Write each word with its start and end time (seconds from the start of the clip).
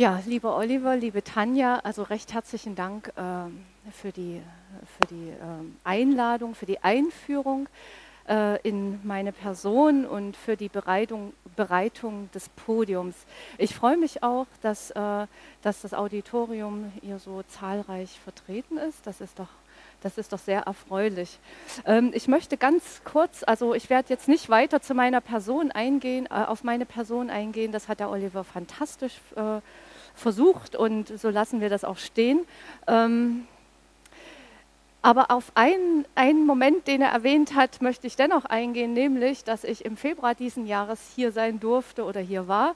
Ja, 0.00 0.22
lieber 0.24 0.56
Oliver, 0.56 0.96
liebe 0.96 1.22
Tanja, 1.22 1.80
also 1.80 2.04
recht 2.04 2.32
herzlichen 2.32 2.74
Dank 2.74 3.12
ähm, 3.18 3.66
für 3.92 4.12
die, 4.12 4.40
für 4.98 5.06
die 5.14 5.28
ähm, 5.28 5.76
Einladung, 5.84 6.54
für 6.54 6.64
die 6.64 6.82
Einführung 6.82 7.68
äh, 8.26 8.58
in 8.66 9.06
meine 9.06 9.30
Person 9.30 10.06
und 10.06 10.38
für 10.38 10.56
die 10.56 10.70
Bereitung, 10.70 11.34
Bereitung 11.54 12.30
des 12.32 12.48
Podiums. 12.48 13.14
Ich 13.58 13.74
freue 13.74 13.98
mich 13.98 14.22
auch, 14.22 14.46
dass, 14.62 14.90
äh, 14.92 15.26
dass 15.60 15.82
das 15.82 15.92
Auditorium 15.92 16.90
hier 17.02 17.18
so 17.18 17.42
zahlreich 17.42 18.18
vertreten 18.24 18.78
ist. 18.78 19.06
Das 19.06 19.20
ist 19.20 19.38
doch 19.38 19.48
das 20.02 20.16
ist 20.16 20.32
doch 20.32 20.38
sehr 20.38 20.62
erfreulich. 20.62 21.38
Ähm, 21.84 22.10
ich 22.14 22.26
möchte 22.26 22.56
ganz 22.56 23.02
kurz, 23.04 23.42
also 23.42 23.74
ich 23.74 23.90
werde 23.90 24.08
jetzt 24.08 24.28
nicht 24.28 24.48
weiter 24.48 24.80
zu 24.80 24.94
meiner 24.94 25.20
Person 25.20 25.70
eingehen, 25.70 26.26
äh, 26.26 26.44
auf 26.44 26.64
meine 26.64 26.86
Person 26.86 27.28
eingehen. 27.28 27.70
Das 27.70 27.88
hat 27.88 28.00
der 28.00 28.10
Oliver 28.10 28.44
fantastisch 28.44 29.20
äh, 29.36 29.60
versucht 30.14 30.76
und 30.76 31.08
so 31.18 31.30
lassen 31.30 31.60
wir 31.60 31.68
das 31.68 31.84
auch 31.84 31.98
stehen. 31.98 32.40
Ähm, 32.86 33.46
aber 35.02 35.30
auf 35.30 35.52
einen, 35.54 36.04
einen 36.14 36.44
Moment, 36.44 36.86
den 36.86 37.00
er 37.00 37.10
erwähnt 37.10 37.54
hat, 37.54 37.80
möchte 37.80 38.06
ich 38.06 38.16
dennoch 38.16 38.44
eingehen, 38.44 38.92
nämlich, 38.92 39.44
dass 39.44 39.64
ich 39.64 39.84
im 39.84 39.96
Februar 39.96 40.34
diesen 40.34 40.66
Jahres 40.66 41.00
hier 41.14 41.32
sein 41.32 41.58
durfte 41.58 42.04
oder 42.04 42.20
hier 42.20 42.48
war 42.48 42.74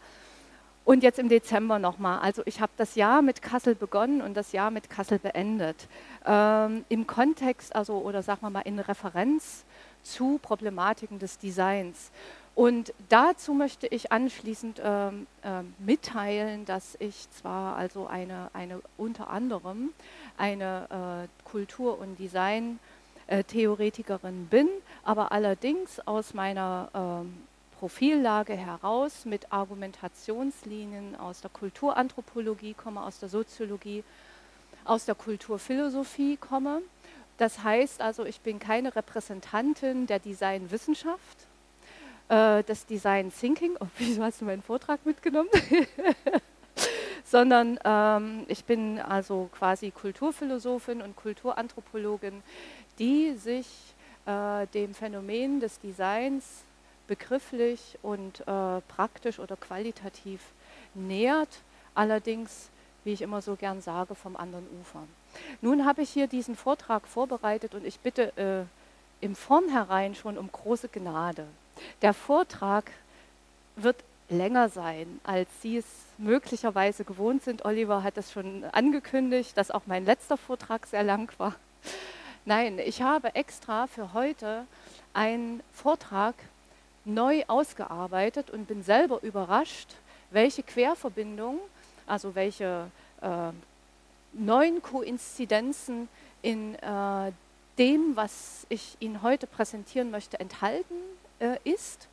und 0.84 1.02
jetzt 1.02 1.18
im 1.18 1.28
Dezember 1.28 1.78
nochmal. 1.78 2.20
Also 2.20 2.42
ich 2.46 2.60
habe 2.60 2.72
das 2.76 2.94
Jahr 2.94 3.20
mit 3.20 3.42
Kassel 3.42 3.74
begonnen 3.74 4.22
und 4.22 4.34
das 4.34 4.52
Jahr 4.52 4.70
mit 4.70 4.88
Kassel 4.88 5.18
beendet. 5.18 5.88
Ähm, 6.24 6.84
Im 6.88 7.06
Kontext, 7.06 7.74
also 7.74 7.98
oder 7.98 8.22
sagen 8.22 8.40
wir 8.42 8.50
mal 8.50 8.60
in 8.60 8.78
Referenz 8.78 9.64
zu 10.02 10.38
Problematiken 10.42 11.18
des 11.18 11.38
Designs. 11.38 12.10
Und 12.54 12.94
dazu 13.08 13.52
möchte 13.52 13.88
ich 13.88 14.12
anschließend 14.12 14.80
ähm, 14.82 15.26
äh, 15.42 15.62
mitteilen, 15.78 16.64
dass 16.64 16.96
ich 17.00 17.28
zwar 17.32 17.76
also 17.76 18.06
eine, 18.06 18.48
eine 18.52 18.80
unter 18.96 19.28
anderem 19.28 19.92
eine 20.36 21.26
äh, 21.26 21.28
Kultur- 21.48 21.98
und 21.98 22.16
Design-Theoretikerin 22.18 24.44
äh, 24.44 24.50
bin, 24.50 24.68
aber 25.02 25.32
allerdings 25.32 25.98
aus 26.06 26.32
meiner 26.32 26.90
ähm, 26.94 27.34
Profillage 27.80 28.54
heraus 28.54 29.24
mit 29.24 29.52
Argumentationslinien 29.52 31.16
aus 31.16 31.40
der 31.40 31.50
Kulturanthropologie 31.50 32.74
komme, 32.74 33.02
aus 33.02 33.18
der 33.18 33.28
Soziologie, 33.28 34.04
aus 34.84 35.06
der 35.06 35.16
Kulturphilosophie 35.16 36.36
komme. 36.36 36.82
Das 37.36 37.64
heißt 37.64 38.00
also, 38.00 38.24
ich 38.24 38.40
bin 38.40 38.60
keine 38.60 38.94
Repräsentantin 38.94 40.06
der 40.06 40.20
Designwissenschaft, 40.20 41.43
äh, 42.28 42.62
des 42.62 42.86
Design 42.86 43.32
Thinking. 43.32 43.76
Oh, 43.80 43.86
wieso 43.98 44.22
hast 44.22 44.40
du 44.40 44.44
meinen 44.44 44.62
Vortrag 44.62 45.04
mitgenommen? 45.04 45.50
Sondern 47.24 47.78
ähm, 47.84 48.44
ich 48.48 48.64
bin 48.64 48.98
also 48.98 49.48
quasi 49.56 49.90
Kulturphilosophin 49.90 51.02
und 51.02 51.16
Kulturanthropologin, 51.16 52.42
die 52.98 53.32
sich 53.32 53.66
äh, 54.26 54.66
dem 54.68 54.94
Phänomen 54.94 55.60
des 55.60 55.80
Designs 55.80 56.64
begrifflich 57.06 57.98
und 58.02 58.40
äh, 58.40 58.80
praktisch 58.88 59.38
oder 59.38 59.56
qualitativ 59.56 60.40
nähert, 60.94 61.60
allerdings, 61.94 62.70
wie 63.04 63.12
ich 63.12 63.22
immer 63.22 63.42
so 63.42 63.56
gern 63.56 63.80
sage, 63.80 64.14
vom 64.14 64.36
anderen 64.36 64.66
Ufer. 64.80 65.02
Nun 65.60 65.84
habe 65.84 66.02
ich 66.02 66.10
hier 66.10 66.26
diesen 66.26 66.56
Vortrag 66.56 67.06
vorbereitet 67.06 67.74
und 67.74 67.84
ich 67.84 68.00
bitte 68.00 68.36
äh, 68.36 69.24
im 69.24 69.34
Vornherein 69.34 70.14
schon 70.14 70.38
um 70.38 70.50
große 70.50 70.88
Gnade. 70.88 71.46
Der 72.02 72.14
Vortrag 72.14 72.90
wird 73.76 73.96
länger 74.28 74.68
sein, 74.68 75.20
als 75.24 75.48
Sie 75.60 75.76
es 75.78 75.86
möglicherweise 76.18 77.04
gewohnt 77.04 77.42
sind. 77.42 77.64
Oliver 77.64 78.02
hat 78.02 78.16
es 78.16 78.32
schon 78.32 78.64
angekündigt, 78.72 79.56
dass 79.56 79.70
auch 79.70 79.82
mein 79.86 80.04
letzter 80.04 80.36
Vortrag 80.36 80.86
sehr 80.86 81.02
lang 81.02 81.32
war. 81.38 81.54
Nein, 82.44 82.78
ich 82.78 83.02
habe 83.02 83.34
extra 83.34 83.86
für 83.86 84.12
heute 84.12 84.66
einen 85.12 85.62
Vortrag 85.72 86.34
neu 87.04 87.44
ausgearbeitet 87.46 88.50
und 88.50 88.66
bin 88.66 88.82
selber 88.82 89.22
überrascht, 89.22 89.88
welche 90.30 90.62
Querverbindungen, 90.62 91.60
also 92.06 92.34
welche 92.34 92.86
äh, 93.20 93.50
neuen 94.32 94.82
Koinzidenzen 94.82 96.08
in 96.42 96.74
äh, 96.76 97.32
dem, 97.78 98.16
was 98.16 98.66
ich 98.68 98.96
Ihnen 99.00 99.22
heute 99.22 99.46
präsentieren 99.46 100.10
möchte, 100.10 100.38
enthalten 100.38 100.94
äh, 101.44 101.58
ist. 101.64 102.08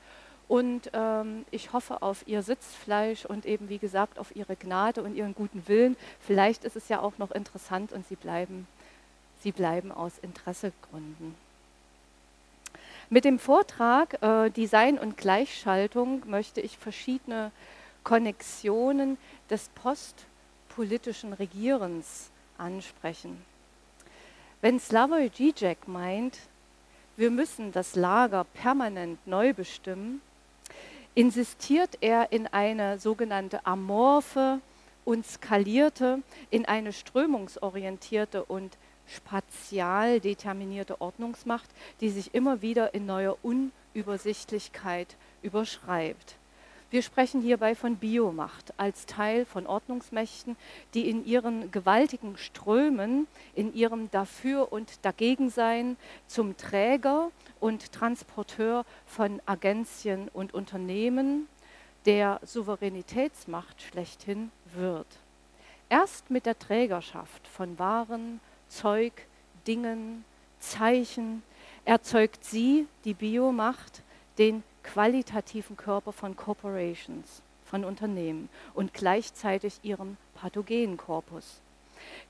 Und 0.47 0.91
ähm, 0.93 1.45
ich 1.49 1.71
hoffe 1.71 2.01
auf 2.01 2.27
Ihr 2.27 2.43
Sitzfleisch 2.43 3.25
und 3.25 3.45
eben, 3.45 3.69
wie 3.69 3.77
gesagt, 3.77 4.19
auf 4.19 4.35
Ihre 4.35 4.57
Gnade 4.57 5.01
und 5.01 5.15
Ihren 5.15 5.33
guten 5.33 5.65
Willen. 5.67 5.95
Vielleicht 6.19 6.65
ist 6.65 6.75
es 6.75 6.89
ja 6.89 6.99
auch 6.99 7.17
noch 7.17 7.31
interessant 7.31 7.93
und 7.93 8.05
Sie 8.07 8.17
bleiben, 8.17 8.67
Sie 9.39 9.53
bleiben 9.53 9.93
aus 9.93 10.17
Interessegründen. 10.21 11.35
Mit 13.09 13.23
dem 13.23 13.39
Vortrag 13.39 14.21
äh, 14.21 14.49
Design 14.49 14.99
und 14.99 15.15
Gleichschaltung 15.15 16.23
möchte 16.29 16.59
ich 16.59 16.77
verschiedene 16.77 17.51
Konnexionen 18.03 19.17
des 19.49 19.69
postpolitischen 19.69 21.31
Regierens 21.31 22.29
ansprechen. 22.57 23.41
Wenn 24.61 24.79
Slavoj 24.79 25.29
Žižek 25.29 25.87
meint, 25.87 26.37
wir 27.21 27.29
müssen 27.29 27.71
das 27.71 27.95
Lager 27.95 28.45
permanent 28.45 29.27
neu 29.27 29.53
bestimmen, 29.53 30.21
insistiert 31.13 31.99
er 32.01 32.31
in 32.31 32.47
eine 32.47 32.97
sogenannte 32.97 33.63
amorphe 33.63 34.59
und 35.05 35.23
skalierte, 35.27 36.23
in 36.49 36.65
eine 36.65 36.91
strömungsorientierte 36.91 38.43
und 38.43 38.75
spatial 39.05 40.19
determinierte 40.19 40.99
Ordnungsmacht, 40.99 41.69
die 41.99 42.09
sich 42.09 42.33
immer 42.33 42.63
wieder 42.63 42.95
in 42.95 43.05
neuer 43.05 43.37
Unübersichtlichkeit 43.43 45.15
überschreibt. 45.43 46.37
Wir 46.91 47.01
sprechen 47.03 47.39
hierbei 47.41 47.73
von 47.73 47.95
Biomacht 47.95 48.73
als 48.77 49.05
Teil 49.05 49.45
von 49.45 49.65
Ordnungsmächten, 49.65 50.57
die 50.93 51.09
in 51.09 51.25
ihren 51.25 51.71
gewaltigen 51.71 52.35
Strömen, 52.35 53.27
in 53.55 53.73
ihrem 53.73 54.11
Dafür- 54.11 54.73
und 54.73 55.05
Dagegensein 55.05 55.95
zum 56.27 56.57
Träger 56.57 57.31
und 57.61 57.93
Transporteur 57.93 58.85
von 59.05 59.41
Agenzien 59.45 60.27
und 60.33 60.53
Unternehmen 60.53 61.47
der 62.05 62.41
Souveränitätsmacht 62.43 63.81
schlechthin 63.81 64.51
wird. 64.75 65.07
Erst 65.87 66.29
mit 66.29 66.45
der 66.45 66.59
Trägerschaft 66.59 67.47
von 67.47 67.79
Waren, 67.79 68.41
Zeug, 68.67 69.13
Dingen, 69.65 70.25
Zeichen 70.59 71.41
erzeugt 71.85 72.43
sie, 72.43 72.85
die 73.05 73.13
Biomacht, 73.13 74.03
den 74.37 74.63
qualitativen 74.83 75.77
Körper 75.77 76.11
von 76.11 76.35
Corporations, 76.35 77.41
von 77.65 77.85
Unternehmen 77.85 78.49
und 78.73 78.93
gleichzeitig 78.93 79.79
ihrem 79.83 80.17
Pathogenkorpus. 80.35 81.61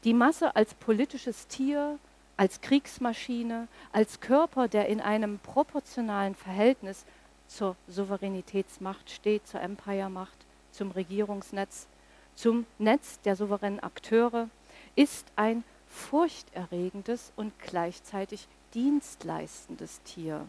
Die 0.03 0.13
Masse 0.13 0.55
als 0.55 0.73
politisches 0.73 1.47
Tier, 1.47 1.97
als 2.37 2.61
Kriegsmaschine, 2.61 3.67
als 3.91 4.19
Körper, 4.19 4.67
der 4.67 4.87
in 4.87 4.99
einem 4.99 5.39
proportionalen 5.39 6.35
Verhältnis 6.35 7.05
zur 7.47 7.75
Souveränitätsmacht 7.87 9.09
steht, 9.09 9.47
zur 9.47 9.61
Empire-Macht, 9.61 10.37
zum 10.71 10.91
Regierungsnetz, 10.91 11.87
zum 12.35 12.65
Netz 12.79 13.19
der 13.21 13.35
souveränen 13.35 13.81
Akteure, 13.81 14.49
ist 14.95 15.27
ein 15.35 15.63
furchterregendes 15.87 17.33
und 17.35 17.53
gleichzeitig 17.59 18.47
dienstleistendes 18.73 20.01
Tier. 20.03 20.45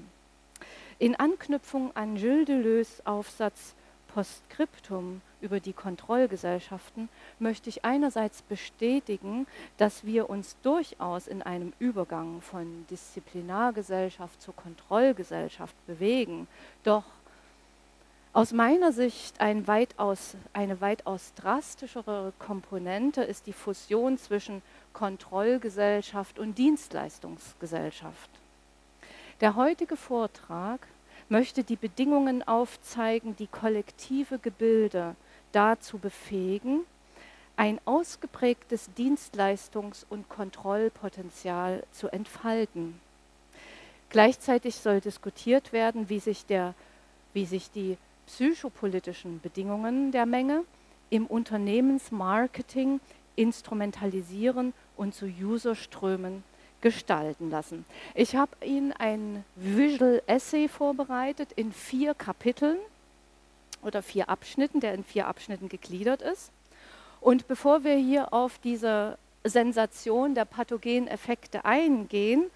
In 1.02 1.16
Anknüpfung 1.16 1.90
an 1.96 2.14
Gilles 2.14 2.46
Deleuze 2.46 3.04
Aufsatz 3.04 3.74
Postskriptum 4.14 5.20
über 5.40 5.58
die 5.58 5.72
Kontrollgesellschaften 5.72 7.08
möchte 7.40 7.68
ich 7.70 7.84
einerseits 7.84 8.42
bestätigen, 8.42 9.48
dass 9.78 10.06
wir 10.06 10.30
uns 10.30 10.54
durchaus 10.62 11.26
in 11.26 11.42
einem 11.42 11.72
Übergang 11.80 12.40
von 12.40 12.86
Disziplinargesellschaft 12.88 14.40
zur 14.40 14.54
Kontrollgesellschaft 14.54 15.74
bewegen. 15.88 16.46
Doch 16.84 17.06
aus 18.32 18.52
meiner 18.52 18.92
Sicht 18.92 19.40
ein 19.40 19.66
weitaus, 19.66 20.36
eine 20.52 20.80
weitaus 20.80 21.34
drastischere 21.34 22.32
Komponente 22.38 23.22
ist 23.24 23.48
die 23.48 23.52
Fusion 23.52 24.18
zwischen 24.18 24.62
Kontrollgesellschaft 24.92 26.38
und 26.38 26.58
Dienstleistungsgesellschaft. 26.58 28.41
Der 29.42 29.56
heutige 29.56 29.96
Vortrag 29.96 30.86
möchte 31.28 31.64
die 31.64 31.74
Bedingungen 31.74 32.46
aufzeigen, 32.46 33.34
die 33.34 33.48
kollektive 33.48 34.38
Gebilde 34.38 35.16
dazu 35.50 35.98
befähigen, 35.98 36.82
ein 37.56 37.80
ausgeprägtes 37.84 38.90
Dienstleistungs- 38.96 40.06
und 40.08 40.28
Kontrollpotenzial 40.28 41.82
zu 41.90 42.06
entfalten. 42.06 43.00
Gleichzeitig 44.10 44.76
soll 44.76 45.00
diskutiert 45.00 45.72
werden, 45.72 46.08
wie 46.08 46.20
sich, 46.20 46.46
der, 46.46 46.74
wie 47.32 47.44
sich 47.44 47.68
die 47.72 47.98
psychopolitischen 48.26 49.40
Bedingungen 49.40 50.12
der 50.12 50.24
Menge 50.24 50.62
im 51.10 51.26
Unternehmensmarketing 51.26 53.00
instrumentalisieren 53.34 54.72
und 54.96 55.16
zu 55.16 55.26
Userströmen 55.26 56.44
gestalten 56.82 57.50
lassen. 57.50 57.84
Ich 58.14 58.36
habe 58.36 58.52
Ihnen 58.64 58.92
ein 58.92 59.44
Visual 59.56 60.22
Essay 60.26 60.68
vorbereitet 60.68 61.52
in 61.56 61.72
vier 61.72 62.14
Kapiteln 62.14 62.78
oder 63.82 64.02
vier 64.02 64.28
Abschnitten, 64.28 64.80
der 64.80 64.94
in 64.94 65.04
vier 65.04 65.26
Abschnitten 65.26 65.68
gegliedert 65.68 66.20
ist. 66.20 66.50
Und 67.20 67.48
bevor 67.48 67.84
wir 67.84 67.94
hier 67.94 68.32
auf 68.32 68.58
diese 68.58 69.16
Sensation 69.44 70.34
der 70.34 70.44
pathogenen 70.44 71.08
Effekte 71.08 71.64
eingehen, 71.64 72.50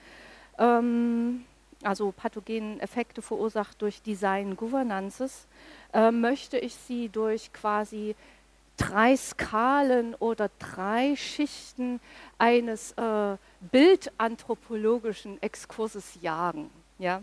ähm, 0.58 1.44
also 1.82 2.12
pathogenen 2.12 2.80
Effekte 2.80 3.22
verursacht 3.22 3.80
durch 3.80 4.02
Design 4.02 4.56
Governances, 4.56 5.46
äh, 5.92 6.10
möchte 6.10 6.58
ich 6.58 6.74
Sie 6.74 7.08
durch 7.08 7.52
quasi 7.52 8.14
drei 8.76 9.16
Skalen 9.16 10.14
oder 10.16 10.50
drei 10.58 11.16
Schichten 11.16 12.00
eines 12.38 12.92
äh, 12.92 13.36
bildanthropologischen 13.60 15.40
Exkurses 15.42 16.18
jagen. 16.20 16.70
Ja? 16.98 17.22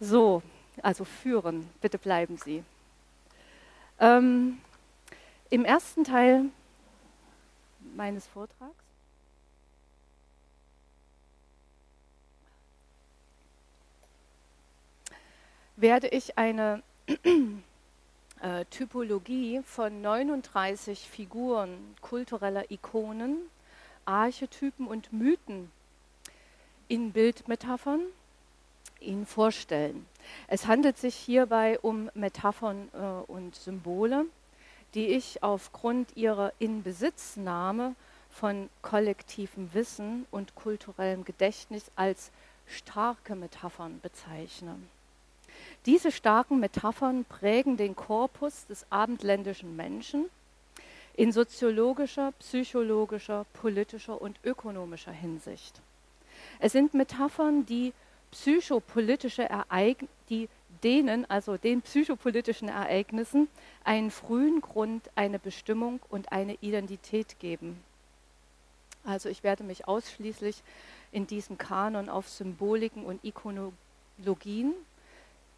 So, 0.00 0.42
also 0.82 1.04
führen, 1.04 1.68
bitte 1.80 1.98
bleiben 1.98 2.36
Sie. 2.38 2.64
Ähm, 4.00 4.60
Im 5.50 5.64
ersten 5.64 6.04
Teil 6.04 6.46
meines 7.94 8.26
Vortrags 8.26 8.84
werde 15.76 16.08
ich 16.08 16.38
eine 16.38 16.82
äh, 18.44 18.66
Typologie 18.66 19.62
von 19.64 20.02
39 20.02 21.08
Figuren 21.08 21.96
kultureller 22.02 22.70
Ikonen, 22.70 23.38
Archetypen 24.04 24.86
und 24.86 25.12
Mythen 25.12 25.72
in 26.88 27.12
Bildmetaphern 27.12 28.02
Ihnen 29.00 29.24
vorstellen. 29.24 30.06
Es 30.46 30.66
handelt 30.66 30.98
sich 30.98 31.14
hierbei 31.14 31.78
um 31.80 32.10
Metaphern 32.14 32.88
äh, 32.92 33.32
und 33.32 33.54
Symbole, 33.54 34.26
die 34.92 35.08
ich 35.08 35.42
aufgrund 35.42 36.14
ihrer 36.16 36.52
Inbesitznahme 36.58 37.94
von 38.30 38.68
kollektivem 38.82 39.72
Wissen 39.72 40.26
und 40.30 40.54
kulturellem 40.54 41.24
Gedächtnis 41.24 41.90
als 41.96 42.30
starke 42.66 43.36
Metaphern 43.36 44.00
bezeichne. 44.00 44.76
Diese 45.86 46.12
starken 46.12 46.60
Metaphern 46.60 47.24
prägen 47.26 47.76
den 47.76 47.94
Korpus 47.94 48.66
des 48.66 48.86
abendländischen 48.90 49.76
Menschen 49.76 50.30
in 51.14 51.30
soziologischer, 51.30 52.32
psychologischer, 52.38 53.44
politischer 53.52 54.20
und 54.20 54.38
ökonomischer 54.44 55.12
Hinsicht. 55.12 55.80
Es 56.58 56.72
sind 56.72 56.94
Metaphern, 56.94 57.66
die 57.66 57.92
psychopolitische 58.30 59.48
Ereignisse, 59.48 60.10
die 60.30 60.48
denen, 60.82 61.28
also 61.30 61.56
den 61.56 61.82
psychopolitischen 61.82 62.68
Ereignissen, 62.68 63.48
einen 63.84 64.10
frühen 64.10 64.60
Grund, 64.60 65.10
eine 65.14 65.38
Bestimmung 65.38 66.00
und 66.08 66.32
eine 66.32 66.54
Identität 66.60 67.38
geben. 67.38 67.82
Also 69.04 69.28
ich 69.28 69.42
werde 69.42 69.64
mich 69.64 69.86
ausschließlich 69.86 70.62
in 71.12 71.26
diesem 71.26 71.58
Kanon 71.58 72.08
auf 72.08 72.28
Symboliken 72.28 73.04
und 73.04 73.22
Ikonologien 73.24 74.72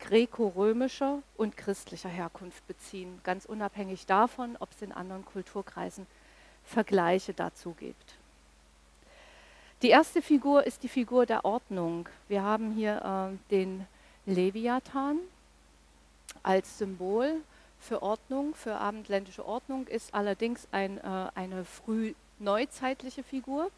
gräko-römischer 0.01 1.23
und 1.37 1.57
christlicher 1.57 2.09
Herkunft 2.09 2.67
beziehen, 2.67 3.21
ganz 3.25 3.45
unabhängig 3.45 4.07
davon, 4.07 4.57
ob 4.61 4.71
es 4.73 4.83
in 4.83 4.93
anderen 4.93 5.25
Kulturkreisen 5.25 6.07
Vergleiche 6.65 7.33
dazu 7.33 7.75
gibt. 7.79 8.15
Die 9.83 9.91
erste 9.91 10.23
Figur 10.23 10.67
ist 10.67 10.83
die 10.83 10.89
Figur 10.89 11.27
der 11.27 11.45
Ordnung. 11.45 12.09
Wir 12.29 12.43
haben 12.43 12.73
hier 12.73 13.31
äh, 13.31 13.51
den 13.51 13.87
Leviathan 14.25 15.19
als 16.43 16.79
Symbol 16.79 17.43
für 17.79 18.03
Ordnung, 18.03 18.55
für 18.55 18.77
abendländische 18.77 19.47
Ordnung, 19.47 19.87
ist 19.87 20.15
allerdings 20.15 20.67
ein, 20.73 20.99
äh, 20.99 21.29
eine 21.35 21.65
früh 21.65 22.15
neuzeitliche 22.39 23.23
Figur. 23.23 23.71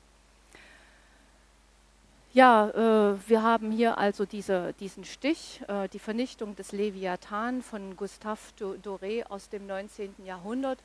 Ja, 2.34 2.68
äh, 2.68 3.16
wir 3.26 3.42
haben 3.42 3.70
hier 3.70 3.96
also 3.96 4.26
diese, 4.26 4.74
diesen 4.80 5.04
Stich, 5.04 5.62
äh, 5.66 5.88
die 5.88 5.98
Vernichtung 5.98 6.54
des 6.56 6.72
Leviathan 6.72 7.62
von 7.62 7.96
Gustave 7.96 8.38
Doré 8.58 9.24
aus 9.24 9.48
dem 9.48 9.66
19. 9.66 10.14
Jahrhundert 10.26 10.78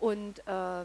und 0.00 0.40
äh, 0.40 0.84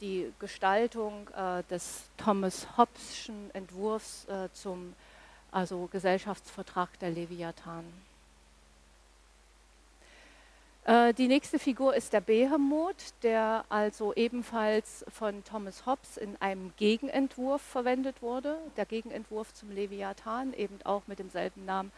die 0.00 0.32
Gestaltung 0.38 1.28
äh, 1.36 1.64
des 1.68 2.04
Thomas 2.16 2.68
Hobbes'schen 2.76 3.52
Entwurfs 3.52 4.26
äh, 4.26 4.48
zum 4.52 4.94
also 5.50 5.88
Gesellschaftsvertrag 5.90 6.96
der 7.00 7.10
Leviathan. 7.10 7.84
Äh, 10.84 11.14
die 11.14 11.28
nächste 11.28 11.58
Figur 11.58 11.94
ist 11.94 12.12
der 12.12 12.20
Behemoth, 12.20 13.12
der 13.22 13.64
also 13.68 14.14
ebenfalls 14.14 15.04
von 15.08 15.44
Thomas 15.44 15.86
Hobbes 15.86 16.16
in 16.16 16.36
einem 16.40 16.72
Gegenentwurf 16.76 17.62
verwendet 17.62 18.22
wurde. 18.22 18.58
Der 18.76 18.86
Gegenentwurf 18.86 19.52
zum 19.54 19.70
Leviathan, 19.70 20.54
eben 20.54 20.78
auch 20.84 21.02
mit 21.06 21.18
demselben 21.18 21.64
Namen 21.64 21.92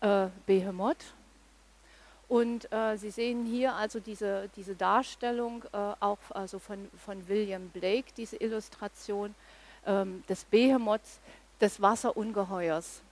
äh, 0.00 0.26
Behemoth. 0.46 1.14
Und 2.28 2.72
äh, 2.72 2.96
Sie 2.96 3.10
sehen 3.10 3.44
hier 3.44 3.74
also 3.74 3.98
diese, 3.98 4.48
diese 4.54 4.76
Darstellung 4.76 5.64
äh, 5.72 5.76
auch 5.98 6.18
also 6.30 6.60
von, 6.60 6.88
von 7.04 7.28
William 7.28 7.68
Blake, 7.70 8.12
diese 8.16 8.36
Illustration 8.36 9.34
ähm, 9.84 10.22
des 10.28 10.44
Behemoths, 10.44 11.18
des 11.60 11.82
Wasserungeheuers. 11.82 13.02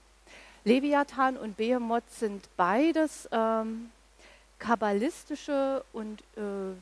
Leviathan 0.63 1.35
und 1.35 1.57
Behemoth 1.57 2.09
sind 2.09 2.47
beides 2.55 3.27
ähm, 3.33 3.91
kabbalistische 4.59 5.83
und 5.93 6.21
äh, 6.35 6.75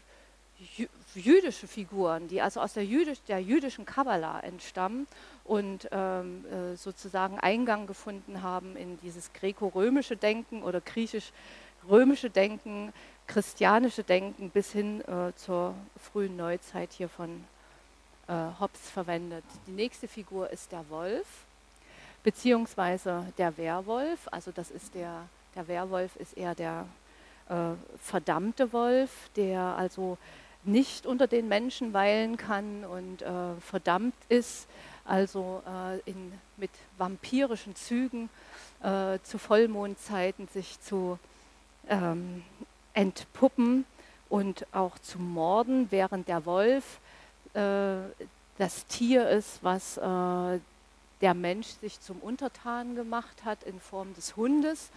jüdische 1.15 1.67
Figuren, 1.67 2.27
die 2.27 2.41
also 2.41 2.59
aus 2.59 2.73
der, 2.73 2.85
jüdisch, 2.85 3.19
der 3.27 3.39
jüdischen 3.39 3.85
Kabbala 3.85 4.39
entstammen 4.39 5.07
und 5.43 5.87
ähm, 5.91 6.45
äh, 6.45 6.75
sozusagen 6.75 7.39
Eingang 7.39 7.87
gefunden 7.87 8.41
haben 8.41 8.75
in 8.75 8.99
dieses 9.01 9.31
greko-römische 9.33 10.17
Denken 10.17 10.63
oder 10.63 10.81
griechisch-römische 10.81 12.29
Denken, 12.29 12.91
christianische 13.27 14.03
Denken 14.03 14.49
bis 14.49 14.71
hin 14.71 15.01
äh, 15.01 15.33
zur 15.35 15.75
frühen 16.11 16.35
Neuzeit 16.35 16.91
hier 16.91 17.09
von 17.09 17.43
äh, 18.27 18.33
Hobbes 18.59 18.89
verwendet. 18.89 19.43
Die 19.67 19.71
nächste 19.71 20.07
Figur 20.07 20.49
ist 20.49 20.71
der 20.71 20.89
Wolf, 20.89 21.27
beziehungsweise 22.23 23.31
der 23.37 23.57
Werwolf, 23.57 24.27
also 24.31 24.51
das 24.51 24.71
ist 24.71 24.95
der, 24.95 25.27
der 25.55 25.67
Werwolf 25.67 26.15
ist 26.15 26.35
eher 26.35 26.55
der 26.55 26.87
äh, 27.49 27.53
verdammte 28.01 28.73
Wolf, 28.73 29.11
der 29.35 29.61
also 29.61 30.17
nicht 30.63 31.05
unter 31.05 31.27
den 31.27 31.47
Menschen 31.47 31.93
weilen 31.93 32.37
kann 32.37 32.83
und 32.83 33.21
äh, 33.21 33.55
verdammt 33.61 34.15
ist, 34.29 34.67
also 35.05 35.63
äh, 35.65 35.99
in, 36.09 36.33
mit 36.57 36.71
vampirischen 36.97 37.75
Zügen 37.75 38.29
äh, 38.83 39.19
zu 39.23 39.37
Vollmondzeiten 39.37 40.47
sich 40.49 40.79
zu 40.81 41.17
ähm, 41.87 42.43
entpuppen 42.93 43.85
und 44.29 44.65
auch 44.73 44.99
zu 44.99 45.19
morden, 45.19 45.87
während 45.89 46.27
der 46.27 46.45
Wolf 46.45 46.99
äh, 47.53 47.97
das 48.57 48.85
Tier 48.87 49.29
ist, 49.29 49.59
was 49.61 49.97
äh, 49.97 50.59
der 51.21 51.33
Mensch 51.33 51.67
sich 51.81 52.01
zum 52.01 52.19
Untertan 52.19 52.95
gemacht 52.95 53.45
hat 53.45 53.63
in 53.63 53.79
Form 53.79 54.13
des 54.15 54.35
Hundes 54.35 54.89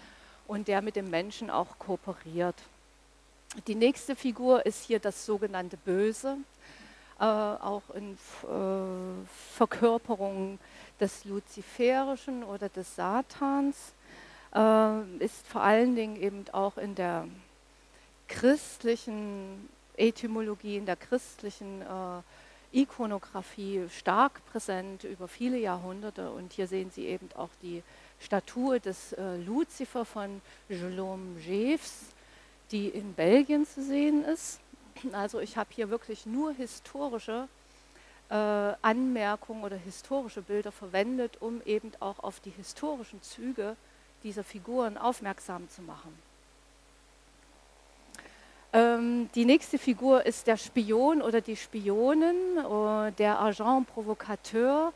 und 0.50 0.66
der 0.66 0.82
mit 0.82 0.96
dem 0.96 1.08
Menschen 1.10 1.48
auch 1.48 1.78
kooperiert. 1.78 2.56
Die 3.68 3.76
nächste 3.76 4.16
Figur 4.16 4.66
ist 4.66 4.82
hier 4.84 4.98
das 4.98 5.24
sogenannte 5.24 5.76
Böse, 5.76 6.38
äh, 7.20 7.24
auch 7.24 7.82
in 7.94 8.14
äh, 8.14 9.26
Verkörperung 9.54 10.58
des 10.98 11.24
Luziferischen 11.24 12.42
oder 12.42 12.68
des 12.68 12.96
Satans, 12.96 13.92
äh, 14.52 15.24
ist 15.24 15.46
vor 15.46 15.62
allen 15.62 15.94
Dingen 15.94 16.16
eben 16.16 16.44
auch 16.50 16.78
in 16.78 16.96
der 16.96 17.28
christlichen 18.26 19.68
Etymologie, 19.96 20.78
in 20.78 20.86
der 20.86 20.96
christlichen 20.96 21.82
äh, 21.82 22.76
Ikonografie 22.76 23.88
stark 23.88 24.44
präsent 24.50 25.04
über 25.04 25.28
viele 25.28 25.58
Jahrhunderte. 25.58 26.32
Und 26.32 26.54
hier 26.54 26.66
sehen 26.66 26.90
Sie 26.90 27.06
eben 27.06 27.28
auch 27.36 27.50
die 27.62 27.84
Statue 28.20 28.80
des 28.80 29.12
äh, 29.14 29.36
Luzifer 29.36 30.04
von 30.04 30.40
Guillaume 30.68 31.38
Jeeves, 31.40 32.06
die 32.70 32.88
in 32.88 33.14
Belgien 33.14 33.66
zu 33.66 33.82
sehen 33.82 34.24
ist. 34.24 34.60
Also 35.12 35.40
ich 35.40 35.56
habe 35.56 35.70
hier 35.72 35.90
wirklich 35.90 36.26
nur 36.26 36.52
historische 36.52 37.48
äh, 38.28 38.34
Anmerkungen 38.34 39.64
oder 39.64 39.76
historische 39.76 40.42
Bilder 40.42 40.70
verwendet, 40.70 41.38
um 41.40 41.62
eben 41.64 41.92
auch 42.00 42.18
auf 42.20 42.40
die 42.40 42.50
historischen 42.50 43.22
Züge 43.22 43.76
dieser 44.22 44.44
Figuren 44.44 44.98
aufmerksam 44.98 45.68
zu 45.68 45.82
machen. 45.82 46.16
Ähm, 48.72 49.28
die 49.34 49.44
nächste 49.44 49.78
Figur 49.78 50.24
ist 50.24 50.46
der 50.46 50.56
Spion 50.56 51.22
oder 51.22 51.40
die 51.40 51.56
Spionin, 51.56 52.58
äh, 52.58 53.12
der 53.12 53.40
Agent 53.40 53.88
Provocateur. 53.88 54.92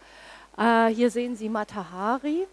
Äh, 0.57 0.89
hier 0.89 1.11
sehen 1.11 1.35
Sie 1.35 1.49
Matahari. 1.49 2.47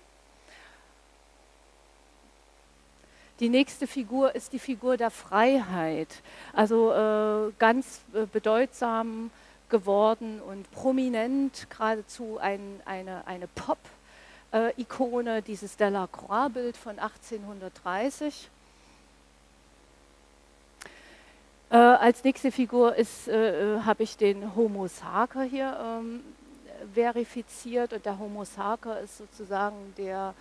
Die 3.42 3.50
nächste 3.50 3.88
Figur 3.88 4.36
ist 4.36 4.54
die 4.54 4.60
Figur 4.60 4.98
der 4.98 5.10
Freiheit, 5.10 6.22
also 6.54 6.92
äh, 6.92 7.52
ganz 7.58 8.02
äh, 8.14 8.28
bedeutsam 8.32 9.32
geworden 9.68 10.40
und 10.40 10.70
prominent, 10.70 11.66
geradezu 11.72 12.38
ein, 12.40 12.62
eine, 12.86 13.26
eine 13.26 13.48
Pop-Ikone, 13.48 15.38
äh, 15.38 15.42
dieses 15.42 15.76
Delacroix-Bild 15.76 16.78
von 16.78 17.00
1830. 17.00 18.48
Äh, 21.72 21.78
als 21.78 22.24
nächste 22.24 22.52
Figur 22.52 22.94
habe 22.94 24.04
ich 24.04 24.18
den 24.18 24.56
Homo 24.56 24.86
Sacer 24.86 25.42
hier 25.42 25.80
ähm, 25.84 26.20
verifiziert 26.94 27.92
und 27.94 28.06
der 28.06 28.20
Homo 28.20 28.46
Sacer 28.46 29.00
ist 29.00 29.18
sozusagen 29.18 29.96
der 29.98 30.36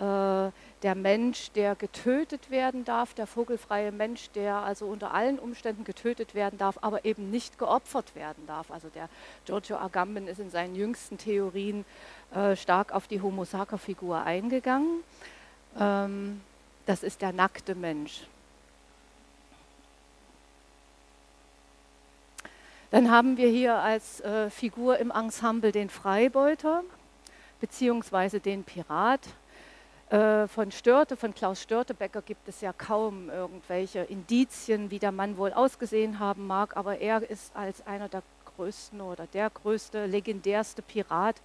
der 0.00 0.94
Mensch, 0.94 1.50
der 1.52 1.74
getötet 1.74 2.50
werden 2.50 2.84
darf, 2.84 3.14
der 3.14 3.26
vogelfreie 3.26 3.90
Mensch, 3.90 4.30
der 4.30 4.56
also 4.56 4.86
unter 4.86 5.12
allen 5.12 5.40
Umständen 5.40 5.82
getötet 5.82 6.36
werden 6.36 6.56
darf, 6.56 6.78
aber 6.82 7.04
eben 7.04 7.30
nicht 7.32 7.58
geopfert 7.58 8.14
werden 8.14 8.46
darf. 8.46 8.70
Also 8.70 8.88
der 8.88 9.08
Giorgio 9.44 9.76
Agamben 9.76 10.28
ist 10.28 10.38
in 10.38 10.50
seinen 10.50 10.76
jüngsten 10.76 11.18
Theorien 11.18 11.84
äh, 12.32 12.54
stark 12.54 12.92
auf 12.92 13.08
die 13.08 13.20
Homo 13.20 13.44
Sacer-Figur 13.44 14.22
eingegangen. 14.22 15.02
Ähm, 15.78 16.42
das 16.86 17.02
ist 17.02 17.20
der 17.20 17.32
nackte 17.32 17.74
Mensch. 17.74 18.26
Dann 22.90 23.10
haben 23.10 23.36
wir 23.36 23.48
hier 23.48 23.74
als 23.74 24.20
äh, 24.20 24.48
Figur 24.48 24.98
im 24.98 25.10
Ensemble 25.10 25.72
den 25.72 25.90
Freibeuter 25.90 26.82
beziehungsweise 27.60 28.40
den 28.40 28.64
Pirat. 28.64 29.20
Äh, 30.10 30.48
von 30.48 30.72
Störte, 30.72 31.16
von 31.16 31.34
Klaus 31.34 31.60
Störtebecker 31.60 32.22
gibt 32.22 32.48
es 32.48 32.62
ja 32.62 32.72
kaum 32.72 33.28
irgendwelche 33.28 33.98
Indizien, 34.00 34.90
wie 34.90 34.98
der 34.98 35.12
Mann 35.12 35.36
wohl 35.36 35.52
ausgesehen 35.52 36.18
haben 36.18 36.46
mag, 36.46 36.78
aber 36.78 36.98
er 36.98 37.28
ist 37.28 37.54
als 37.54 37.86
einer 37.86 38.08
der 38.08 38.22
größten 38.56 39.02
oder 39.02 39.26
der 39.26 39.50
größte, 39.50 40.06
legendärste 40.06 40.80
Pirat 40.80 41.36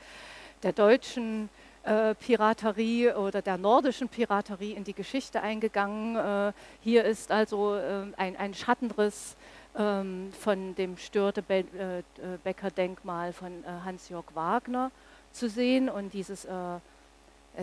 der 0.63 0.72
deutschen 0.72 1.50
äh, 1.84 2.15
Piraterie 2.15 3.12
oder 3.12 3.41
der 3.41 3.58
nordischen 3.58 4.08
Piraterie 4.08 4.72
in 4.72 4.86
die 4.86 4.93
Geschichte 4.93 5.41
eingegangen. 5.41 6.15
Äh, 6.15 6.53
hier 6.79 7.03
ist 7.03 7.32
also 7.32 7.75
äh, 7.75 8.05
ein, 8.15 8.38
ein, 8.38 8.53
Schattenriss 8.53 9.36
ähm, 9.77 10.32
von 10.39 10.74
dem 10.75 10.98
Störtebecker-Denkmal 10.98 13.29
äh, 13.29 13.34
von 13.34 13.65
äh, 13.65 13.67
Hans-Jörg 13.84 14.27
Wagner 14.34 14.89
zu 15.34 15.50
sehen 15.50 15.89
und 15.89 16.13
dieses 16.13 16.48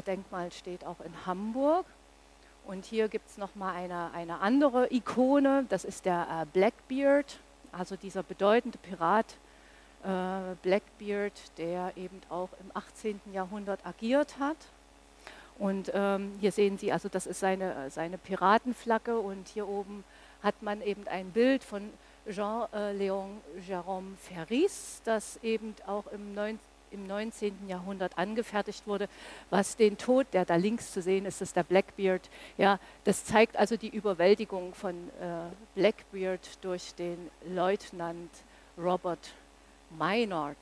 Denkmal 0.06 0.52
steht 0.52 0.84
auch 0.84 1.00
in 1.00 1.12
Hamburg. 1.26 1.86
Und 2.66 2.84
hier 2.84 3.08
gibt 3.08 3.28
es 3.28 3.38
nochmal 3.38 3.74
eine, 3.74 4.12
eine 4.12 4.40
andere 4.40 4.92
Ikone, 4.92 5.66
das 5.68 5.84
ist 5.84 6.04
der 6.04 6.26
äh, 6.30 6.46
Blackbeard, 6.52 7.38
also 7.72 7.96
dieser 7.96 8.22
bedeutende 8.22 8.78
Pirat 8.78 9.26
äh, 10.04 10.54
Blackbeard, 10.62 11.32
der 11.58 11.92
eben 11.96 12.20
auch 12.28 12.50
im 12.60 12.70
18. 12.74 13.20
Jahrhundert 13.32 13.84
agiert 13.84 14.38
hat. 14.38 14.56
Und 15.58 15.90
ähm, 15.94 16.32
hier 16.40 16.52
sehen 16.52 16.78
Sie, 16.78 16.90
also 16.90 17.08
das 17.08 17.26
ist 17.26 17.40
seine, 17.40 17.90
seine 17.90 18.16
Piratenflagge 18.18 19.18
und 19.18 19.48
hier 19.48 19.68
oben 19.68 20.04
hat 20.42 20.62
man 20.62 20.80
eben 20.80 21.06
ein 21.06 21.32
Bild 21.32 21.62
von 21.64 21.90
Jean-Léon 22.26 23.28
äh, 23.56 23.72
Jérôme 23.72 24.16
Ferris, 24.16 25.02
das 25.04 25.38
eben 25.42 25.74
auch 25.86 26.06
im 26.12 26.34
19 26.34 26.58
im 26.90 27.06
19. 27.06 27.68
Jahrhundert 27.68 28.18
angefertigt 28.18 28.86
wurde, 28.86 29.08
was 29.50 29.76
den 29.76 29.98
Tod, 29.98 30.26
der 30.32 30.44
da 30.44 30.56
links 30.56 30.92
zu 30.92 31.02
sehen 31.02 31.26
ist, 31.26 31.40
ist 31.40 31.56
der 31.56 31.62
Blackbeard. 31.62 32.28
Ja, 32.58 32.78
das 33.04 33.24
zeigt 33.24 33.56
also 33.56 33.76
die 33.76 33.88
Überwältigung 33.88 34.74
von 34.74 34.94
äh, 34.94 35.50
Blackbeard 35.74 36.58
durch 36.62 36.94
den 36.94 37.30
Leutnant 37.48 38.30
Robert 38.76 39.32
Maynard. 39.90 40.56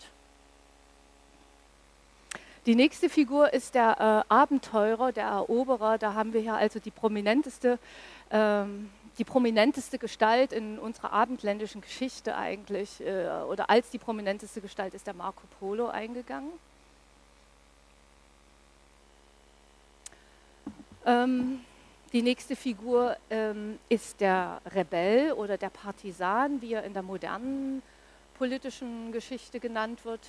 Die 2.67 2.75
nächste 2.75 3.09
Figur 3.09 3.53
ist 3.53 3.75
der 3.75 4.25
äh, 4.29 4.33
Abenteurer, 4.33 5.13
der 5.13 5.25
Eroberer. 5.25 5.97
Da 5.97 6.13
haben 6.13 6.35
wir 6.35 6.43
hier 6.43 6.55
also 6.55 6.79
die 6.79 6.91
prominenteste 6.91 7.79
ähm, 8.31 8.91
die 9.19 9.25
prominenteste 9.25 9.99
Gestalt 9.99 10.53
in 10.53 10.79
unserer 10.79 11.13
abendländischen 11.13 11.81
Geschichte 11.81 12.37
eigentlich, 12.37 13.01
äh, 13.01 13.43
oder 13.49 13.69
als 13.69 13.91
die 13.91 13.99
prominenteste 13.99 14.61
Gestalt 14.61 14.95
ist 14.95 15.07
der 15.07 15.15
Marco 15.15 15.43
Polo 15.59 15.89
eingegangen. 15.89 16.53
Ähm, 21.05 21.61
die 22.13 22.23
nächste 22.23 22.55
Figur 22.55 23.17
ähm, 23.29 23.79
ist 23.89 24.21
der 24.21 24.61
Rebell 24.75 25.33
oder 25.33 25.59
der 25.59 25.71
Partisan, 25.71 26.63
wie 26.63 26.75
er 26.75 26.85
in 26.85 26.95
der 26.95 27.03
modernen 27.03 27.83
politischen 28.39 29.11
Geschichte 29.13 29.59
genannt 29.59 30.05
wird. 30.05 30.21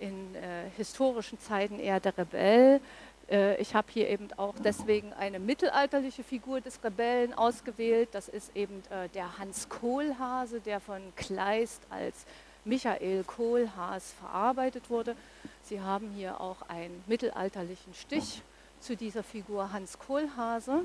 In 0.00 0.34
äh, 0.34 0.70
historischen 0.76 1.38
Zeiten 1.38 1.78
eher 1.78 2.00
der 2.00 2.16
Rebell, 2.16 2.80
ich 3.28 3.74
habe 3.74 3.88
hier 3.90 4.08
eben 4.08 4.28
auch 4.36 4.54
deswegen 4.62 5.12
eine 5.12 5.38
mittelalterliche 5.38 6.22
Figur 6.22 6.60
des 6.60 6.82
Rebellen 6.84 7.32
ausgewählt. 7.32 8.10
Das 8.12 8.28
ist 8.28 8.54
eben 8.54 8.82
äh, 8.90 9.08
der 9.10 9.38
Hans 9.38 9.68
Kohlhase, 9.68 10.60
der 10.60 10.80
von 10.80 11.00
Kleist 11.16 11.82
als 11.88 12.26
Michael 12.64 13.24
Kohlhaas 13.24 14.12
verarbeitet 14.12 14.90
wurde. 14.90 15.16
Sie 15.62 15.80
haben 15.80 16.10
hier 16.10 16.40
auch 16.40 16.62
einen 16.68 17.02
mittelalterlichen 17.06 17.94
Stich 17.94 18.42
zu 18.80 18.96
dieser 18.96 19.22
Figur 19.22 19.72
Hans 19.72 19.98
Kohlhase 19.98 20.84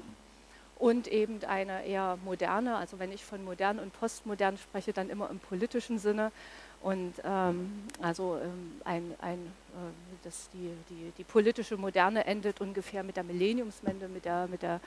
und 0.80 1.08
eben 1.08 1.44
eine 1.44 1.86
eher 1.86 2.18
moderne, 2.24 2.76
also 2.76 3.00
wenn 3.00 3.12
ich 3.12 3.24
von 3.24 3.44
modern 3.44 3.80
und 3.80 3.94
postmodern 3.94 4.58
spreche, 4.58 4.94
dann 4.94 5.10
immer 5.10 5.30
im 5.30 5.40
politischen 5.40 5.98
Sinne. 6.00 6.32
Und 6.82 7.14
ähm, 7.24 7.84
also 8.02 8.38
ähm, 8.42 8.82
ein, 8.86 9.16
ein, 9.20 9.40
äh, 9.40 10.24
das 10.24 10.50
die, 10.54 10.72
die, 10.90 11.12
die 11.18 11.24
politische 11.24 11.76
Moderne 11.78 12.26
endet 12.26 12.62
ungefähr 12.62 13.04
mit 13.04 13.18
der 13.18 13.24
Millenniumswende, 13.24 14.08
mit 14.08 14.26
der, 14.26 14.48
mit 14.48 14.62
der, 14.62 14.80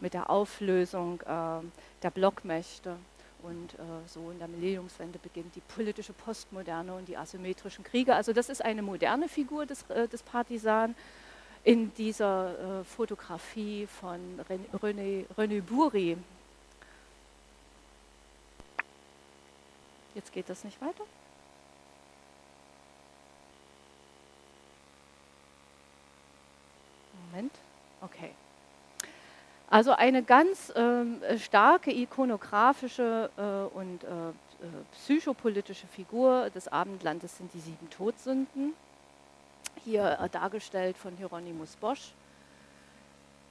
mit 0.00 0.14
der 0.14 0.30
Auflösung 0.30 1.20
äh, 1.22 1.64
der 2.02 2.10
Blockmächte. 2.10 2.96
Und 3.42 3.74
äh, 3.74 3.76
so 4.06 4.30
in 4.32 4.38
der 4.38 4.48
Millenniumswende 4.48 5.18
beginnt 5.20 5.54
die 5.54 5.60
politische 5.60 6.12
Postmoderne 6.12 6.92
und 6.92 7.06
die 7.06 7.16
asymmetrischen 7.16 7.84
Kriege. 7.84 8.16
Also 8.16 8.32
das 8.32 8.48
ist 8.48 8.64
eine 8.64 8.82
moderne 8.82 9.28
Figur 9.28 9.64
des, 9.64 9.88
äh, 9.90 10.08
des 10.08 10.22
Partisan 10.22 10.96
in 11.62 11.94
dieser 11.94 12.80
äh, 12.80 12.84
Fotografie 12.84 13.86
von 13.86 14.18
René, 14.82 15.26
René 15.36 15.62
Boury. 15.62 16.16
Jetzt 20.14 20.32
geht 20.32 20.48
das 20.48 20.64
nicht 20.64 20.80
weiter. 20.80 21.04
Moment. 27.30 27.52
Okay. 28.00 28.30
Also 29.70 29.92
eine 29.92 30.22
ganz 30.22 30.72
ähm, 30.76 31.20
starke 31.38 31.92
ikonografische 31.92 33.30
äh, 33.36 33.76
und 33.76 34.02
äh, 34.04 34.06
äh, 34.08 34.66
psychopolitische 34.92 35.86
Figur 35.86 36.50
des 36.50 36.68
Abendlandes 36.68 37.36
sind 37.36 37.52
die 37.52 37.60
sieben 37.60 37.90
Todsünden, 37.90 38.72
hier 39.84 40.18
äh, 40.20 40.28
dargestellt 40.30 40.96
von 40.96 41.16
Hieronymus 41.16 41.76
Bosch. 41.76 42.12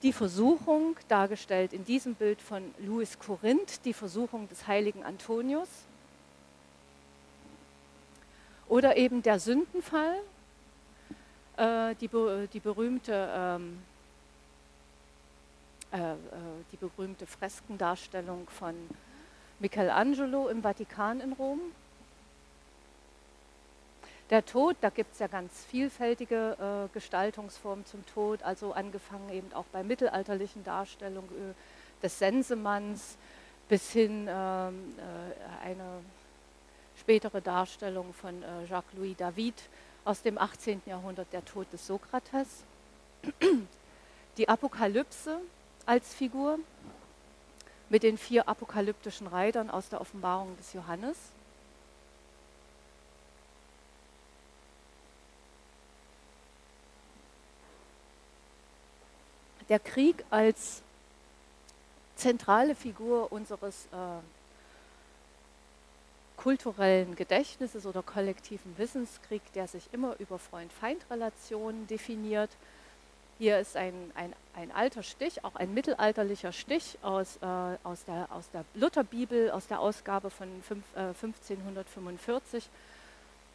Die 0.04 0.14
Versuchung, 0.14 0.96
dargestellt 1.08 1.72
in 1.72 1.86
diesem 1.86 2.16
Bild 2.16 2.42
von 2.42 2.74
Louis 2.80 3.18
Corinth, 3.20 3.86
die 3.86 3.94
Versuchung 3.94 4.48
des 4.50 4.68
heiligen 4.68 5.04
Antonius. 5.04 5.70
Oder 8.68 8.98
eben 8.98 9.22
der 9.22 9.40
Sündenfall, 9.40 10.20
äh, 11.58 11.96
die, 11.96 12.10
die, 12.54 12.60
berühmte, 12.60 13.30
ähm, 13.34 13.80
äh, 15.92 15.98
äh, 15.98 16.16
die 16.72 16.78
berühmte 16.78 17.26
Freskendarstellung 17.26 18.48
von 18.50 18.76
Michelangelo 19.60 20.50
im 20.50 20.62
Vatikan 20.62 21.20
in 21.20 21.34
Rom. 21.34 21.60
Der 24.30 24.46
Tod, 24.46 24.76
da 24.82 24.90
gibt 24.90 25.14
es 25.14 25.20
ja 25.20 25.28
ganz 25.28 25.66
vielfältige 25.66 26.58
äh, 26.60 26.94
Gestaltungsformen 26.94 27.86
zum 27.86 28.06
Tod, 28.08 28.44
also 28.44 28.74
angefangen 28.74 29.30
eben 29.30 29.54
auch 29.54 29.66
bei 29.72 29.84
mittelalterlichen 29.84 30.64
Darstellungen 30.66 31.30
äh, 31.30 32.04
des 32.04 32.20
Sensemanns 32.20 33.18
bis 33.70 33.92
hin 33.92 34.28
ähm, 34.30 34.96
äh, 34.98 35.66
eine 35.66 36.02
spätere 37.00 37.42
Darstellung 37.42 38.14
von 38.14 38.44
Jacques-Louis 38.68 39.16
David 39.16 39.54
aus 40.08 40.22
dem 40.22 40.38
18. 40.38 40.82
Jahrhundert, 40.86 41.28
der 41.34 41.44
Tod 41.44 41.72
des 41.74 41.86
Sokrates, 41.86 42.64
die 44.38 44.48
Apokalypse 44.48 45.42
als 45.86 46.14
Figur 46.14 46.60
mit 47.90 48.04
den 48.04 48.18
vier 48.18 48.48
apokalyptischen 48.48 49.28
Reitern 49.28 49.70
aus 49.70 49.90
der 49.90 50.00
Offenbarung 50.00 50.56
des 50.58 50.72
Johannes. 50.72 51.18
Der 59.68 59.80
Krieg 59.80 60.24
als 60.30 60.82
zentrale 62.16 62.76
Figur 62.76 63.30
unseres 63.34 63.88
äh, 63.88 64.37
kulturellen 66.38 67.16
Gedächtnisses 67.16 67.86
oder 67.86 68.04
kollektiven 68.04 68.78
Wissenskrieg, 68.78 69.42
der 69.54 69.68
sich 69.68 69.90
immer 69.92 70.16
über 70.20 70.40
Freund-Feind-Relationen 70.40 71.88
definiert. 71.88 72.52
Hier 73.40 73.60
ist 73.60 73.76
ein, 73.76 73.94
ein, 74.16 74.34
ein, 74.56 74.72
alter 74.72 75.04
Stich, 75.04 75.44
auch 75.44 75.56
ein 75.56 75.74
mittelalterlicher 75.74 76.52
Stich 76.52 76.98
aus, 77.02 77.38
äh, 77.42 77.46
aus, 77.84 78.06
der, 78.06 78.28
aus 78.32 78.50
der 78.52 78.66
Lutherbibel, 78.74 79.52
aus 79.52 79.68
der 79.68 79.80
Ausgabe 79.80 80.30
von 80.30 80.48
fünf, 80.64 80.84
äh, 80.96 81.10
1545, 81.10 82.70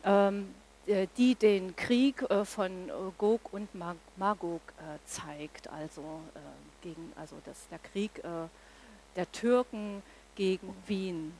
ähm, 0.04 0.54
äh, 0.86 1.06
die 1.16 1.34
den 1.36 1.76
Krieg 1.76 2.22
äh, 2.22 2.44
von 2.44 2.88
äh, 2.88 2.92
Gog 3.18 3.52
und 3.52 3.68
Magog 4.16 4.60
äh, 4.78 4.98
zeigt, 5.06 5.68
also, 5.68 6.02
gegen, 6.80 7.12
also 7.16 7.36
das, 7.44 7.68
der 7.70 7.78
Krieg 7.78 8.10
der 9.14 9.30
Türken 9.30 10.02
gegen 10.34 10.74
Wien. 10.86 11.32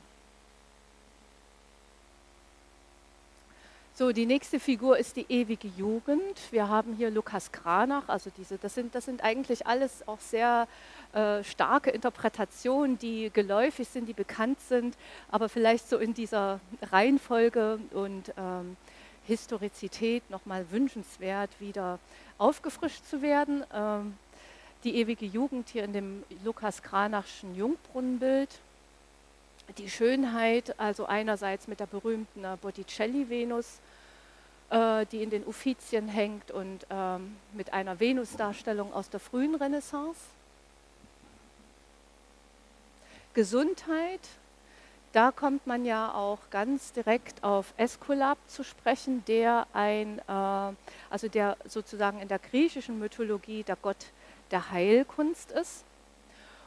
So, 3.95 4.11
die 4.11 4.25
nächste 4.25 4.59
Figur 4.59 4.97
ist 4.97 5.17
die 5.17 5.27
ewige 5.29 5.67
Jugend. 5.67 6.39
Wir 6.49 6.67
haben 6.67 6.95
hier 6.95 7.11
Lukas 7.11 7.51
Kranach, 7.51 8.09
also 8.09 8.31
diese, 8.35 8.57
das 8.57 8.73
sind, 8.73 8.95
das 8.95 9.05
sind 9.05 9.23
eigentlich 9.23 9.67
alles 9.67 10.07
auch 10.07 10.19
sehr 10.19 10.67
äh, 11.13 11.43
starke 11.43 11.91
Interpretationen, 11.91 12.97
die 12.97 13.29
geläufig 13.31 13.87
sind, 13.87 14.09
die 14.09 14.13
bekannt 14.13 14.59
sind, 14.61 14.97
aber 15.29 15.47
vielleicht 15.47 15.87
so 15.87 15.99
in 15.99 16.15
dieser 16.15 16.59
Reihenfolge 16.91 17.77
und 17.91 18.33
ähm, 18.35 18.77
Historizität 19.27 20.27
nochmal 20.31 20.65
wünschenswert, 20.71 21.51
wieder 21.59 21.99
aufgefrischt 22.39 23.05
zu 23.05 23.21
werden. 23.21 23.63
Ähm, 23.71 24.17
die 24.83 24.95
ewige 24.95 25.27
Jugend 25.27 25.69
hier 25.69 25.83
in 25.83 25.93
dem 25.93 26.23
Lukas 26.43 26.81
Kranachschen 26.81 27.55
Jungbrunnenbild 27.55 28.49
die 29.77 29.89
Schönheit, 29.89 30.79
also 30.79 31.05
einerseits 31.05 31.67
mit 31.67 31.79
der 31.79 31.87
berühmten 31.87 32.43
äh, 32.43 32.57
Botticelli-Venus, 32.61 33.79
äh, 34.69 35.05
die 35.07 35.23
in 35.23 35.29
den 35.29 35.45
Uffizien 35.45 36.07
hängt 36.07 36.51
und 36.51 36.85
ähm, 36.89 37.35
mit 37.53 37.73
einer 37.73 37.99
Venus-Darstellung 37.99 38.93
aus 38.93 39.09
der 39.09 39.19
frühen 39.19 39.55
Renaissance. 39.55 40.19
Gesundheit, 43.33 44.19
da 45.11 45.31
kommt 45.31 45.65
man 45.65 45.85
ja 45.85 46.13
auch 46.13 46.39
ganz 46.51 46.91
direkt 46.91 47.43
auf 47.43 47.73
Äskulap 47.77 48.37
zu 48.47 48.63
sprechen, 48.63 49.23
der 49.25 49.65
ein, 49.73 50.19
äh, 50.19 50.75
also 51.09 51.27
der 51.27 51.57
sozusagen 51.65 52.19
in 52.19 52.27
der 52.27 52.39
griechischen 52.39 52.99
Mythologie 52.99 53.63
der 53.63 53.75
Gott 53.75 54.07
der 54.51 54.71
Heilkunst 54.71 55.51
ist 55.51 55.83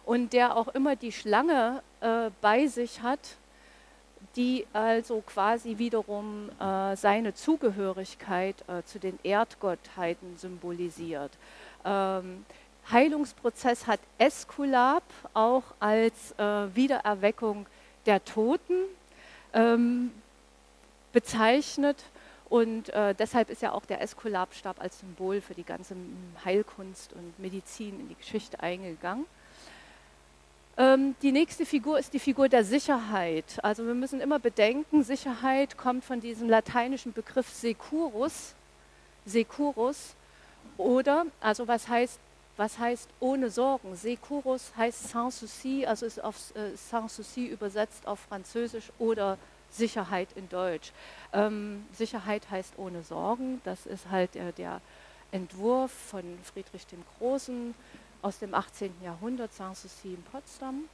und 0.07 0.33
der 0.33 0.57
auch 0.57 0.69
immer 0.69 0.97
die 0.97 1.13
Schlange 1.13 1.83
äh, 2.01 2.31
bei 2.41 2.67
sich 2.69 3.03
hat, 3.03 3.19
die 4.37 4.67
also 4.73 5.23
quasi 5.27 5.79
wiederum 5.79 6.49
äh, 6.61 6.97
seine 6.97 7.35
Zugehörigkeit 7.35 8.57
äh, 8.69 8.83
zu 8.85 8.99
den 8.99 9.19
Erdgottheiten 9.23 10.37
symbolisiert. 10.37 11.33
Ähm, 11.85 12.47
Heilungsprozess 12.91 13.87
hat 13.87 13.99
Eskulap 14.19 15.03
auch 15.35 15.65
als 15.81 16.33
äh, 16.39 16.75
Wiedererweckung 16.75 17.67
der 18.07 18.25
Toten 18.25 18.85
ähm, 19.53 20.13
bezeichnet. 21.13 22.05
Und 22.49 22.91
äh, 22.91 23.13
deshalb 23.15 23.51
ist 23.51 23.62
ja 23.62 23.73
auch 23.73 23.87
der 23.87 24.01
Eskulapstab 24.03 24.81
als 24.81 25.01
Symbol 25.01 25.40
für 25.40 25.55
die 25.55 25.64
ganze 25.64 25.97
Heilkunst 26.45 27.12
und 27.14 27.37
Medizin 27.40 27.99
in 27.99 28.09
die 28.09 28.14
Geschichte 28.14 28.61
eingegangen. 28.61 29.27
Ähm, 30.79 31.15
die 31.23 31.33
nächste 31.33 31.65
Figur 31.65 31.99
ist 31.99 32.12
die 32.12 32.19
Figur 32.19 32.49
der 32.49 32.62
Sicherheit. 32.62 33.59
Also 33.62 33.87
wir 33.87 33.95
müssen 33.95 34.21
immer 34.21 34.39
bedenken, 34.39 35.03
Sicherheit 35.03 35.79
kommt 35.79 36.05
von 36.05 36.21
diesem 36.21 36.51
lateinischen 36.51 37.15
Begriff 37.15 37.49
securus, 37.49 38.55
securus 39.25 40.15
oder, 40.77 41.27
also 41.41 41.67
was 41.67 41.89
heißt, 41.89 42.21
was 42.59 42.79
heißt 42.79 43.09
ohne 43.21 43.51
Sorgen? 43.51 43.97
Securus 43.97 44.73
heißt 44.77 45.09
sans 45.09 45.39
souci, 45.41 45.87
also 45.87 46.05
ist 46.05 46.23
auf 46.23 46.37
äh, 46.55 46.77
sans 46.77 47.15
souci 47.17 47.47
übersetzt 47.47 48.07
auf 48.07 48.21
Französisch 48.21 48.93
oder 48.99 49.39
Sicherheit 49.71 50.29
in 50.37 50.49
Deutsch. 50.49 50.93
Ähm, 51.33 51.87
Sicherheit 51.93 52.51
heißt 52.51 52.75
ohne 52.77 53.03
Sorgen, 53.03 53.61
das 53.65 53.87
ist 53.87 54.11
halt 54.11 54.37
äh, 54.37 54.53
der 54.53 54.81
Entwurf 55.33 55.91
von 55.91 56.23
Friedrich 56.45 56.87
dem 56.87 57.03
Großen, 57.19 57.75
aus 58.22 58.38
dem 58.38 58.55
18. 58.55 58.92
Jahrhundert, 59.02 59.52
Sanssouci 59.52 60.14
in 60.14 60.22
Potsdam. 60.22 60.85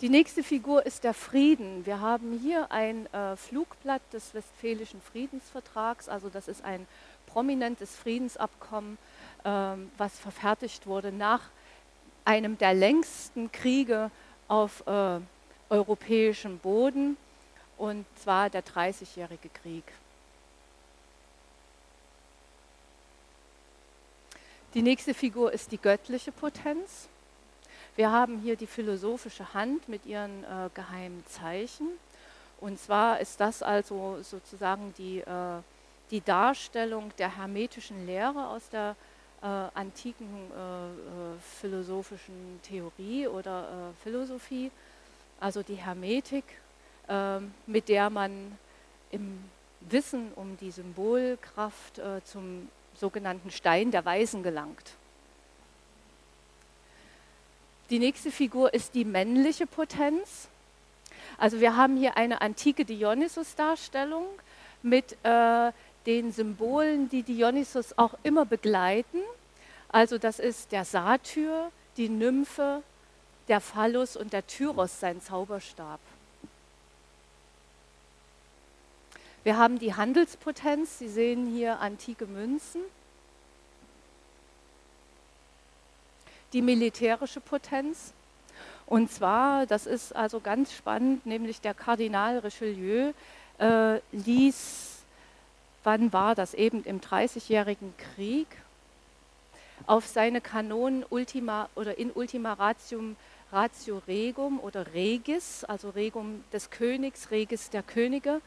Die 0.00 0.10
nächste 0.10 0.42
Figur 0.42 0.84
ist 0.84 1.02
der 1.02 1.14
Frieden. 1.14 1.86
Wir 1.86 2.00
haben 2.00 2.38
hier 2.38 2.70
ein 2.70 3.06
äh, 3.12 3.36
Flugblatt 3.36 4.02
des 4.12 4.34
Westfälischen 4.34 5.00
Friedensvertrags, 5.00 6.08
also 6.08 6.28
das 6.28 6.46
ist 6.46 6.62
ein 6.62 6.86
prominentes 7.26 7.96
Friedensabkommen, 7.96 8.98
ähm, 9.44 9.90
was 9.96 10.18
verfertigt 10.18 10.86
wurde 10.86 11.10
nach 11.10 11.40
einem 12.24 12.58
der 12.58 12.74
längsten 12.74 13.50
Kriege 13.50 14.10
auf 14.46 14.86
äh, 14.86 15.20
europäischem 15.70 16.58
Boden, 16.58 17.16
und 17.78 18.04
zwar 18.22 18.50
der 18.50 18.62
Dreißigjährige 18.62 19.48
Krieg. 19.48 19.84
Die 24.74 24.82
nächste 24.82 25.14
Figur 25.14 25.50
ist 25.50 25.72
die 25.72 25.78
göttliche 25.78 26.30
Potenz. 26.30 27.08
Wir 27.96 28.12
haben 28.12 28.38
hier 28.40 28.54
die 28.54 28.66
philosophische 28.66 29.54
Hand 29.54 29.88
mit 29.88 30.04
ihren 30.04 30.44
äh, 30.44 30.68
geheimen 30.74 31.24
Zeichen. 31.26 31.88
Und 32.60 32.78
zwar 32.78 33.18
ist 33.18 33.40
das 33.40 33.62
also 33.62 34.18
sozusagen 34.22 34.92
die, 34.98 35.20
äh, 35.20 35.62
die 36.10 36.20
Darstellung 36.20 37.12
der 37.16 37.38
hermetischen 37.38 38.04
Lehre 38.04 38.48
aus 38.48 38.68
der 38.68 38.94
äh, 39.40 39.46
antiken 39.46 40.26
äh, 40.26 40.58
äh, 40.58 41.38
philosophischen 41.60 42.60
Theorie 42.62 43.26
oder 43.26 43.62
äh, 43.62 44.02
Philosophie, 44.02 44.70
also 45.40 45.62
die 45.62 45.76
Hermetik, 45.76 46.44
ähm, 47.08 47.54
mit 47.66 47.88
der 47.88 48.10
man 48.10 48.58
im 49.12 49.38
Wissen 49.80 50.30
um 50.34 50.58
die 50.58 50.72
Symbolkraft 50.72 52.00
zum 52.24 52.68
sogenannten 52.98 53.50
Stein 53.50 53.90
der 53.90 54.04
Weisen 54.04 54.42
gelangt. 54.42 54.94
Die 57.90 57.98
nächste 57.98 58.30
Figur 58.30 58.74
ist 58.74 58.94
die 58.94 59.04
männliche 59.04 59.66
Potenz. 59.66 60.48
Also 61.38 61.60
wir 61.60 61.76
haben 61.76 61.96
hier 61.96 62.16
eine 62.16 62.40
antike 62.40 62.84
Dionysus-Darstellung 62.84 64.26
mit 64.82 65.16
äh, 65.24 65.72
den 66.04 66.32
Symbolen, 66.32 67.08
die 67.08 67.22
Dionysus 67.22 67.96
auch 67.96 68.14
immer 68.22 68.44
begleiten. 68.44 69.18
Also 69.88 70.18
das 70.18 70.38
ist 70.38 70.72
der 70.72 70.84
Satyr, 70.84 71.70
die 71.96 72.08
Nymphe, 72.08 72.82
der 73.48 73.60
Phallus 73.60 74.16
und 74.16 74.32
der 74.32 74.46
Tyros, 74.46 75.00
sein 75.00 75.22
Zauberstab. 75.22 76.00
Wir 79.44 79.56
haben 79.56 79.78
die 79.78 79.94
Handelspotenz, 79.94 80.98
Sie 80.98 81.08
sehen 81.08 81.46
hier 81.46 81.80
antike 81.80 82.26
Münzen. 82.26 82.82
Die 86.52 86.62
militärische 86.62 87.40
Potenz. 87.40 88.12
Und 88.86 89.12
zwar, 89.12 89.66
das 89.66 89.86
ist 89.86 90.16
also 90.16 90.40
ganz 90.40 90.72
spannend, 90.72 91.26
nämlich 91.26 91.60
der 91.60 91.74
Kardinal 91.74 92.38
Richelieu 92.38 93.12
äh, 93.58 94.00
ließ, 94.12 95.02
wann 95.84 96.12
war 96.12 96.34
das 96.34 96.54
eben 96.54 96.84
im 96.84 97.00
Dreißigjährigen 97.00 97.94
Krieg, 97.96 98.46
auf 99.86 100.06
seine 100.06 100.40
Kanonen 100.40 101.04
Ultima 101.08 101.68
oder 101.74 101.98
in 101.98 102.10
Ultima 102.10 102.54
Ratium 102.54 103.16
Ratio 103.52 104.02
Regum 104.06 104.58
oder 104.58 104.92
Regis, 104.92 105.64
also 105.64 105.90
Regum 105.90 106.44
des 106.52 106.70
Königs, 106.70 107.30
Regis 107.30 107.70
der 107.70 107.82
Könige, 107.82 108.40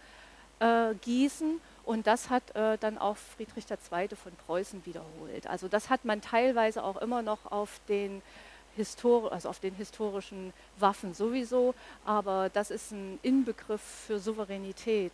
äh, 0.61 0.95
gießen. 1.01 1.59
Und 1.83 2.07
das 2.07 2.29
hat 2.29 2.55
äh, 2.55 2.77
dann 2.77 2.97
auch 2.97 3.17
Friedrich 3.17 3.65
II. 3.69 4.15
von 4.15 4.31
Preußen 4.45 4.85
wiederholt. 4.85 5.47
Also 5.47 5.67
das 5.67 5.89
hat 5.89 6.05
man 6.05 6.21
teilweise 6.21 6.83
auch 6.83 6.97
immer 6.97 7.21
noch 7.21 7.51
auf 7.51 7.81
den, 7.89 8.21
Histor 8.75 9.31
also 9.31 9.49
auf 9.49 9.59
den 9.59 9.75
historischen 9.75 10.53
Waffen 10.77 11.13
sowieso, 11.13 11.73
aber 12.05 12.49
das 12.49 12.71
ist 12.71 12.91
ein 12.91 13.19
Inbegriff 13.21 13.81
für 13.81 14.19
Souveränität, 14.19 15.11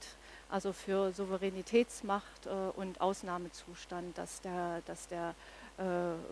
also 0.50 0.74
für 0.74 1.12
Souveränitätsmacht 1.12 2.46
äh, 2.46 2.50
und 2.76 3.02
Ausnahmezustand, 3.02 4.18
dass 4.18 4.42
der, 4.42 4.82
dass 4.86 5.08
der 5.08 5.34
äh, 5.78 5.84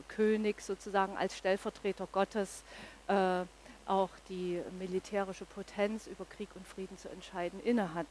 König 0.08 0.62
sozusagen 0.62 1.18
als 1.18 1.36
Stellvertreter 1.36 2.08
Gottes 2.12 2.64
äh, 3.08 3.42
auch 3.88 4.12
die 4.30 4.62
militärische 4.80 5.46
Potenz 5.46 6.08
über 6.08 6.26
Krieg 6.26 6.50
und 6.56 6.68
Frieden 6.68 6.98
zu 6.98 7.10
entscheiden 7.10 7.60
innehat. 7.64 8.08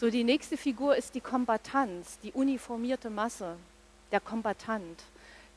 So, 0.00 0.10
die 0.10 0.22
nächste 0.22 0.56
Figur 0.56 0.94
ist 0.94 1.16
die 1.16 1.20
Kombatanz, 1.20 2.20
die 2.20 2.30
uniformierte 2.30 3.10
Masse, 3.10 3.56
der 4.12 4.20
Kombatant, 4.20 5.02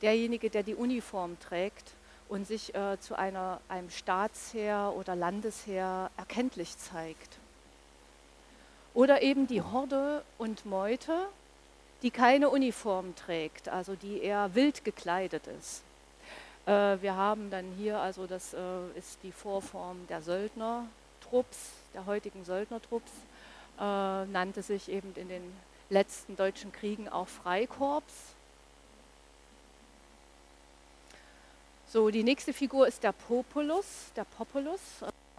derjenige, 0.00 0.50
der 0.50 0.64
die 0.64 0.74
Uniform 0.74 1.38
trägt 1.38 1.92
und 2.28 2.48
sich 2.48 2.74
äh, 2.74 2.98
zu 2.98 3.16
einer, 3.16 3.60
einem 3.68 3.88
Staatsheer 3.88 4.94
oder 4.96 5.14
Landesheer 5.14 6.10
erkenntlich 6.16 6.76
zeigt. 6.76 7.38
Oder 8.94 9.22
eben 9.22 9.46
die 9.46 9.62
Horde 9.62 10.24
und 10.38 10.66
Meute, 10.66 11.28
die 12.02 12.10
keine 12.10 12.50
Uniform 12.50 13.14
trägt, 13.14 13.68
also 13.68 13.94
die 13.94 14.20
eher 14.22 14.56
wild 14.56 14.84
gekleidet 14.84 15.46
ist. 15.46 15.84
Äh, 16.66 17.00
wir 17.00 17.14
haben 17.14 17.48
dann 17.52 17.66
hier, 17.78 18.00
also 18.00 18.26
das 18.26 18.54
äh, 18.54 18.58
ist 18.96 19.20
die 19.22 19.30
Vorform 19.30 20.04
der 20.08 20.20
Söldnertrupps, 20.20 21.70
der 21.94 22.06
heutigen 22.06 22.44
Söldnertrupps, 22.44 23.12
äh, 23.82 24.26
nannte 24.26 24.62
sich 24.62 24.88
eben 24.88 25.12
in 25.16 25.28
den 25.28 25.42
letzten 25.90 26.36
deutschen 26.36 26.70
Kriegen 26.72 27.08
auch 27.08 27.26
Freikorps. 27.26 28.14
So, 31.88 32.10
die 32.10 32.22
nächste 32.22 32.52
Figur 32.52 32.86
ist 32.86 33.02
der 33.02 33.12
Populus, 33.12 34.12
der 34.16 34.24
Populus, 34.24 34.80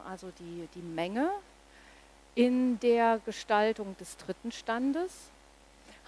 also 0.06 0.32
die, 0.40 0.68
die 0.76 0.82
Menge 0.82 1.32
in 2.36 2.80
der 2.82 3.22
Gestaltung 3.26 3.96
des 3.98 4.18
dritten 4.18 4.52
Standes 4.52 5.12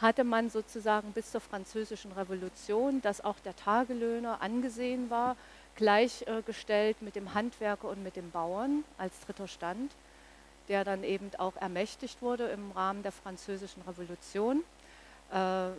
hatte 0.02 0.26
man 0.26 0.50
sozusagen 0.50 1.14
bis 1.14 1.32
zur 1.32 1.40
Französischen 1.40 2.12
Revolution, 2.12 3.02
dass 3.02 3.24
auch 3.24 3.40
der 3.46 3.56
Tagelöhner 3.56 4.42
angesehen 4.42 5.10
war, 5.10 5.38
gleichgestellt 5.78 7.02
mit 7.02 7.16
dem 7.16 7.34
Handwerker 7.34 7.88
und 7.88 8.04
mit 8.04 8.18
dem 8.18 8.30
Bauern 8.32 8.84
als 8.98 9.20
dritter 9.22 9.48
Stand, 9.48 9.92
der 10.68 10.84
dann 10.84 11.04
eben 11.04 11.32
auch 11.38 11.56
ermächtigt 11.58 12.22
wurde 12.22 12.48
im 12.48 12.72
Rahmen 12.72 13.04
der 13.04 13.12
Französischen 13.12 13.82
Revolution. 13.84 14.64
Äh, 15.32 15.68
äh, 15.70 15.72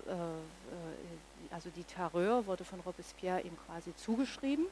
also 1.51 1.71
die 1.71 1.85
Terreur 1.85 2.47
wurde 2.47 2.65
von 2.65 2.81
Robespierre 2.81 3.41
ihm 3.41 3.57
quasi 3.67 3.95
zugeschrieben. 3.97 4.67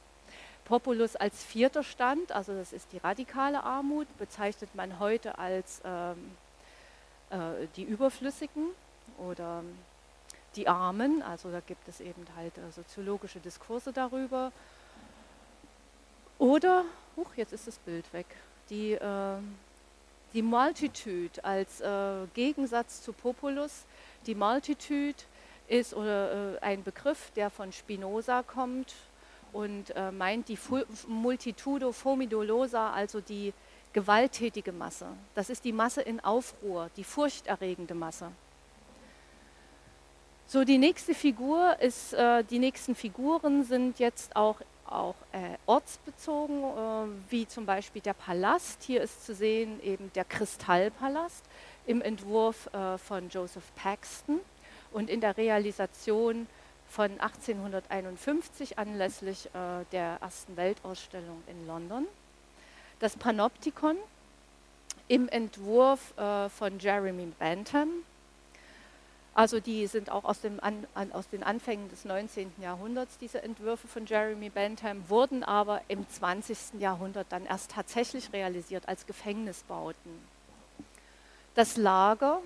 Populus 0.64 1.14
als 1.16 1.44
vierter 1.44 1.82
Stand, 1.82 2.32
also 2.32 2.54
das 2.54 2.72
ist 2.72 2.92
die 2.92 2.98
radikale 2.98 3.62
Armut, 3.62 4.06
bezeichnet 4.18 4.74
man 4.74 4.98
heute 4.98 5.38
als 5.38 5.82
ähm, 5.84 6.32
äh, 7.30 7.66
die 7.76 7.84
Überflüssigen 7.84 8.68
oder 9.18 9.62
die 10.56 10.68
Armen, 10.68 11.22
also 11.22 11.50
da 11.50 11.60
gibt 11.60 11.86
es 11.88 12.00
eben 12.00 12.26
halt 12.36 12.56
äh, 12.56 12.70
soziologische 12.70 13.40
Diskurse 13.40 13.92
darüber. 13.92 14.52
Oder, 16.38 16.84
huch, 17.16 17.34
jetzt 17.36 17.52
ist 17.52 17.66
das 17.66 17.78
Bild 17.78 18.10
weg, 18.12 18.26
die, 18.70 18.92
äh, 18.92 19.36
die 20.34 20.42
Multitude 20.42 21.42
als 21.42 21.80
äh, 21.80 22.26
Gegensatz 22.34 23.02
zu 23.02 23.12
Populus. 23.12 23.84
Die 24.26 24.34
Multitude 24.34 25.14
ist 25.68 25.94
oder, 25.94 26.56
äh, 26.56 26.58
ein 26.60 26.82
Begriff, 26.82 27.30
der 27.36 27.50
von 27.50 27.72
Spinoza 27.72 28.42
kommt 28.42 28.94
und 29.52 29.94
äh, 29.96 30.10
meint 30.10 30.48
die 30.48 30.58
Multitudo 31.06 31.92
Fomidolosa, 31.92 32.92
also 32.92 33.20
die 33.20 33.54
gewalttätige 33.92 34.72
Masse. 34.72 35.06
Das 35.36 35.48
ist 35.48 35.64
die 35.64 35.72
Masse 35.72 36.02
in 36.02 36.18
Aufruhr, 36.18 36.90
die 36.96 37.04
furchterregende 37.04 37.94
Masse. 37.94 38.32
So, 40.46 40.64
die 40.64 40.78
nächste 40.78 41.14
Figur 41.14 41.80
ist, 41.80 42.12
äh, 42.12 42.44
die 42.44 42.58
nächsten 42.58 42.94
Figuren 42.94 43.64
sind 43.64 43.98
jetzt 44.00 44.36
auch, 44.36 44.60
auch 44.86 45.14
äh, 45.32 45.56
ortsbezogen, 45.66 46.62
äh, 46.62 47.30
wie 47.30 47.46
zum 47.46 47.66
Beispiel 47.66 48.02
der 48.02 48.14
Palast. 48.14 48.82
Hier 48.82 49.02
ist 49.02 49.24
zu 49.24 49.34
sehen 49.34 49.82
eben 49.82 50.12
der 50.14 50.24
Kristallpalast 50.24 51.44
im 51.86 52.02
Entwurf 52.02 52.72
äh, 52.72 52.98
von 52.98 53.28
Joseph 53.28 53.64
Paxton 53.76 54.40
und 54.92 55.10
in 55.10 55.20
der 55.20 55.36
Realisation 55.36 56.46
von 56.88 57.10
1851 57.20 58.78
anlässlich 58.78 59.46
äh, 59.46 59.84
der 59.92 60.18
ersten 60.20 60.56
Weltausstellung 60.56 61.42
in 61.48 61.66
London. 61.66 62.06
Das 63.00 63.16
Panoptikon 63.16 63.96
im 65.08 65.28
Entwurf 65.28 66.16
äh, 66.16 66.48
von 66.48 66.78
Jeremy 66.78 67.32
Bentham 67.38 67.88
also 69.34 69.58
die 69.58 69.86
sind 69.88 70.10
auch 70.10 70.24
aus, 70.24 70.40
dem 70.40 70.60
an, 70.62 70.86
an, 70.94 71.10
aus 71.12 71.28
den 71.28 71.42
Anfängen 71.42 71.88
des 71.90 72.04
19. 72.04 72.52
Jahrhunderts, 72.62 73.18
diese 73.18 73.42
Entwürfe 73.42 73.88
von 73.88 74.06
Jeremy 74.06 74.48
Bentham, 74.48 75.08
wurden 75.08 75.42
aber 75.42 75.80
im 75.88 76.08
20. 76.08 76.80
Jahrhundert 76.80 77.26
dann 77.30 77.44
erst 77.44 77.72
tatsächlich 77.72 78.32
realisiert 78.32 78.88
als 78.88 79.06
Gefängnisbauten. 79.06 80.12
Das 81.56 81.76
Lager, 81.76 82.40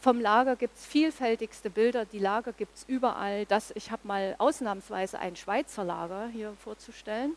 vom 0.00 0.20
Lager 0.20 0.54
gibt 0.54 0.76
es 0.76 0.86
vielfältigste 0.86 1.70
Bilder, 1.70 2.04
die 2.04 2.18
Lager 2.20 2.52
gibt 2.52 2.76
es 2.76 2.84
überall. 2.84 3.44
Das, 3.46 3.72
ich 3.74 3.90
habe 3.90 4.06
mal 4.06 4.36
ausnahmsweise 4.38 5.18
ein 5.18 5.34
Schweizer 5.34 5.82
Lager 5.82 6.28
hier 6.28 6.54
vorzustellen. 6.62 7.36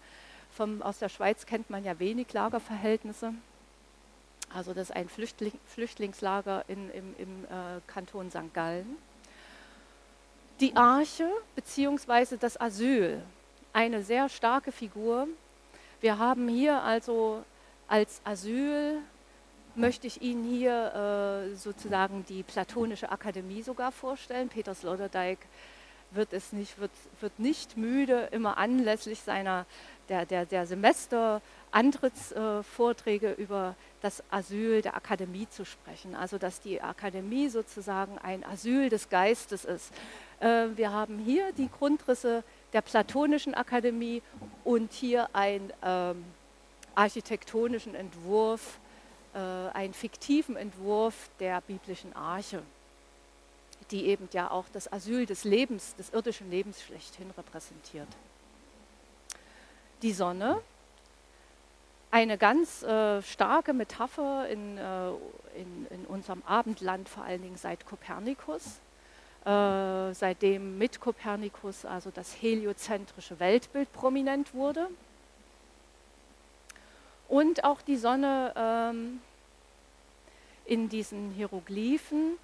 Vom, 0.51 0.81
aus 0.83 0.99
der 0.99 1.09
Schweiz 1.09 1.45
kennt 1.45 1.69
man 1.69 1.83
ja 1.83 1.97
wenig 1.97 2.31
Lagerverhältnisse. 2.33 3.33
Also 4.53 4.73
das 4.73 4.89
ist 4.89 4.95
ein 4.95 5.09
Flüchtling, 5.09 5.53
Flüchtlingslager 5.65 6.63
in, 6.67 6.89
im, 6.91 7.15
im 7.17 7.45
äh, 7.45 7.81
Kanton 7.87 8.29
St. 8.29 8.53
Gallen. 8.53 8.97
Die 10.59 10.75
Arche 10.75 11.29
bzw. 11.55 12.37
das 12.37 12.59
Asyl, 12.59 13.21
eine 13.73 14.01
sehr 14.03 14.27
starke 14.29 14.71
Figur. 14.71 15.27
Wir 16.01 16.17
haben 16.17 16.47
hier 16.47 16.81
also 16.81 17.43
als 17.87 18.21
Asyl, 18.23 18.99
möchte 19.75 20.07
ich 20.07 20.21
Ihnen 20.21 20.43
hier 20.43 21.51
äh, 21.51 21.55
sozusagen 21.55 22.25
die 22.27 22.41
Platonische 22.43 23.11
Akademie 23.11 23.61
sogar 23.61 23.91
vorstellen. 23.91 24.49
Peter 24.49 24.73
Sloterdijk 24.73 25.37
wird, 26.11 26.33
es 26.33 26.51
nicht, 26.53 26.79
wird, 26.79 26.91
wird 27.21 27.37
nicht 27.39 27.77
müde, 27.77 28.29
immer 28.31 28.57
anlässlich 28.57 29.21
seiner, 29.21 29.65
der, 30.09 30.25
der, 30.25 30.45
der 30.45 30.65
Semesterantrittsvorträge 30.65 31.41
äh, 31.73 33.33
über 33.37 33.75
das 34.01 34.23
Asyl 34.31 34.81
der 34.81 34.95
Akademie 34.95 35.47
zu 35.49 35.65
sprechen. 35.65 36.15
Also 36.15 36.37
dass 36.37 36.61
die 36.61 36.81
Akademie 36.81 37.49
sozusagen 37.49 38.17
ein 38.19 38.43
Asyl 38.43 38.89
des 38.89 39.09
Geistes 39.09 39.65
ist. 39.65 39.91
Äh, 40.39 40.67
wir 40.75 40.91
haben 40.91 41.19
hier 41.19 41.51
die 41.53 41.69
Grundrisse 41.69 42.43
der 42.73 42.81
Platonischen 42.81 43.53
Akademie 43.53 44.21
und 44.63 44.93
hier 44.93 45.29
einen 45.33 45.71
ähm, 45.83 46.25
architektonischen 46.95 47.95
Entwurf, 47.95 48.79
äh, 49.33 49.39
einen 49.39 49.93
fiktiven 49.93 50.55
Entwurf 50.55 51.29
der 51.39 51.61
biblischen 51.61 52.15
Arche, 52.15 52.61
die 53.91 54.05
eben 54.05 54.27
ja 54.31 54.51
auch 54.51 54.65
das 54.73 54.91
Asyl 54.91 55.25
des 55.25 55.43
Lebens, 55.43 55.95
des 55.95 56.11
irdischen 56.11 56.49
Lebens 56.49 56.81
schlechthin 56.81 57.31
repräsentiert. 57.37 58.07
Die 60.01 60.13
Sonne 60.13 60.61
eine 62.17 62.39
ganz 62.39 62.81
äh, 62.81 63.21
starke 63.21 63.73
Metapher 63.73 64.49
in, 64.49 64.77
äh, 64.79 65.09
in, 65.55 65.87
in, 65.91 66.05
unserem 66.07 66.41
Abendland, 66.47 67.07
vor 67.07 67.23
allen 67.23 67.43
Dingen 67.43 67.57
seit 67.57 67.85
Kopernikus. 67.85 68.79
Äh, 69.45 70.13
seitdem 70.13 70.79
mit 70.79 70.99
Kopernikus 70.99 71.85
also 71.85 72.09
das 72.09 72.33
heliozentrische 72.41 73.39
Weltbild 73.39 73.93
prominent 73.93 74.55
wurde. 74.55 74.87
Und 77.27 77.63
auch 77.63 77.83
die 77.83 77.97
Sonne 77.97 78.51
ähm, 78.55 79.21
in 80.65 80.89
diesen 80.89 81.31
Hieroglyphen 81.33 82.39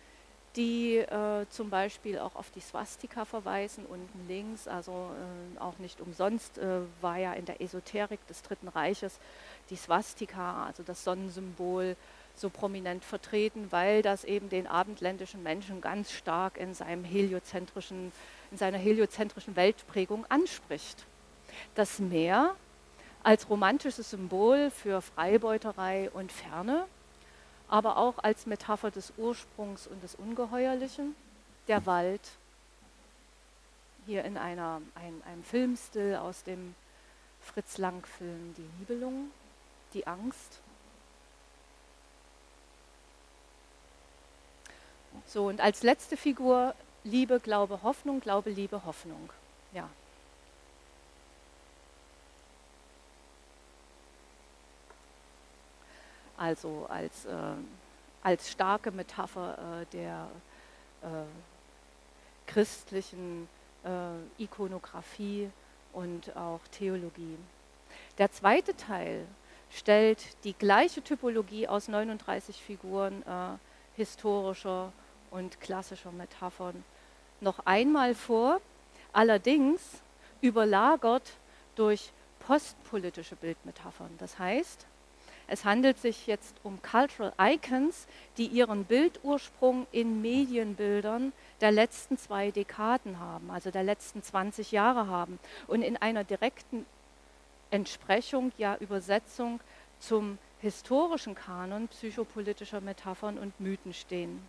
die 0.56 0.98
äh, 0.98 1.46
zum 1.50 1.70
Beispiel 1.70 2.20
auch 2.20 2.36
auf 2.36 2.52
die 2.52 2.60
Swastika 2.60 3.26
verweisen, 3.26 3.86
unten 3.86 4.28
links. 4.28 4.68
Also 4.68 4.92
äh, 4.92 5.60
auch 5.60 5.78
nicht 5.80 6.00
umsonst 6.02 6.58
äh, 6.58 6.82
war 7.02 7.18
ja 7.18 7.34
in 7.34 7.46
der 7.46 7.62
Esoterik 7.62 8.26
des 8.28 8.42
Dritten 8.44 8.68
Reiches 8.68 9.20
die 9.70 9.76
Swastika, 9.76 10.66
also 10.66 10.84
das 10.84 11.04
Sonnensymbol, 11.04 11.96
so 12.36 12.50
prominent 12.50 13.06
vertreten, 13.06 13.68
weil 13.72 14.02
das 14.02 14.24
eben 14.24 14.50
den 14.50 14.66
abendländischen 14.66 15.44
Menschen 15.44 15.82
ganz 15.82 16.12
stark 16.12 16.58
in, 16.58 16.74
seinem 16.74 17.04
heliozentrischen, 17.04 18.12
in 18.52 18.58
seiner 18.58 18.80
heliozentrischen 18.80 19.56
Weltprägung 19.56 20.26
anspricht. 20.30 21.06
Das 21.76 22.00
Meer 22.00 22.56
als 23.22 23.50
romantisches 23.50 24.10
Symbol 24.10 24.72
für 24.72 25.02
Freibeuterei 25.02 26.10
und 26.12 26.32
Ferne 26.32 26.86
aber 27.74 27.98
auch 27.98 28.20
als 28.20 28.46
Metapher 28.46 28.92
des 28.92 29.14
Ursprungs 29.18 29.88
und 29.88 30.04
des 30.04 30.14
Ungeheuerlichen, 30.14 31.16
der 31.68 31.88
Wald, 31.88 32.22
hier 34.06 34.24
in 34.26 34.38
einer, 34.38 34.80
ein, 34.94 35.22
einem 35.26 35.44
Filmstil 35.44 36.18
aus 36.18 36.44
dem 36.44 36.76
Fritz 37.42 37.80
Lang-Film 37.80 38.54
Die 38.58 38.70
Nibelung, 38.78 39.32
die 39.94 40.08
Angst. 40.08 40.60
So, 45.28 45.48
und 45.48 45.62
als 45.62 45.84
letzte 45.84 46.18
Figur 46.18 46.76
Liebe, 47.04 47.40
Glaube, 47.40 47.84
Hoffnung, 47.84 48.20
Glaube, 48.20 48.50
Liebe, 48.50 48.86
Hoffnung. 48.86 49.30
Ja. 49.74 49.90
Also 56.38 56.88
als, 56.90 57.26
äh, 57.26 57.32
als 58.22 58.52
starke 58.52 58.92
Metapher 58.92 59.82
äh, 59.82 59.86
der 59.96 60.28
äh, 61.04 61.08
christlichen 62.48 63.48
äh, 63.84 64.44
Ikonografie 64.44 65.50
und 65.94 66.36
auch 66.36 66.62
Theologie. 66.72 67.38
Der 68.18 68.32
zweite 68.32 68.76
Teil 68.76 69.26
stellt 69.76 70.20
die 70.44 70.54
gleiche 70.54 71.02
Typologie 71.02 71.68
aus 71.68 71.88
39 71.88 72.62
Figuren 72.62 73.24
äh, 73.24 73.58
historischer 73.96 74.92
und 75.32 75.60
klassischer 75.60 76.12
Metaphern 76.12 76.84
noch 77.42 77.60
einmal 77.66 78.16
vor, 78.16 78.62
allerdings 79.12 79.82
überlagert 80.42 81.34
durch 81.76 82.12
postpolitische 82.40 83.36
Bildmetaphern. 83.36 84.12
Das 84.18 84.38
heißt, 84.40 84.86
es 85.48 85.66
handelt 85.66 86.00
sich 86.00 86.28
jetzt 86.28 86.56
um 86.64 86.82
Cultural 86.82 87.34
Icons, 87.40 88.08
die 88.38 88.48
ihren 88.48 88.86
Bildursprung 88.86 89.88
in 89.92 90.22
Medienbildern 90.22 91.34
der 91.62 91.72
letzten 91.72 92.18
zwei 92.18 92.52
Dekaden 92.52 93.20
haben, 93.20 93.52
also 93.52 93.70
der 93.70 93.84
letzten 93.84 94.24
20 94.24 94.72
Jahre 94.72 95.08
haben 95.08 95.40
und 95.68 95.82
in 95.82 95.98
einer 95.98 96.24
direkten 96.24 96.86
Entsprechung, 97.74 98.52
ja 98.60 98.76
Übersetzung 98.78 99.60
zum 100.00 100.38
historischen 100.60 101.34
Kanon 101.34 101.88
psychopolitischer 101.88 102.82
Metaphern 102.82 103.40
und 103.40 103.60
Mythen 103.60 103.94
stehen. 103.94 104.46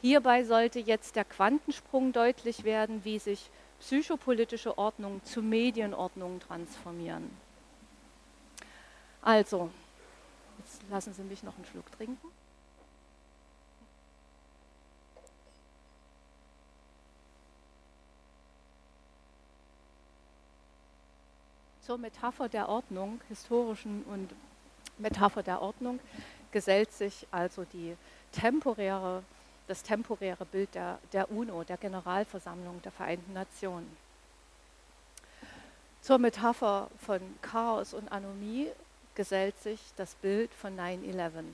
Hierbei 0.00 0.44
sollte 0.44 0.80
jetzt 0.80 1.16
der 1.16 1.24
Quantensprung 1.24 2.12
deutlich 2.12 2.64
werden, 2.64 3.04
wie 3.04 3.18
sich 3.18 3.50
psychopolitische 3.80 4.78
Ordnungen 4.78 5.22
zu 5.24 5.42
Medienordnungen 5.42 6.40
transformieren. 6.40 7.30
Also, 9.20 9.70
jetzt 10.58 10.80
lassen 10.88 11.12
Sie 11.12 11.22
mich 11.22 11.42
noch 11.42 11.56
einen 11.56 11.66
Schluck 11.66 11.90
trinken. 11.92 12.28
Zur 21.86 21.98
Metapher 21.98 22.48
der 22.48 22.68
Ordnung, 22.68 23.20
historischen 23.28 24.02
und 24.06 24.34
Metapher 24.98 25.44
der 25.44 25.62
Ordnung, 25.62 26.00
gesellt 26.50 26.92
sich 26.92 27.28
also 27.30 27.62
die 27.62 27.96
temporäre 28.32 29.22
das 29.68 29.84
temporäre 29.84 30.44
Bild 30.46 30.74
der, 30.74 30.98
der 31.12 31.30
UNO, 31.30 31.62
der 31.62 31.76
Generalversammlung 31.76 32.82
der 32.82 32.90
Vereinten 32.90 33.32
Nationen. 33.32 33.96
Zur 36.00 36.18
Metapher 36.18 36.90
von 36.98 37.20
Chaos 37.40 37.94
und 37.94 38.10
Anomie 38.10 38.68
gesellt 39.14 39.56
sich 39.60 39.78
das 39.94 40.16
Bild 40.16 40.52
von 40.54 40.76
9-11. 40.76 41.44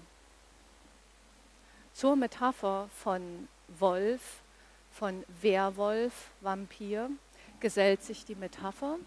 Zur 1.92 2.16
Metapher 2.16 2.88
von 3.02 3.48
Wolf, 3.68 4.40
von 4.92 5.24
Werwolf, 5.42 6.30
Vampir, 6.40 7.10
gesellt 7.60 8.02
sich 8.02 8.24
die 8.24 8.34
Metapher, 8.34 8.98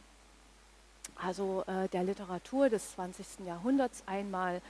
also 1.16 1.64
äh, 1.68 1.88
der 1.90 2.04
Literatur 2.04 2.70
des 2.70 2.94
20. 2.94 3.46
Jahrhunderts, 3.46 4.04
einmal 4.06 4.62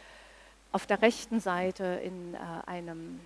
auf 0.72 0.86
der 0.86 1.02
rechten 1.02 1.40
Seite 1.40 2.02
in 2.04 2.34
äh, 2.34 2.38
einem 2.66 3.20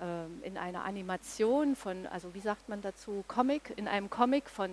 ähm, 0.00 0.40
in 0.44 0.56
einer 0.56 0.84
Animation 0.84 1.74
von, 1.74 2.06
also 2.06 2.32
wie 2.32 2.40
sagt 2.40 2.68
man 2.68 2.80
dazu, 2.82 3.24
Comic, 3.26 3.72
in 3.76 3.88
einem 3.88 4.08
Comic 4.08 4.48
von 4.48 4.70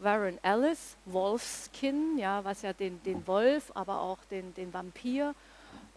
Warren 0.00 0.42
Ellis, 0.42 0.96
Wolfskin, 1.06 2.18
ja, 2.18 2.44
was 2.44 2.62
ja 2.62 2.72
den, 2.72 3.00
den 3.04 3.24
Wolf, 3.28 3.70
aber 3.74 4.00
auch 4.00 4.18
den, 4.32 4.52
den 4.54 4.74
Vampir 4.74 5.34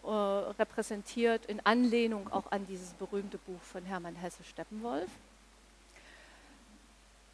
äh, 0.04 0.08
repräsentiert, 0.08 1.46
in 1.46 1.58
Anlehnung 1.66 2.32
auch 2.32 2.52
an 2.52 2.66
dieses 2.68 2.90
berühmte 2.90 3.38
Buch 3.38 3.60
von 3.62 3.84
Hermann 3.84 4.14
Hesse 4.14 4.44
Steppenwolf. 4.44 5.10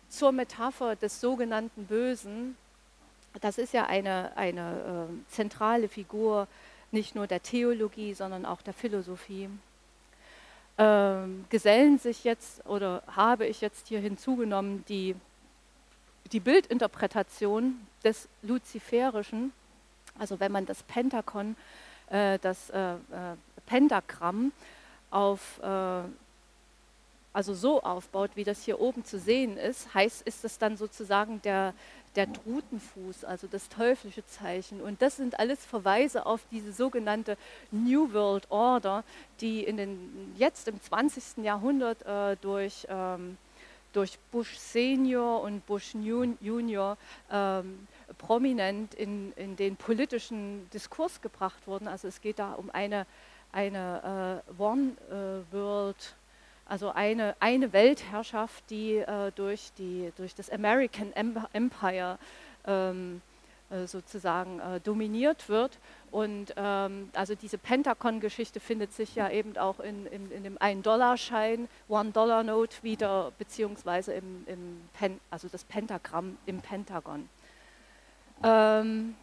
Zur 0.09 0.33
Metapher 0.33 0.97
des 0.97 1.21
sogenannten 1.21 1.85
Bösen, 1.85 2.57
das 3.41 3.59
ist 3.59 3.73
ja 3.73 3.87
eine, 3.87 4.37
eine 4.37 5.09
äh, 5.09 5.33
zentrale 5.33 5.89
Figur 5.89 6.47
nicht 6.91 7.15
nur 7.15 7.27
der 7.27 7.43
Theologie, 7.43 8.15
sondern 8.15 8.47
auch 8.47 8.63
der 8.63 8.73
Philosophie. 8.73 9.51
Ähm, 10.77 11.45
gesellen 11.51 11.99
sich 11.99 12.25
jetzt 12.25 12.67
oder 12.67 13.03
habe 13.07 13.47
ich 13.47 13.61
jetzt 13.61 13.87
hier 13.89 14.01
hinzugenommen 14.01 14.85
die, 14.89 15.15
die 16.33 16.41
Bildinterpretation 16.41 17.77
des 18.03 18.29
Luziferischen, 18.43 19.53
also 20.19 20.41
wenn 20.41 20.51
man 20.51 20.67
das 20.67 20.83
Pentakon, 20.83 21.55
äh, 22.11 22.41
das 22.41 22.71
äh, 22.71 22.95
äh, 22.95 22.97
Pentagramm 23.67 24.51
auf, 25.13 25.61
äh, 25.63 26.03
also 27.33 27.55
so 27.55 27.81
aufbaut, 27.83 28.33
wie 28.35 28.45
das 28.45 28.65
hier 28.65 28.81
oben 28.81 29.05
zu 29.05 29.21
sehen 29.21 29.57
ist, 29.57 29.95
heißt, 29.95 30.23
ist 30.23 30.45
es 30.45 30.59
dann 30.59 30.77
sozusagen 30.77 31.41
der, 31.43 31.73
der 32.17 32.27
Drutenfuß, 32.27 33.25
also 33.25 33.47
das 33.47 33.69
teuflische 33.69 34.25
Zeichen. 34.27 34.81
Und 34.81 35.03
das 35.03 35.17
sind 35.17 35.39
alles 35.39 35.65
Verweise 35.65 36.27
auf 36.27 36.41
diese 36.51 36.73
sogenannte 36.73 37.37
New 37.71 38.13
World 38.13 38.51
Order, 38.51 39.05
die 39.41 39.65
in 39.65 39.77
den, 39.77 40.35
jetzt 40.37 40.69
im 40.69 40.81
20. 40.81 41.45
Jahrhundert 41.45 42.03
äh, 42.07 42.37
durch, 42.41 42.87
ähm, 42.89 43.37
durch 43.93 44.19
Bush 44.31 44.57
Senior 44.57 45.43
und 45.43 45.67
Bush 45.67 45.95
Junior 45.95 46.97
ähm, 47.31 47.87
prominent 48.19 48.95
in, 48.95 49.33
in 49.33 49.57
den 49.57 49.77
politischen 49.77 50.69
Diskurs 50.71 51.21
gebracht 51.21 51.67
wurden. 51.67 51.89
Also 51.89 52.09
es 52.09 52.21
geht 52.21 52.39
da 52.39 52.53
um 52.53 52.71
eine, 52.71 53.07
eine 53.53 54.43
äh, 54.59 54.63
One 54.63 54.93
äh, 55.11 55.53
World 55.53 56.15
also 56.67 56.91
eine, 56.91 57.37
eine 57.41 57.73
Weltherrschaft, 57.73 58.65
die 58.71 58.97
äh, 58.97 59.33
durch, 59.35 59.73
die 59.79 60.13
durch 60.17 60.35
das 60.35 60.51
American 60.51 61.13
Empire 61.53 62.19
ähm, 62.67 63.21
äh, 63.71 63.87
sozusagen 63.87 64.61
äh, 64.61 64.81
dominiert 64.81 65.49
wird. 65.49 65.79
Und 66.11 66.55
ähm, 66.57 67.11
also 67.15 67.35
diese 67.35 67.59
Pentagon-Geschichte 67.59 68.61
findet 68.61 68.93
sich 68.93 69.15
ja 69.15 69.31
eben 69.31 69.57
auch 69.57 69.81
in, 69.81 70.07
in, 70.07 70.31
in 70.31 70.45
dem 70.45 70.59
1-Dollar-Schein, 70.59 71.69
One-Dollar-Note 71.89 72.83
wieder, 72.83 73.33
beziehungsweise 73.39 74.13
im, 74.15 74.45
im 74.47 74.81
Pen, 74.93 75.19
also 75.31 75.49
das 75.49 75.65
Pentagramm 75.65 76.39
im 76.47 76.61
Pentagon. 76.61 77.29
Ähm, 78.43 79.17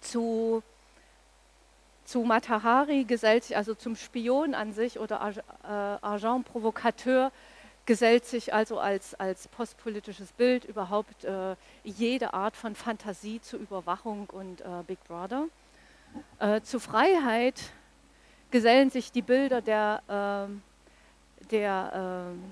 zu 0.00 0.62
zu 2.04 2.20
Matahari 2.20 3.04
gesellt 3.04 3.44
sich, 3.44 3.56
also 3.56 3.74
zum 3.74 3.96
Spion 3.96 4.54
an 4.54 4.72
sich 4.72 4.98
oder 4.98 5.32
äh, 5.62 5.66
Agent 5.66 6.46
Provocateur, 6.46 7.32
gesellt 7.86 8.24
sich 8.24 8.54
also 8.54 8.78
als, 8.78 9.14
als 9.14 9.48
postpolitisches 9.48 10.32
Bild 10.32 10.64
überhaupt 10.64 11.24
äh, 11.24 11.56
jede 11.84 12.32
Art 12.32 12.56
von 12.56 12.74
Fantasie 12.74 13.40
zur 13.40 13.60
Überwachung 13.60 14.28
und 14.30 14.60
äh, 14.62 14.82
Big 14.86 15.02
Brother. 15.06 15.48
Äh, 16.38 16.60
zu 16.62 16.80
Freiheit 16.80 17.60
gesellen 18.50 18.90
sich 18.90 19.12
die 19.12 19.22
Bilder 19.22 19.60
der, 19.60 20.02
ähm, 20.08 20.62
der 21.50 22.30
ähm, 22.32 22.42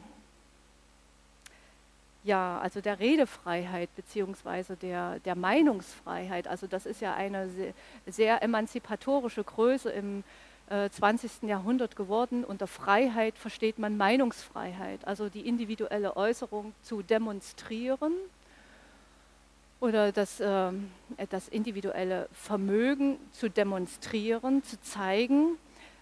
ja, 2.25 2.59
also 2.61 2.81
der 2.81 3.01
Redefreiheit 3.01 3.95
beziehungsweise 3.97 4.77
der, 4.77 5.19
der 5.21 5.35
Meinungsfreiheit. 5.35 6.47
Also 6.47 6.67
das 6.67 6.87
ist 6.87 7.01
ja 7.01 7.15
eine 7.15 7.49
sehr, 7.49 7.75
sehr 8.07 8.43
emanzipatorische 8.43 9.43
Größe 9.43 9.91
im 9.91 10.23
äh, 10.71 10.89
20. 10.89 11.43
Jahrhundert 11.43 11.97
geworden. 11.97 12.45
Unter 12.45 12.67
Freiheit 12.67 13.37
versteht 13.39 13.79
man 13.79 13.97
Meinungsfreiheit, 13.97 15.07
also 15.07 15.29
die 15.29 15.47
individuelle 15.47 16.17
Äußerung 16.17 16.73
zu 16.83 17.03
demonstrieren 17.03 18.13
oder 19.81 20.13
das, 20.13 20.39
äh, 20.39 20.71
das 21.29 21.49
individuelle 21.49 22.29
Vermögen 22.33 23.17
zu 23.33 23.51
demonstrieren, 23.51 24.63
zu 24.63 24.81
zeigen, 24.81 25.59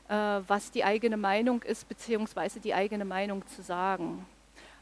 äh, 0.08 0.40
was 0.46 0.70
die 0.70 0.84
eigene 0.84 1.16
Meinung 1.16 1.62
ist, 1.62 1.88
beziehungsweise 1.88 2.60
die 2.60 2.74
eigene 2.74 3.06
Meinung 3.06 3.46
zu 3.46 3.62
sagen. 3.62 4.26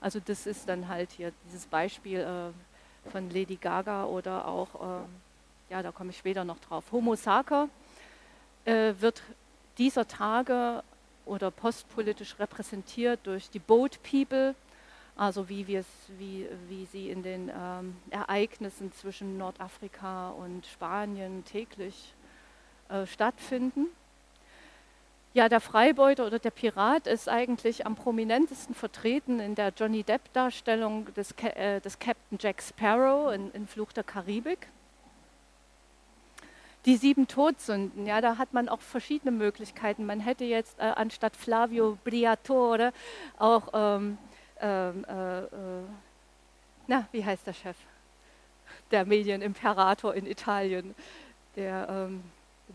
Also 0.01 0.21
das 0.21 0.47
ist 0.47 0.69
dann 0.69 0.89
halt 0.89 1.11
hier 1.13 1.33
dieses 1.47 1.67
Beispiel 1.67 2.21
äh, 2.21 3.11
von 3.11 3.31
Lady 3.31 3.57
Gaga 3.57 4.05
oder 4.05 4.47
auch, 4.47 4.75
äh, 4.75 5.73
ja, 5.73 5.83
da 5.83 5.91
komme 5.91 6.11
ich 6.11 6.19
später 6.19 6.45
noch 6.45 6.59
drauf. 6.61 6.85
Homo 6.93 7.15
Sacer 7.17 7.69
äh, 8.65 8.95
wird 8.99 9.23
dieser 9.79 10.07
Tage 10.07 10.83
oder 11.27 11.51
postpolitisch 11.51 12.39
repräsentiert 12.39 13.21
durch 13.25 13.51
die 13.51 13.59
Boat 13.59 13.99
People, 14.03 14.55
also 15.17 15.49
wie, 15.49 15.67
wie, 15.67 16.47
wie 16.69 16.87
sie 16.87 17.11
in 17.11 17.23
den 17.23 17.51
ähm, 17.55 17.97
Ereignissen 18.11 18.93
zwischen 18.93 19.37
Nordafrika 19.37 20.31
und 20.31 20.65
Spanien 20.67 21.45
täglich 21.45 22.15
äh, 22.89 23.05
stattfinden. 23.07 23.87
Ja, 25.35 25.49
der 25.49 25.61
Freibeuter 25.61 26.27
oder 26.27 26.38
der 26.38 26.51
Pirat 26.51 27.07
ist 27.07 27.29
eigentlich 27.29 27.85
am 27.85 27.97
prominentesten 27.97 28.75
vertreten 28.75 29.41
in 29.41 29.55
der 29.55 29.73
Johnny 29.77 30.03
Depp-Darstellung 30.03 31.12
des, 31.14 31.33
äh, 31.43 31.81
des, 31.81 31.99
Captain 31.99 32.38
Jack 32.41 32.62
Sparrow 32.62 33.33
in, 33.33 33.51
in 33.53 33.67
Fluch 33.67 33.93
der 33.93 34.05
Karibik. 34.05 34.69
Die 36.87 36.97
sieben 36.97 37.29
Todsünden, 37.29 38.07
ja, 38.07 38.23
da 38.23 38.38
hat 38.38 38.55
man 38.55 38.71
auch 38.71 38.81
verschiedene 38.81 39.31
Möglichkeiten. 39.31 40.07
Man 40.07 40.21
hätte 40.21 40.45
jetzt 40.45 40.79
äh, 40.79 40.85
anstatt 40.85 41.37
Flavio 41.37 41.99
Briatore 42.05 42.93
auch, 43.38 43.69
ähm, 43.75 44.17
ähm 44.61 45.05
äh, 45.07 45.41
äh, 45.41 45.83
na, 46.87 47.07
wie 47.12 47.23
heißt 47.23 47.47
der 47.47 47.53
Chef? 47.53 47.77
Der 48.91 49.05
Medienimperator 49.05 50.14
in 50.14 50.25
Italien, 50.25 50.95
der 51.55 51.87
ähm, 51.91 52.25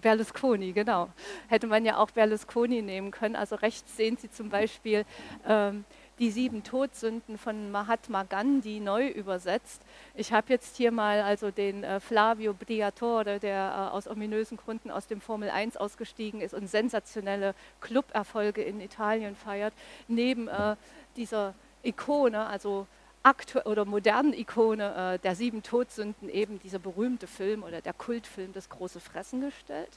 Berlusconi, 0.01 0.71
genau. 0.73 1.09
Hätte 1.47 1.67
man 1.67 1.85
ja 1.85 1.97
auch 1.97 2.11
Berlusconi 2.11 2.81
nehmen 2.81 3.11
können. 3.11 3.35
Also 3.35 3.55
rechts 3.55 3.95
sehen 3.95 4.17
Sie 4.17 4.29
zum 4.29 4.49
Beispiel 4.49 5.05
ähm, 5.47 5.85
die 6.19 6.29
sieben 6.29 6.63
Todsünden 6.63 7.37
von 7.37 7.71
Mahatma 7.71 8.23
Gandhi 8.23 8.79
neu 8.79 9.07
übersetzt. 9.07 9.81
Ich 10.15 10.31
habe 10.31 10.53
jetzt 10.53 10.77
hier 10.77 10.91
mal 10.91 11.21
also 11.21 11.51
den 11.51 11.83
äh, 11.83 11.99
Flavio 11.99 12.53
Briatore, 12.53 13.39
der 13.39 13.89
äh, 13.91 13.95
aus 13.95 14.07
ominösen 14.07 14.57
Gründen 14.57 14.91
aus 14.91 15.07
dem 15.07 15.21
Formel 15.21 15.49
1 15.49 15.77
ausgestiegen 15.77 16.41
ist 16.41 16.53
und 16.53 16.69
sensationelle 16.69 17.55
Club-Erfolge 17.81 18.61
in 18.61 18.79
Italien 18.79 19.35
feiert, 19.35 19.73
neben 20.07 20.47
äh, 20.47 20.75
dieser 21.17 21.55
Ikone, 21.83 22.45
also 22.45 22.87
aktuell 23.23 23.65
oder 23.65 23.85
modernen 23.85 24.33
Ikone 24.33 25.15
äh, 25.15 25.19
der 25.19 25.35
sieben 25.35 25.63
Todsünden 25.63 26.29
eben 26.29 26.59
dieser 26.59 26.79
berühmte 26.79 27.27
Film 27.27 27.63
oder 27.63 27.81
der 27.81 27.93
Kultfilm 27.93 28.53
Das 28.53 28.69
große 28.69 28.99
Fressen 28.99 29.41
gestellt. 29.41 29.91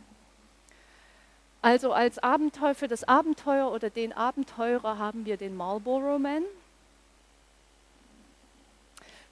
Also 1.60 1.92
als 1.92 2.18
Abenteuer 2.18 2.74
für 2.76 2.86
das 2.86 3.04
Abenteuer 3.04 3.72
oder 3.72 3.90
den 3.90 4.12
Abenteurer 4.12 4.98
haben 4.98 5.26
wir 5.26 5.36
den 5.36 5.56
Marlboro 5.56 6.18
Man. 6.18 6.44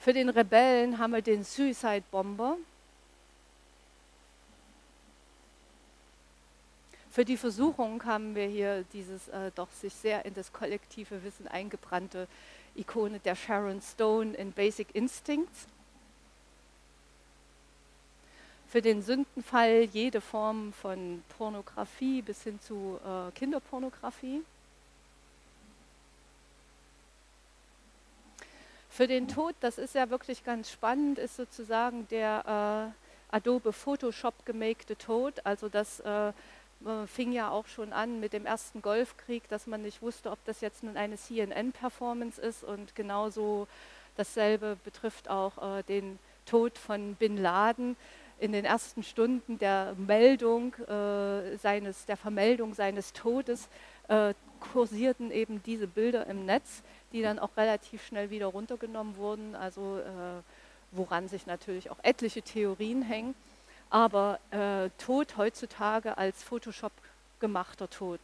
Für 0.01 0.13
den 0.13 0.29
Rebellen 0.29 0.99
haben 0.99 1.13
wir 1.13 1.23
den 1.23 1.45
Suicide 1.45 2.03
Bomber. 2.11 2.57
Für 7.11 7.25
die 7.25 7.37
Versuchung 7.37 8.05
haben 8.05 8.35
wir 8.35 8.47
hier 8.49 8.85
dieses 8.93 9.29
äh, 9.29 9.53
doch 9.55 9.71
sich 9.71 9.95
sehr 9.95 10.25
in 10.25 10.35
das 10.35 10.53
kollektive 10.53 11.23
Wissen 11.23 11.47
eingebrannte 11.47 12.27
Ikone 12.77 13.21
der 13.21 13.37
Sharon 13.37 13.81
Stone 13.81 14.35
in 14.35 14.53
Basic 14.53 14.95
Instincts 14.95 15.67
für 18.75 18.83
den 18.83 19.03
Sündenfall 19.03 19.89
jede 19.93 20.21
Form 20.21 20.73
von 20.73 21.23
Pornografie 21.39 22.23
bis 22.23 22.43
hin 22.43 22.59
zu 22.61 22.99
äh, 23.07 23.31
Kinderpornografie. 23.31 24.43
Für 28.91 29.07
den 29.07 29.29
Tod, 29.29 29.55
das 29.61 29.79
ist 29.79 29.95
ja 29.95 30.11
wirklich 30.11 30.43
ganz 30.43 30.73
spannend, 30.73 31.21
ist 31.21 31.37
sozusagen 31.37 32.09
der 32.09 32.93
äh, 33.31 33.37
Adobe 33.37 33.73
Photoshop 33.73 34.35
gemakte 34.45 34.97
Tod. 34.97 35.35
Also 35.47 35.69
das 35.69 36.01
äh, 36.01 36.33
fing 37.07 37.33
ja 37.33 37.51
auch 37.51 37.67
schon 37.67 37.93
an 37.93 38.21
mit 38.21 38.33
dem 38.33 38.47
ersten 38.47 38.83
Golfkrieg, 38.83 39.49
dass 39.49 39.67
man 39.67 39.83
nicht 39.83 40.03
wusste, 40.03 40.31
ob 40.31 40.45
das 40.45 40.61
jetzt 40.61 40.83
nun 40.83 40.97
eine 40.97 41.17
CNN-Performance 41.17 42.41
ist. 42.41 42.65
Und 42.65 42.95
genauso 42.95 43.67
dasselbe 44.17 44.77
betrifft 44.85 45.29
auch 45.29 45.79
äh, 45.79 45.83
den 45.83 46.19
Tod 46.47 46.79
von 46.79 47.15
Bin 47.15 47.37
Laden 47.37 47.97
in 48.39 48.53
den 48.53 48.65
ersten 48.65 49.03
Stunden 49.03 49.59
der 49.59 49.95
Meldung 49.97 50.75
äh, 50.75 51.57
seines, 51.57 52.05
der 52.07 52.17
Vermeldung 52.17 52.75
seines 52.75 53.13
Todes 53.13 53.69
äh, 54.09 54.35
kursierten 54.73 55.31
eben 55.31 55.63
diese 55.63 55.87
Bilder 55.87 56.27
im 56.27 56.45
Netz, 56.47 56.83
die 57.13 57.23
dann 57.23 57.39
auch 57.39 57.57
relativ 57.57 58.05
schnell 58.05 58.31
wieder 58.31 58.47
runtergenommen 58.47 59.17
wurden, 59.17 59.55
also 59.55 59.99
äh, 59.99 60.43
woran 60.91 61.29
sich 61.29 61.47
natürlich 61.47 61.91
auch 61.91 61.99
etliche 62.03 62.43
Theorien 62.43 63.03
hängen. 63.03 63.35
Aber 63.95 64.41
äh, 64.51 64.91
Tod 64.99 65.37
heutzutage 65.37 66.19
als 66.19 66.43
Photoshop 66.43 66.91
gemachter 67.39 67.89
Tod. 67.89 68.19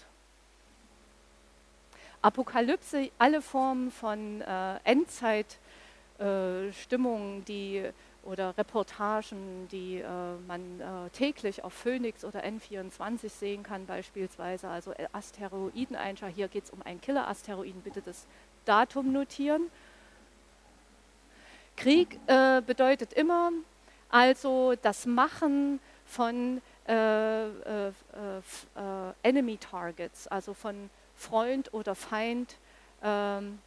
Apokalypse, 2.22 3.12
alle 3.18 3.40
Formen 3.40 3.92
von 3.92 4.40
äh, 4.40 4.80
Endzeitstimmungen, 4.82 7.44
die 7.44 7.88
oder 8.24 8.58
Reportagen, 8.58 9.68
die 9.70 10.00
äh, 10.00 10.08
man 10.48 10.80
äh, 10.80 11.08
täglich 11.10 11.62
auf 11.62 11.72
Phoenix 11.72 12.24
oder 12.24 12.42
N24 12.42 13.28
sehen 13.28 13.62
kann 13.62 13.86
beispielsweise, 13.86 14.66
also 14.66 14.92
Asteroideneinschlag. 15.12 16.32
Hier 16.34 16.48
geht 16.48 16.64
es 16.64 16.70
um 16.70 16.82
einen 16.82 17.00
Killer-Asteroiden, 17.00 17.82
bitte 17.82 18.02
das 18.02 18.26
Datum 18.64 19.12
notieren. 19.12 19.70
Krieg 21.76 22.18
äh, 22.26 22.60
bedeutet 22.60 23.12
immer 23.12 23.52
also 24.10 24.74
das 24.82 25.06
Machen 25.06 25.80
von 26.06 26.60
äh, 26.86 27.46
äh, 27.46 27.88
äh, 27.88 27.92
Enemy 29.22 29.56
Targets, 29.58 30.26
also 30.26 30.54
von 30.54 30.90
Freund 31.16 31.72
oder 31.72 31.94
Feind 31.94 32.56
ähm, 33.02 33.58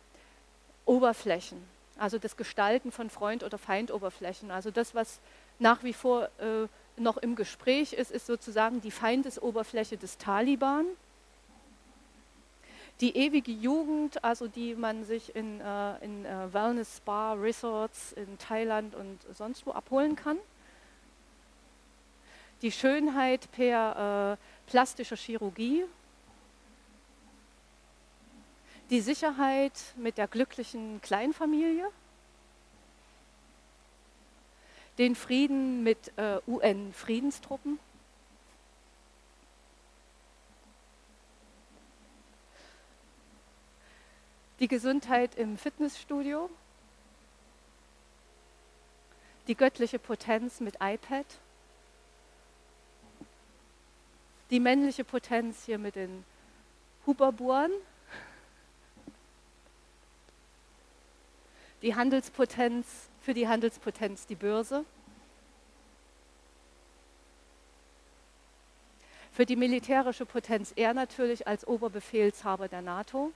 Oberflächen 0.86 1.74
also 1.98 2.18
das 2.18 2.38
Gestalten 2.38 2.92
von 2.92 3.10
Freund- 3.10 3.44
oder 3.44 3.58
Feindoberflächen. 3.58 4.52
Also 4.52 4.72
das, 4.72 4.96
was 4.96 5.20
nach 5.60 5.84
wie 5.84 5.94
vor 5.94 6.26
äh, 6.40 6.68
noch 6.98 7.18
im 7.18 7.36
Gespräch 7.36 7.94
ist, 7.94 8.12
ist 8.12 8.26
sozusagen 8.26 8.82
die 8.82 8.92
Feindesoberfläche 8.92 9.98
des 9.98 10.18
Taliban. 10.18 10.86
Die 13.02 13.18
ewige 13.18 13.52
Jugend, 13.52 14.24
also 14.24 14.48
die 14.48 14.76
man 14.76 15.04
sich 15.04 15.36
in, 15.36 15.60
äh, 15.60 16.06
in 16.06 16.26
äh, 16.26 16.54
Wellness 16.54 16.98
Spa 16.98 17.34
Resorts 17.34 18.14
in 18.14 18.38
Thailand 18.38 18.96
und 18.96 19.20
sonst 19.36 19.66
wo 19.66 19.72
abholen 19.72 20.16
kann. 20.16 20.38
Die 22.62 22.72
Schönheit 22.72 23.52
per 23.52 24.38
äh, 24.40 24.70
plastischer 24.70 25.18
Chirurgie, 25.18 25.84
die 28.90 29.02
Sicherheit 29.02 29.74
mit 29.96 30.18
der 30.18 30.28
glücklichen 30.28 31.02
Kleinfamilie, 31.02 31.90
den 34.98 35.16
Frieden 35.16 35.84
mit 35.84 36.14
äh, 36.18 36.40
UN-Friedenstruppen, 36.48 37.80
die 44.64 44.70
Gesundheit 44.70 45.36
im 45.36 45.58
Fitnessstudio, 45.58 46.50
die 49.50 49.56
göttliche 49.56 50.00
Potenz 50.00 50.62
mit 50.62 50.76
iPad, 50.76 51.26
die 54.52 54.62
männliche 54.62 55.04
Potenz 55.04 55.66
hier 55.66 55.78
mit 55.78 55.98
den 55.98 56.24
Huberbuhren, 57.06 57.74
die 61.82 61.94
Handelspotenz, 61.94 62.88
für 63.20 63.34
die 63.34 63.50
Handelspotenz 63.50 64.28
die 64.28 64.36
Börse, 64.36 64.86
für 69.34 69.46
die 69.46 69.58
militärische 69.58 70.26
Potenz 70.26 70.72
er 70.74 70.94
natürlich 70.94 71.50
als 71.50 71.68
Oberbefehlshaber 71.68 72.70
der 72.70 72.82
NATO, 72.82 73.34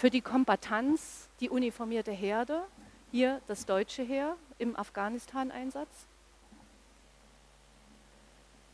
für 0.00 0.10
die 0.10 0.22
Kombatanz 0.22 1.28
die 1.40 1.50
uniformierte 1.50 2.10
Herde, 2.10 2.62
hier 3.10 3.42
das 3.48 3.66
deutsche 3.66 4.02
Heer 4.02 4.34
im 4.58 4.74
Afghanistan-Einsatz, 4.74 5.90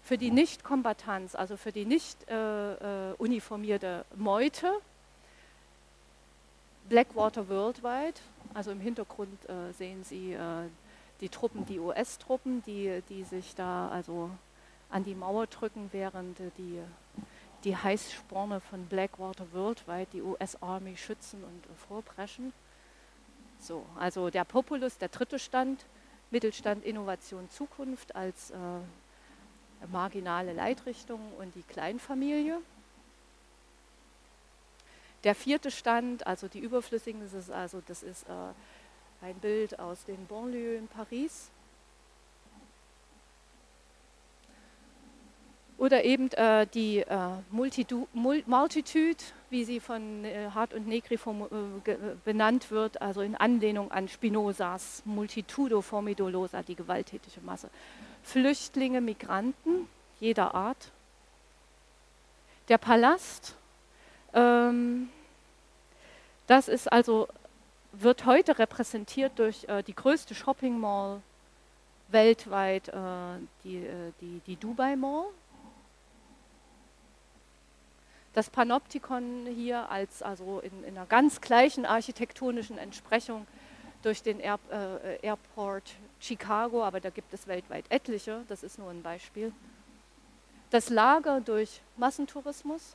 für 0.05 0.19
die 0.19 0.31
Nicht-Kombatanz, 0.31 1.35
also 1.35 1.57
für 1.57 1.73
die 1.73 1.85
nicht 1.85 2.17
äh, 2.31 3.11
äh, 3.11 3.15
uniformierte 3.19 4.05
Meute, 4.15 4.73
Blackwater 6.89 7.49
Worldwide, 7.49 8.21
also 8.55 8.71
im 8.71 8.79
Hintergrund 8.79 9.49
äh, 9.49 9.73
sehen 9.73 10.05
Sie 10.05 10.33
äh, 10.33 10.69
die 11.21 11.29
Truppen, 11.29 11.67
die 11.67 11.81
US-Truppen, 11.81 12.63
die, 12.67 13.03
die 13.09 13.25
sich 13.25 13.57
da 13.57 13.89
also 13.89 14.31
an 14.91 15.03
die 15.03 15.17
Mauer 15.17 15.49
drücken, 15.49 15.89
während 15.91 16.39
äh, 16.39 16.51
die, 16.57 16.79
die 17.65 17.77
Heißsporne 17.77 18.61
von 18.61 18.87
Blackwater 18.87 19.47
Worldwide 19.53 20.09
die 20.13 20.23
US-Army 20.23 20.97
schützen 20.97 21.43
und 21.43 21.79
vorpreschen. 21.89 22.53
So, 23.59 23.85
also 23.99 24.31
der 24.31 24.45
Populus, 24.45 24.99
der 24.99 25.09
dritte 25.09 25.39
Stand, 25.39 25.85
Mittelstand, 26.31 26.85
Innovation, 26.85 27.49
Zukunft 27.51 28.15
als 28.15 28.51
äh, 28.51 28.57
marginale 29.91 30.53
Leitrichtung 30.53 31.21
und 31.39 31.55
die 31.55 31.63
Kleinfamilie. 31.63 32.59
Der 35.25 35.35
vierte 35.35 35.71
Stand, 35.71 36.27
also 36.27 36.49
die 36.49 36.61
überflüssigen, 36.61 37.21
das 37.21 37.33
ist, 37.33 37.51
also, 37.51 37.83
das 37.87 38.03
ist 38.03 38.29
äh, 38.29 39.25
ein 39.25 39.35
Bild 39.37 39.79
aus 39.79 40.05
den 40.05 40.27
Banlieues 40.27 40.79
in 40.79 40.89
Paris. 40.89 41.51
Oder 45.79 46.05
eben 46.05 46.33
äh, 46.33 46.67
die 46.67 47.01
äh, 47.01 47.17
Multitu 47.51 48.07
Multitude, 48.15 49.23
wie 49.51 49.65
sie 49.65 49.79
von 49.79 50.25
äh, 50.25 50.49
Hart 50.55 50.73
und 50.73 50.89
Negri 50.89 51.17
äh, 51.17 51.91
äh, 51.91 51.97
benannt 52.25 52.71
wird, 52.71 53.03
also 53.03 53.21
in 53.21 53.35
Anlehnung 53.35 53.91
an 53.93 54.09
Spinozas 54.09 55.03
Multitudo 55.05 55.83
Formidolosa, 55.83 56.63
die 56.63 56.77
gewalttätige 56.77 57.41
Masse. 57.43 57.69
Flüchtlinge, 58.23 59.03
Migranten 59.03 59.87
jeder 60.19 60.55
Art. 60.55 60.91
Der 62.69 62.79
Palast, 62.79 63.55
ähm, 64.33 65.11
das 66.47 66.69
ist 66.69 66.91
also, 66.91 67.29
wird 67.93 68.25
heute 68.25 68.59
repräsentiert 68.59 69.39
durch 69.39 69.65
äh, 69.69 69.83
die 69.83 69.95
größte 69.95 70.35
Shopping 70.35 70.81
Mall 70.81 71.21
weltweit, 72.09 72.93
die, 73.65 73.85
die, 74.21 74.41
die 74.47 74.55
Dubai 74.55 74.95
Mall 74.95 75.25
das 78.37 78.51
Panoptikon 78.51 79.47
hier 79.47 79.89
als 79.91 80.23
also 80.23 80.61
in, 80.61 80.85
in 80.85 80.99
einer 80.99 81.07
ganz 81.07 81.41
gleichen 81.41 81.87
architektonischen 81.87 82.77
Entsprechung 82.77 83.47
durch 84.03 84.23
den 84.23 84.41
Air, 84.41 84.59
äh, 84.71 85.27
Airport 85.27 85.95
Chicago, 86.21 86.85
aber 86.85 87.01
da 87.01 87.09
gibt 87.09 87.33
es 87.33 87.47
weltweit 87.47 87.87
etliche, 87.89 88.45
das 88.49 88.63
ist 88.63 88.79
nur 88.79 88.91
ein 88.91 89.03
Beispiel. 89.03 89.55
Das 90.69 90.91
Lager 90.91 91.41
durch 91.41 91.81
Massentourismus, 91.97 92.95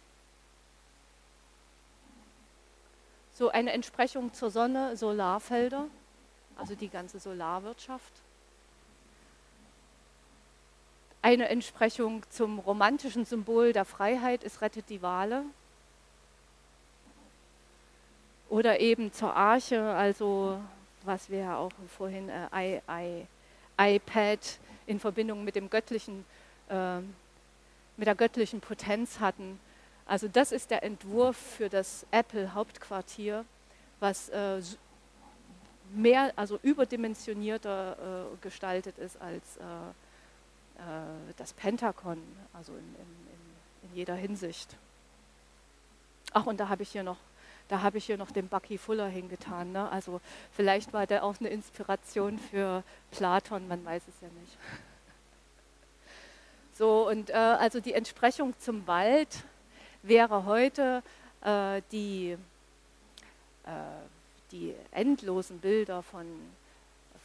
so 3.34 3.50
eine 3.50 3.72
Entsprechung 3.72 4.32
zur 4.36 4.52
Sonne, 4.52 4.96
Solarfelder, 4.96 5.88
also 6.56 6.76
die 6.76 6.90
ganze 6.90 7.20
Solarwirtschaft 7.20 8.14
eine 11.22 11.50
Entsprechung 11.50 12.24
zum 12.30 12.60
romantischen 12.60 13.26
Symbol 13.26 13.74
der 13.74 13.86
Freiheit 13.86 14.44
ist 14.44 14.62
Rettet 14.62 14.90
die 14.90 15.02
Wale. 15.02 15.44
Oder 18.50 18.80
eben 18.80 19.14
zur 19.14 19.36
Arche, 19.36 19.82
also 19.82 20.60
was 21.04 21.30
wir 21.30 21.40
ja 21.40 21.58
auch 21.58 21.72
vorhin 21.96 22.30
äh, 22.30 22.48
I, 22.54 22.82
I, 22.90 23.28
iPad 23.96 24.40
in 24.88 25.00
Verbindung 25.00 25.44
mit 25.44 25.56
dem 25.56 25.70
göttlichen, 25.70 26.26
äh, 26.70 27.00
mit 27.98 28.08
der 28.08 28.16
göttlichen 28.16 28.60
Potenz 28.60 29.20
hatten. 29.20 29.60
Also 30.06 30.28
das 30.28 30.52
ist 30.52 30.72
der 30.72 30.84
Entwurf 30.84 31.38
für 31.38 31.70
das 31.70 32.06
Apple-Hauptquartier, 32.12 33.46
was 34.00 34.30
äh, 34.30 34.62
mehr, 35.94 36.34
also 36.36 36.60
überdimensionierter 36.62 37.96
äh, 38.34 38.38
gestaltet 38.42 38.98
ist 38.98 39.22
als 39.22 39.58
äh, 39.58 39.62
das 41.38 41.54
Pentagon, 41.54 42.22
also 42.54 42.74
in, 42.74 42.80
in, 42.80 43.90
in, 43.90 43.96
jeder 43.96 44.16
Hinsicht. 44.16 44.76
Ach, 46.34 46.46
und 46.46 46.60
da 46.60 46.70
habe 46.70 46.84
ich 46.84 46.92
hier 46.92 47.04
noch, 47.04 47.18
da 47.68 47.82
habe 47.82 47.98
ich 47.98 48.06
hier 48.06 48.18
noch 48.18 48.32
den 48.32 48.48
Bucky 48.48 48.78
Fuller 48.78 49.08
hingetan. 49.08 49.72
Ne? 49.72 49.90
Also 49.92 50.22
vielleicht 50.54 50.94
war 50.94 51.06
der 51.06 51.24
auch 51.24 51.40
eine 51.40 51.50
Inspiration 51.50 52.40
für 52.40 52.84
Platon, 53.12 53.68
man 53.68 53.84
weiß 53.84 54.04
es 54.08 54.22
ja 54.22 54.28
nicht. 54.40 54.58
So, 56.74 57.08
und 57.08 57.30
äh, 57.30 57.34
also 57.34 57.80
die 57.80 57.94
Entsprechung 57.94 58.58
zum 58.58 58.88
Wald 58.88 59.44
wäre 60.02 60.46
heute 60.46 61.04
äh, 61.42 61.82
die, 61.92 62.38
äh, 63.66 63.70
die 64.52 64.74
endlosen 64.90 65.60
Bilder 65.60 66.02
von, 66.02 66.26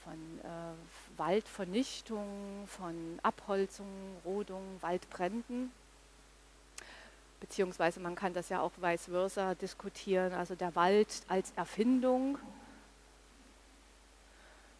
von 0.04 0.14
äh, 0.42 1.05
Waldvernichtung, 1.18 2.66
von 2.66 3.18
Abholzung, 3.22 3.86
Rodung, 4.24 4.62
Waldbränden. 4.80 5.72
Beziehungsweise 7.40 8.00
man 8.00 8.14
kann 8.14 8.32
das 8.32 8.48
ja 8.48 8.60
auch 8.60 8.72
vice 8.80 9.06
versa 9.06 9.54
diskutieren, 9.54 10.32
also 10.32 10.54
der 10.54 10.74
Wald 10.74 11.08
als 11.28 11.52
Erfindung. 11.56 12.38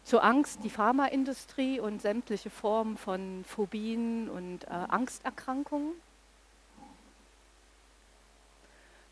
Zur 0.03 0.23
Angst 0.23 0.59
die 0.63 0.69
Pharmaindustrie 0.69 1.79
und 1.79 2.01
sämtliche 2.01 2.49
Formen 2.49 2.97
von 2.97 3.43
Phobien 3.45 4.29
und 4.29 4.63
äh, 4.63 4.69
Angsterkrankungen. 4.69 5.93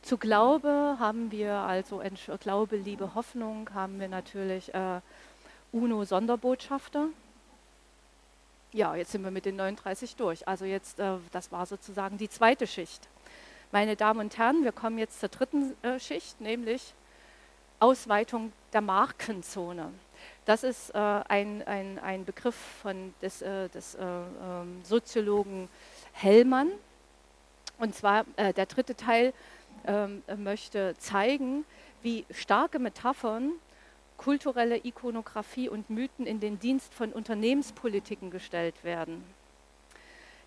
Zu 0.01 0.17
Glaube 0.17 0.97
haben 0.99 1.31
wir 1.31 1.53
also 1.53 2.01
Glaube, 2.39 2.77
Liebe, 2.77 3.15
Hoffnung 3.15 3.71
haben 3.73 3.99
wir 3.99 4.07
natürlich 4.07 4.73
äh, 4.73 5.01
UNO-Sonderbotschafter. 5.75 7.09
Ja, 8.71 8.95
jetzt 8.95 9.11
sind 9.11 9.23
wir 9.23 9.31
mit 9.31 9.45
den 9.45 9.57
39 9.57 10.15
durch. 10.15 10.47
Also 10.47 10.63
jetzt, 10.63 10.99
äh, 10.99 11.17
das 11.33 11.51
war 11.51 11.65
sozusagen 11.65 12.17
die 12.17 12.29
zweite 12.29 12.65
Schicht. 12.65 13.09
Meine 13.73 13.97
Damen 13.97 14.21
und 14.21 14.37
Herren, 14.37 14.63
wir 14.63 14.71
kommen 14.71 14.97
jetzt 14.97 15.19
zur 15.19 15.27
dritten 15.27 15.75
äh, 15.83 15.99
Schicht, 15.99 16.39
nämlich 16.39 16.93
Ausweitung 17.79 18.53
der 18.71 18.79
Markenzone. 18.79 19.91
Das 20.45 20.63
ist 20.63 20.91
äh, 20.91 20.97
ein, 20.97 21.61
ein, 21.67 21.99
ein 21.99 22.23
Begriff 22.23 22.55
von 22.81 23.13
des, 23.21 23.39
des 23.39 23.95
äh, 23.95 24.01
ähm, 24.01 24.79
Soziologen 24.83 25.67
Hellmann. 26.13 26.71
Und 27.79 27.93
zwar 27.93 28.23
der 28.37 28.65
dritte 28.67 28.95
Teil 28.95 29.33
ähm, 29.85 30.23
möchte 30.37 30.95
zeigen, 30.97 31.65
wie 32.01 32.25
starke 32.31 32.79
Metaphern 32.79 33.51
kulturelle 34.17 34.77
Ikonografie 34.83 35.69
und 35.69 35.89
Mythen 35.89 36.25
in 36.25 36.39
den 36.39 36.59
Dienst 36.59 36.93
von 36.93 37.11
Unternehmenspolitiken 37.11 38.31
gestellt 38.31 38.83
werden. 38.83 39.23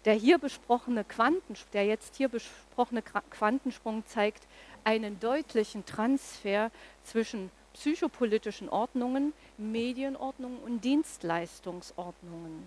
Der 0.04 0.14
hier 0.14 0.38
besprochene 0.38 1.04
Quantensprung, 1.04 1.70
der 1.72 1.86
jetzt 1.86 2.16
hier 2.16 2.28
besprochene 2.28 3.02
Quantensprung 3.02 4.06
zeigt 4.06 4.46
einen 4.84 5.20
deutlichen 5.20 5.84
Transfer 5.84 6.70
zwischen 7.02 7.50
psychopolitischen 7.74 8.68
Ordnungen, 8.68 9.32
Medienordnungen 9.56 10.58
und 10.58 10.84
Dienstleistungsordnungen. 10.84 12.62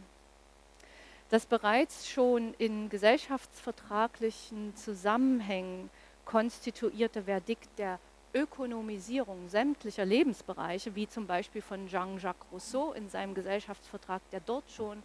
Das 1.29 1.45
bereits 1.45 2.09
schon 2.09 2.53
in 2.57 2.89
gesellschaftsvertraglichen 2.89 4.75
Zusammenhängen 4.75 5.89
konstituierte 6.25 7.23
Verdikt 7.23 7.69
der 7.79 7.99
Ökonomisierung 8.33 9.49
sämtlicher 9.49 10.05
Lebensbereiche, 10.05 10.95
wie 10.95 11.07
zum 11.07 11.27
Beispiel 11.27 11.61
von 11.61 11.87
Jean-Jacques 11.87 12.45
Rousseau 12.51 12.93
in 12.93 13.09
seinem 13.09 13.33
Gesellschaftsvertrag, 13.33 14.21
der 14.31 14.39
dort 14.39 14.69
schon 14.71 15.03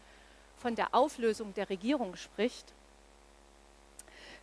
von 0.57 0.75
der 0.75 0.95
Auflösung 0.95 1.53
der 1.55 1.69
Regierung 1.69 2.17
spricht, 2.17 2.73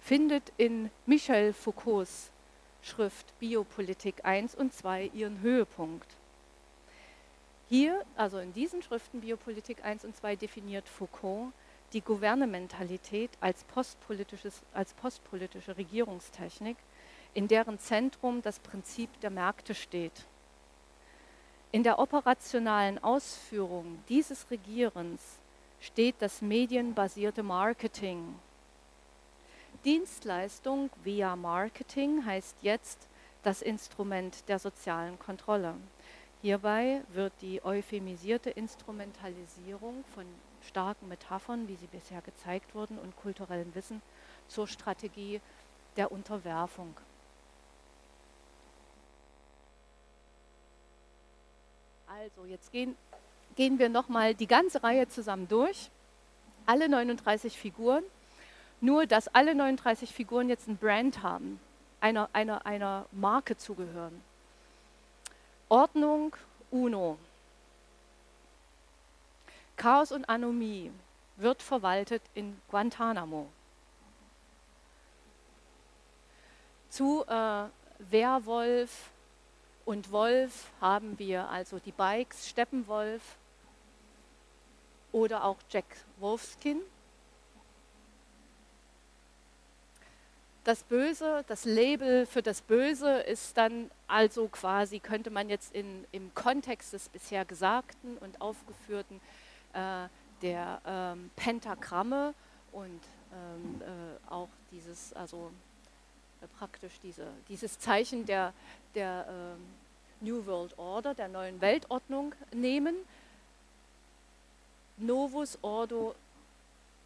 findet 0.02 0.52
in 0.58 0.92
Michel 1.06 1.54
Foucaults 1.54 2.32
Schrift 2.82 3.38
Biopolitik 3.40 4.26
1 4.26 4.56
und 4.56 4.74
2 4.74 5.12
ihren 5.14 5.40
Höhepunkt. 5.40 6.18
Hier, 7.70 8.04
also 8.18 8.40
in 8.40 8.54
diesen 8.54 8.84
Schriften 8.84 9.22
Biopolitik 9.22 9.84
1 9.86 10.04
und 10.04 10.16
2, 10.18 10.36
definiert 10.36 10.90
Foucault 10.90 11.54
die 11.94 12.02
Gouvernementalität 12.02 13.32
als, 13.40 13.64
postpolitisches, 13.64 14.62
als 14.74 14.94
postpolitische 14.94 15.78
Regierungstechnik 15.78 16.76
in 17.34 17.48
deren 17.48 17.80
Zentrum 17.80 18.42
das 18.42 18.60
Prinzip 18.60 19.10
der 19.22 19.30
Märkte 19.30 19.74
steht. 19.74 20.26
In 21.72 21.84
der 21.84 21.98
operationalen 21.98 23.04
Ausführung 23.04 23.98
dieses 24.08 24.50
Regierens 24.52 25.40
steht 25.80 26.16
das 26.20 26.42
medienbasierte 26.42 27.42
Marketing. 27.42 28.36
Dienstleistung 29.84 30.90
via 31.04 31.36
Marketing 31.36 32.26
heißt 32.26 32.58
jetzt 32.62 33.08
das 33.42 33.62
Instrument 33.62 34.48
der 34.48 34.60
sozialen 34.60 35.20
Kontrolle. 35.20 35.76
Hierbei 36.42 37.02
wird 37.14 37.34
die 37.42 37.64
euphemisierte 37.66 38.50
Instrumentalisierung 38.50 40.04
von 40.14 40.26
starken 40.62 41.10
Metaphern, 41.10 41.68
wie 41.68 41.76
sie 41.76 41.88
bisher 41.88 42.22
gezeigt 42.22 42.76
wurden, 42.76 42.98
und 42.98 43.16
kulturellem 43.18 43.74
Wissen 43.76 44.02
zur 44.48 44.68
Strategie 44.68 45.42
der 45.98 46.12
Unterwerfung 46.12 46.96
Also, 52.20 52.46
jetzt 52.46 52.72
gehen, 52.72 52.96
gehen 53.56 53.80
wir 53.80 53.90
nochmal 53.90 54.36
die 54.36 54.46
ganze 54.46 54.84
Reihe 54.84 55.08
zusammen 55.08 55.48
durch. 55.48 55.90
Alle 56.68 56.88
39 56.88 57.58
Figuren. 57.58 58.04
Nur, 58.82 59.08
dass 59.08 59.30
alle 59.30 59.56
39 59.56 60.14
Figuren 60.14 60.48
jetzt 60.48 60.68
ein 60.68 60.78
Brand 60.78 61.24
haben, 61.24 61.60
einer, 62.02 62.30
einer, 62.32 62.68
einer 62.68 63.08
Marke 63.12 63.58
zugehören. 63.58 64.22
Ordnung, 65.70 66.36
UNO. 66.70 67.18
Chaos 69.76 70.12
und 70.12 70.30
Anomie 70.30 70.92
wird 71.38 71.64
verwaltet 71.64 72.22
in 72.36 72.62
Guantanamo. 72.70 73.48
Zu 76.92 77.26
äh, 77.26 77.64
Werwolf, 77.98 79.10
und 79.86 80.12
Wolf 80.12 80.72
haben 80.82 81.18
wir 81.20 81.50
also 81.50 81.80
die 81.80 81.92
Bikes 81.92 82.48
Steppenwolf 82.50 83.22
oder 85.12 85.44
auch 85.44 85.58
Jack 85.70 85.86
Wolfskin. 86.20 86.82
das 90.64 90.84
Böse, 90.84 91.44
das 91.48 91.66
Label 91.66 92.26
für 92.26 92.42
das 92.42 92.62
Böse 92.62 93.20
ist 93.20 93.58
dann 93.58 93.92
also 94.08 94.48
quasi, 94.48 95.00
könnte 95.00 95.30
man 95.30 95.50
jetzt 95.50 95.76
in, 95.76 96.06
im 96.12 96.34
Kontext 96.34 96.94
des 96.94 97.10
bisher 97.10 97.44
Gesagten 97.46 98.18
und 98.20 98.40
Aufgeführten 98.40 99.20
äh, 99.74 100.08
der 100.42 100.82
ähm, 100.86 101.32
Pentagramme 101.36 102.34
und 102.72 103.02
ähm, 103.34 103.82
äh, 103.82 104.32
auch 104.32 104.50
dieses, 104.72 105.14
also 105.14 105.52
äh, 106.42 106.48
praktisch 106.58 107.00
diese, 107.02 107.28
dieses 107.50 107.80
Zeichen 107.80 108.26
der, 108.26 108.54
der 108.96 109.26
ähm, 109.30 109.66
New 110.22 110.46
World 110.46 110.78
Order, 110.78 111.14
der 111.14 111.28
neuen 111.28 111.62
Weltordnung 111.62 112.34
nehmen. 112.52 112.96
Novus 114.98 115.58
Ordo 115.62 116.16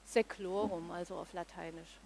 Seclorum, 0.05 0.91
also 0.91 1.15
auf 1.15 1.33
Lateinisch. 1.33 1.99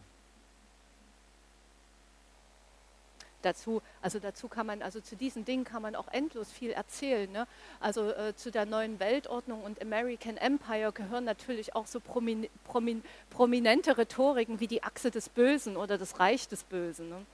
dazu, 3.41 3.82
also 4.01 4.19
dazu 4.19 4.47
kann 4.47 4.65
man, 4.65 4.82
also 4.82 4.99
zu 4.99 5.15
diesen 5.15 5.45
Dingen 5.45 5.63
kann 5.63 5.82
man 5.82 5.95
auch 5.95 6.07
endlos 6.09 6.51
viel 6.51 6.71
erzählen. 6.71 7.32
Ne? 7.32 7.47
Also 7.79 8.11
äh, 8.11 8.36
zu 8.36 8.51
der 8.51 8.65
neuen 8.65 8.99
Weltordnung 8.99 9.63
und 9.63 9.82
American 9.82 10.38
Empire 10.38 10.91
gehören 10.91 11.25
natürlich 11.25 11.75
auch 11.75 11.88
so 11.88 11.99
promin, 11.99 12.47
promin, 12.65 13.03
prominente 13.29 13.97
Rhetoriken 13.97 14.59
wie 14.59 14.67
die 14.67 14.84
Achse 14.84 15.11
des 15.11 15.29
Bösen 15.29 15.77
oder 15.77 15.97
das 15.97 16.19
Reich 16.19 16.47
des 16.47 16.63
Bösen. 16.63 17.09
Ne? 17.09 17.25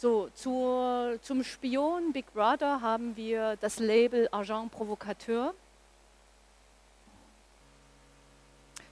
So, 0.00 0.28
zur, 0.32 1.18
zum 1.22 1.42
Spion 1.42 2.12
Big 2.12 2.32
Brother 2.32 2.80
haben 2.80 3.16
wir 3.16 3.56
das 3.60 3.80
Label 3.80 4.28
Agent 4.30 4.70
Provocateur. 4.70 5.52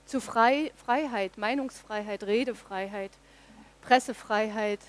Zu 0.04 0.20
Frei, 0.20 0.72
Freiheit, 0.76 1.38
Meinungsfreiheit, 1.38 2.24
Redefreiheit 2.24 3.12
Pressefreiheit, 3.82 4.80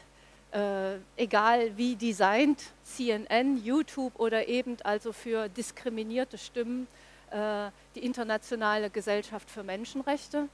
äh, 0.54 0.96
egal 1.18 1.78
wie 1.78 1.96
designt, 1.96 2.64
CNN, 2.84 3.64
YouTube 3.64 4.20
oder 4.20 4.48
eben 4.48 4.78
also 4.84 5.14
für 5.14 5.50
diskriminierte 5.50 6.40
Stimmen 6.40 6.88
äh, 7.30 7.70
die 7.94 8.04
Internationale 8.04 8.90
Gesellschaft 8.90 9.52
für 9.52 9.62
Menschenrechte. 9.62 10.50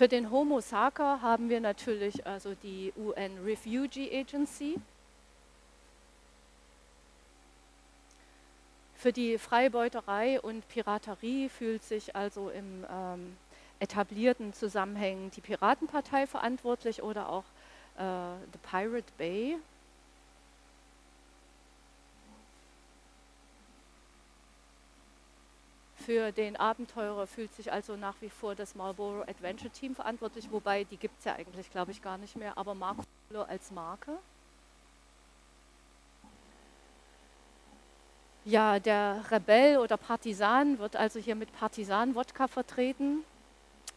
Für 0.00 0.08
den 0.08 0.30
Homo 0.30 0.62
Sacer 0.62 1.20
haben 1.20 1.50
wir 1.50 1.60
natürlich 1.60 2.26
also 2.26 2.54
die 2.54 2.90
UN 2.96 3.44
Refugee 3.44 4.08
Agency. 4.10 4.80
Für 8.94 9.12
die 9.12 9.36
Freibeuterei 9.36 10.40
und 10.40 10.66
Piraterie 10.68 11.50
fühlt 11.50 11.84
sich 11.84 12.16
also 12.16 12.48
im 12.48 12.86
ähm, 12.90 13.36
etablierten 13.78 14.54
Zusammenhängen 14.54 15.32
die 15.32 15.42
Piratenpartei 15.42 16.26
verantwortlich 16.26 17.02
oder 17.02 17.28
auch 17.28 17.44
äh, 17.98 18.38
The 18.52 18.58
Pirate 18.70 19.12
Bay. 19.18 19.58
Für 26.10 26.32
den 26.32 26.56
Abenteurer 26.56 27.24
fühlt 27.28 27.54
sich 27.54 27.70
also 27.70 27.94
nach 27.94 28.16
wie 28.20 28.30
vor 28.30 28.56
das 28.56 28.74
Marlboro 28.74 29.20
Adventure 29.28 29.70
Team 29.70 29.94
verantwortlich, 29.94 30.50
wobei 30.50 30.82
die 30.82 30.96
gibt 30.96 31.16
es 31.20 31.24
ja 31.24 31.36
eigentlich, 31.36 31.70
glaube 31.70 31.92
ich, 31.92 32.02
gar 32.02 32.18
nicht 32.18 32.34
mehr, 32.34 32.58
aber 32.58 32.74
Marco 32.74 33.04
Polo 33.28 33.44
als 33.44 33.70
Marke. 33.70 34.18
Ja, 38.44 38.80
der 38.80 39.24
Rebell 39.30 39.78
oder 39.78 39.96
Partisan 39.96 40.80
wird 40.80 40.96
also 40.96 41.20
hier 41.20 41.36
mit 41.36 41.52
Partisan-Wodka 41.52 42.48
vertreten 42.48 43.22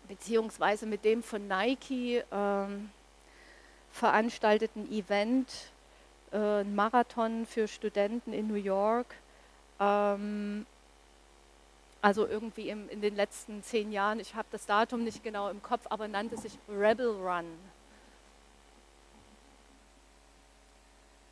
beziehungsweise 0.07 0.85
mit 0.85 1.03
dem 1.05 1.23
von 1.23 1.47
Nike 1.47 2.23
ähm, 2.31 2.91
veranstalteten 3.91 4.87
Event, 4.91 5.51
äh, 6.31 6.61
ein 6.61 6.75
Marathon 6.75 7.47
für 7.47 7.67
Studenten 7.67 8.33
in 8.33 8.49
New 8.49 8.53
York. 8.53 9.15
Ähm, 9.79 10.67
also 12.03 12.27
irgendwie 12.27 12.67
im, 12.67 12.89
in 12.89 12.99
den 12.99 13.15
letzten 13.15 13.63
zehn 13.63 13.93
Jahren, 13.93 14.19
ich 14.19 14.35
habe 14.35 14.47
das 14.51 14.65
Datum 14.65 15.05
nicht 15.05 15.23
genau 15.23 15.49
im 15.49 15.63
Kopf, 15.63 15.85
aber 15.89 16.09
nannte 16.09 16.35
sich 16.35 16.51
Rebel 16.67 17.07
Run. 17.07 17.45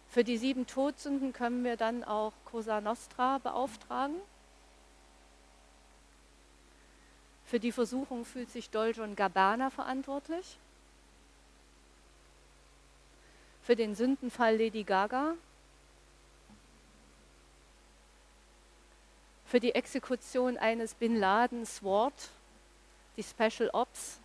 Für 0.08 0.24
die 0.24 0.38
sieben 0.38 0.66
Todsünden 0.68 1.34
können 1.34 1.66
wir 1.66 1.76
dann 1.76 2.06
auch 2.06 2.32
Cosa 2.46 2.80
Nostra 2.80 3.40
beauftragen. 3.40 4.16
Für 7.44 7.60
die 7.60 7.74
Versuchung 7.74 8.24
fühlt 8.24 8.50
sich 8.50 8.70
Dolce 8.70 9.06
Gabbana 9.14 9.72
verantwortlich. 9.72 10.58
Für 13.62 13.76
den 13.76 13.94
Sündenfall 13.94 14.58
Lady 14.58 14.84
Gaga. 14.84 15.34
Für 19.52 19.60
die 19.60 19.76
Exekution 19.76 20.58
eines 20.58 20.94
Bin 20.94 21.18
Laden 21.18 21.66
SWAT, 21.66 22.14
die 23.18 23.24
Special 23.24 23.70
Ops. 23.74 24.18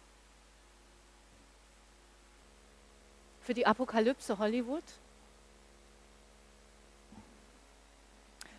Für 3.41 3.53
die 3.53 3.67
Apokalypse 3.67 4.39
Hollywood. 4.39 4.85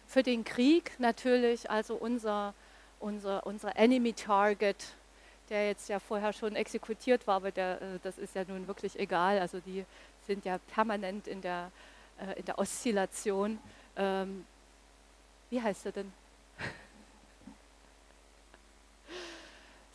Für 0.07 0.23
den 0.23 0.43
Krieg 0.43 0.91
natürlich, 0.99 1.71
also 1.71 1.95
unser 1.95 2.53
unser, 2.99 3.47
unser 3.47 3.77
Enemy 3.77 4.11
Target, 4.11 4.87
der 5.49 5.67
jetzt 5.67 5.87
ja 5.87 6.01
vorher 6.01 6.33
schon 6.33 6.57
exekutiert 6.57 7.27
war, 7.27 7.37
aber 7.37 7.51
der, 7.51 7.81
äh, 7.81 7.99
das 8.03 8.17
ist 8.17 8.35
ja 8.35 8.43
nun 8.45 8.67
wirklich 8.67 8.99
egal. 8.99 9.39
Also 9.39 9.61
die 9.61 9.85
sind 10.25 10.43
ja 10.43 10.57
permanent 10.73 11.27
in 11.27 11.39
der, 11.39 11.71
äh, 12.19 12.37
in 12.37 12.43
der 12.43 12.59
Oszillation. 12.59 13.57
Ähm, 13.95 14.45
wie 15.49 15.61
heißt 15.61 15.85
er 15.85 15.93
denn? 15.93 16.26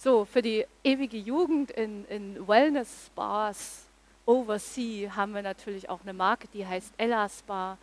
So, 0.02 0.24
für 0.24 0.42
die 0.42 0.66
ewige 0.82 1.16
Jugend 1.16 1.70
in, 1.70 2.04
in 2.06 2.48
Wellness-Spas 2.48 3.84
Oversea 4.26 5.14
haben 5.14 5.32
wir 5.32 5.42
natürlich 5.42 5.88
auch 5.88 6.00
eine 6.02 6.12
Marke, 6.12 6.48
die 6.52 6.66
heißt 6.66 6.92
Ella 6.98 7.28
Spa 7.28 7.78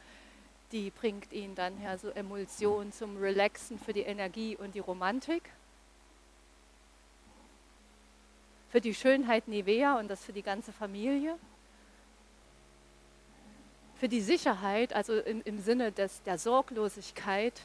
die 0.73 0.91
bringt 0.91 1.31
ihn 1.31 1.55
dann 1.55 1.77
her 1.77 1.97
so 1.97 2.09
Emulsion 2.09 2.91
zum 2.91 3.17
Relaxen 3.17 3.79
für 3.79 3.93
die 3.93 4.01
Energie 4.01 4.55
und 4.55 4.75
die 4.75 4.79
Romantik. 4.79 5.43
Für 8.69 8.81
die 8.81 8.93
Schönheit 8.93 9.47
Nivea 9.47 9.97
und 9.97 10.09
das 10.09 10.23
für 10.23 10.33
die 10.33 10.43
ganze 10.43 10.71
Familie. 10.71 11.37
Für 13.95 14.09
die 14.09 14.21
Sicherheit, 14.21 14.93
also 14.93 15.17
im, 15.19 15.41
im 15.43 15.59
Sinne 15.59 15.91
des, 15.91 16.21
der 16.23 16.37
Sorglosigkeit, 16.37 17.61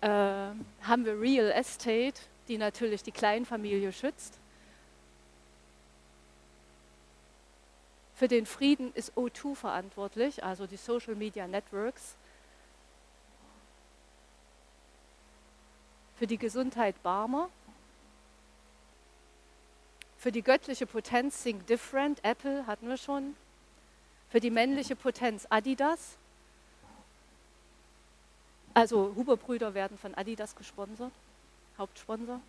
äh, 0.00 0.08
haben 0.08 1.04
wir 1.04 1.20
Real 1.20 1.50
Estate, 1.50 2.20
die 2.48 2.58
natürlich 2.58 3.02
die 3.02 3.12
Kleinfamilie 3.12 3.92
schützt. 3.92 4.38
Für 8.14 8.26
den 8.26 8.46
Frieden 8.46 8.92
ist 8.94 9.12
O2 9.16 9.54
verantwortlich, 9.54 10.42
also 10.42 10.66
die 10.66 10.76
Social 10.76 11.14
Media 11.14 11.46
Networks. 11.46 12.16
für 16.18 16.26
die 16.26 16.38
Gesundheit 16.38 17.00
Barmer, 17.04 17.48
für 20.18 20.32
die 20.32 20.42
göttliche 20.42 20.84
Potenz 20.84 21.44
Think 21.44 21.64
Different, 21.68 22.24
Apple 22.24 22.66
hatten 22.66 22.88
wir 22.88 22.96
schon, 22.96 23.36
für 24.28 24.40
die 24.40 24.50
männliche 24.50 24.96
Potenz 24.96 25.46
Adidas. 25.48 26.16
Also 28.74 29.14
Huber-Brüder 29.14 29.74
werden 29.74 29.96
von 29.96 30.12
Adidas 30.14 30.56
gesponsert, 30.56 31.12
Hauptsponsor. 31.78 32.40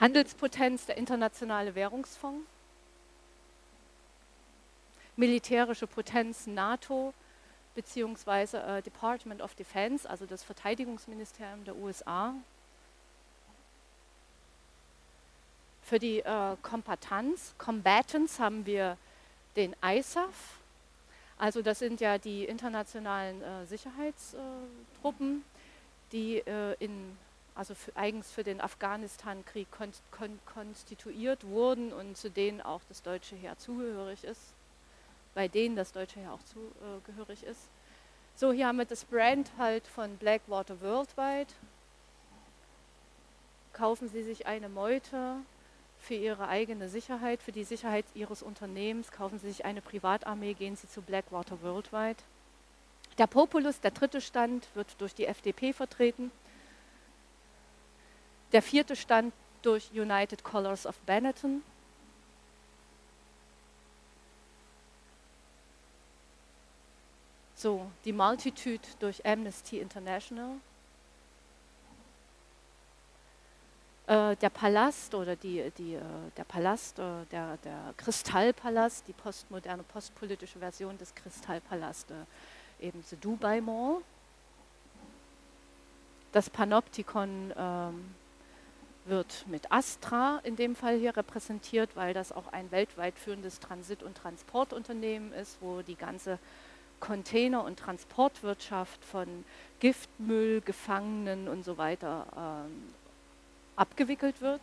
Handelspotenz 0.00 0.86
der 0.86 0.96
Internationale 0.96 1.74
Währungsfonds. 1.74 2.46
Militärische 5.16 5.86
Potenz 5.86 6.46
NATO, 6.46 7.14
beziehungsweise 7.74 8.62
äh, 8.62 8.82
Department 8.82 9.40
of 9.40 9.54
Defense, 9.54 10.08
also 10.08 10.26
das 10.26 10.42
Verteidigungsministerium 10.42 11.64
der 11.64 11.76
USA. 11.76 12.34
Für 15.84 15.98
die 15.98 16.20
äh, 16.20 16.56
Kombatanz, 16.62 17.54
Combatants 17.58 18.40
haben 18.40 18.66
wir 18.66 18.96
den 19.54 19.76
ISAF, 19.84 20.58
also 21.36 21.62
das 21.62 21.78
sind 21.78 22.00
ja 22.00 22.18
die 22.18 22.44
internationalen 22.44 23.42
äh, 23.42 23.66
Sicherheitstruppen, 23.66 25.44
die 26.12 26.38
äh, 26.38 26.74
in, 26.78 27.16
also 27.54 27.74
für, 27.74 27.94
eigens 27.96 28.30
für 28.30 28.44
den 28.44 28.60
Afghanistan-Krieg 28.60 29.70
kon 29.70 29.92
kon 30.10 30.38
konstituiert 30.46 31.44
wurden 31.44 31.92
und 31.92 32.16
zu 32.16 32.30
denen 32.30 32.60
auch 32.60 32.80
das 32.88 33.02
deutsche 33.02 33.36
Heer 33.36 33.58
zugehörig 33.58 34.24
ist 34.24 34.54
bei 35.34 35.48
denen 35.48 35.76
das 35.76 35.92
Deutsche 35.92 36.20
ja 36.20 36.32
auch 36.32 36.42
zugehörig 36.44 37.42
ist. 37.44 37.60
So, 38.36 38.52
hier 38.52 38.66
haben 38.66 38.78
wir 38.78 38.84
das 38.84 39.04
Brand 39.04 39.50
halt 39.58 39.86
von 39.86 40.16
Blackwater 40.16 40.80
Worldwide. 40.80 41.52
kaufen 43.72 44.08
Sie 44.08 44.22
sich 44.22 44.46
eine 44.46 44.68
Meute 44.68 45.36
für 46.00 46.14
Ihre 46.14 46.48
eigene 46.48 46.88
Sicherheit, 46.88 47.42
für 47.42 47.52
die 47.52 47.64
Sicherheit 47.64 48.04
Ihres 48.14 48.42
Unternehmens, 48.42 49.10
kaufen 49.10 49.38
Sie 49.38 49.48
sich 49.48 49.64
eine 49.64 49.80
Privatarmee, 49.80 50.54
gehen 50.54 50.76
Sie 50.76 50.88
zu 50.88 51.02
Blackwater 51.02 51.60
Worldwide. 51.62 52.18
Der 53.18 53.26
Populus, 53.26 53.80
der 53.80 53.90
dritte 53.90 54.20
Stand, 54.20 54.68
wird 54.74 54.88
durch 54.98 55.14
die 55.14 55.26
FDP 55.26 55.72
vertreten. 55.72 56.30
Der 58.54 58.62
vierte 58.62 58.94
Stand 58.94 59.34
durch 59.62 59.90
United 59.92 60.44
Colors 60.44 60.86
of 60.86 60.96
Benetton. 61.00 61.64
So, 67.56 67.90
die 68.04 68.12
Multitude 68.12 68.86
durch 69.00 69.26
Amnesty 69.26 69.80
International. 69.80 70.52
Äh, 74.06 74.36
der 74.36 74.50
Palast 74.50 75.16
oder 75.16 75.34
die, 75.34 75.72
die, 75.76 75.94
äh, 75.94 76.02
der 76.36 76.44
Palast, 76.44 77.00
äh, 77.00 77.24
der, 77.32 77.56
der 77.56 77.92
Kristallpalast, 77.96 79.08
die 79.08 79.14
postmoderne, 79.14 79.82
postpolitische 79.82 80.60
Version 80.60 80.96
des 80.96 81.12
Kristallpalast, 81.12 82.12
äh, 82.12 82.86
eben 82.86 83.02
the 83.02 83.16
Dubai 83.16 83.60
Mall. 83.60 84.00
Das 86.30 86.48
Panoptikon 86.48 87.52
ähm, 87.56 88.14
wird 89.06 89.44
mit 89.48 89.70
Astra 89.70 90.40
in 90.44 90.56
dem 90.56 90.74
Fall 90.76 90.98
hier 90.98 91.16
repräsentiert, 91.16 91.90
weil 91.94 92.14
das 92.14 92.32
auch 92.32 92.52
ein 92.52 92.70
weltweit 92.70 93.18
führendes 93.18 93.60
Transit- 93.60 94.02
und 94.02 94.16
Transportunternehmen 94.16 95.32
ist, 95.32 95.58
wo 95.60 95.82
die 95.82 95.96
ganze 95.96 96.38
Container- 97.00 97.64
und 97.64 97.78
Transportwirtschaft 97.78 99.04
von 99.04 99.44
Giftmüll, 99.80 100.62
Gefangenen 100.62 101.48
und 101.48 101.64
so 101.64 101.76
weiter 101.76 102.26
ähm, 102.36 102.94
abgewickelt 103.76 104.40
wird. 104.40 104.60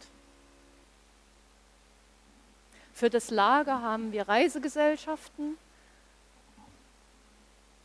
Für 2.94 3.10
das 3.10 3.30
Lager 3.30 3.82
haben 3.82 4.12
wir 4.12 4.28
Reisegesellschaften, 4.28 5.58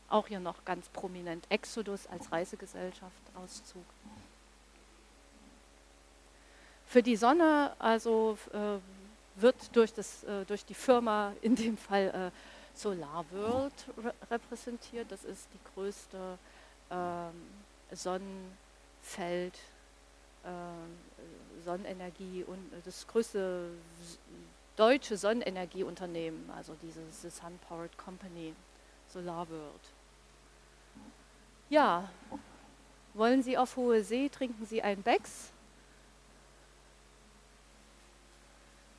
auch 0.08 0.28
hier 0.28 0.40
noch 0.40 0.64
ganz 0.64 0.88
prominent 0.88 1.44
Exodus 1.50 2.06
als 2.06 2.30
Reisegesellschaft, 2.32 3.22
Auszug. 3.34 3.84
Für 6.86 7.02
die 7.02 7.16
Sonne 7.16 7.72
also 7.78 8.38
äh, 8.52 8.78
wird 9.40 9.56
durch, 9.74 9.92
das, 9.92 10.24
äh, 10.24 10.44
durch 10.44 10.64
die 10.64 10.74
Firma 10.74 11.32
in 11.42 11.56
dem 11.56 11.76
Fall 11.76 12.32
äh, 12.32 12.78
Solar 12.78 13.24
World 13.30 13.72
re 14.02 14.14
repräsentiert. 14.30 15.10
Das 15.10 15.24
ist 15.24 15.48
die 15.52 15.74
größte 15.74 16.38
ähm, 16.90 17.32
Sonnenfeld, 17.90 19.54
äh, 20.44 21.64
Sonnenenergie 21.64 22.44
und 22.44 22.70
das 22.84 23.06
größte 23.06 23.70
deutsche 24.76 25.16
Sonnenenergieunternehmen, 25.16 26.50
also 26.50 26.76
dieses 26.82 27.22
the 27.22 27.30
Sun 27.30 27.58
Powered 27.66 27.96
Company, 27.96 28.54
Solar 29.08 29.48
World. 29.48 29.80
Ja, 31.70 32.08
wollen 33.14 33.42
Sie 33.42 33.56
auf 33.56 33.76
hohe 33.76 34.04
See, 34.04 34.28
trinken 34.28 34.66
Sie 34.66 34.82
ein 34.82 35.02
Becks? 35.02 35.50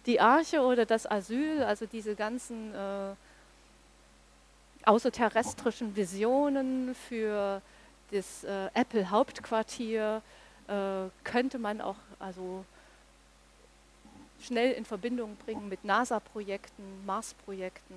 Die 0.08 0.20
Arche 0.22 0.62
oder 0.62 0.86
das 0.86 1.06
Asyl, 1.06 1.64
also 1.64 1.86
diese 1.86 2.16
ganzen 2.16 2.74
äh, 2.74 3.14
außerterrestrischen 4.86 5.96
Visionen 5.98 6.96
für 6.96 7.62
das 8.12 8.46
äh, 8.46 8.70
Apple-Hauptquartier, 8.74 10.22
äh, 10.68 11.10
könnte 11.26 11.60
man 11.60 11.82
auch 11.82 11.98
also 12.20 12.64
schnell 14.42 14.72
in 14.72 14.86
Verbindung 14.86 15.36
bringen 15.46 15.68
mit 15.68 15.84
NASA-Projekten, 15.84 17.06
Mars-Projekten. 17.06 17.96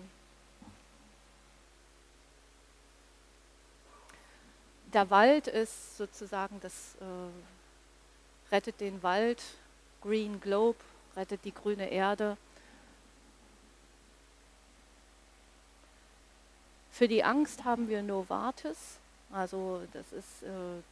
Der 4.92 5.08
Wald 5.10 5.46
ist 5.46 5.96
sozusagen 5.96 6.58
das 6.60 6.96
äh, 7.00 8.52
rettet 8.52 8.80
den 8.80 9.00
Wald, 9.04 9.40
Green 10.02 10.40
Globe, 10.40 10.78
rettet 11.16 11.44
die 11.44 11.54
grüne 11.54 11.88
Erde. 11.90 12.36
Für 16.90 17.08
die 17.08 17.24
Angst 17.24 17.64
haben 17.64 17.88
wir 17.88 18.02
Novartis, 18.02 18.98
also 19.32 19.80
das 19.92 20.12
ist 20.12 20.42
äh, 20.42 20.82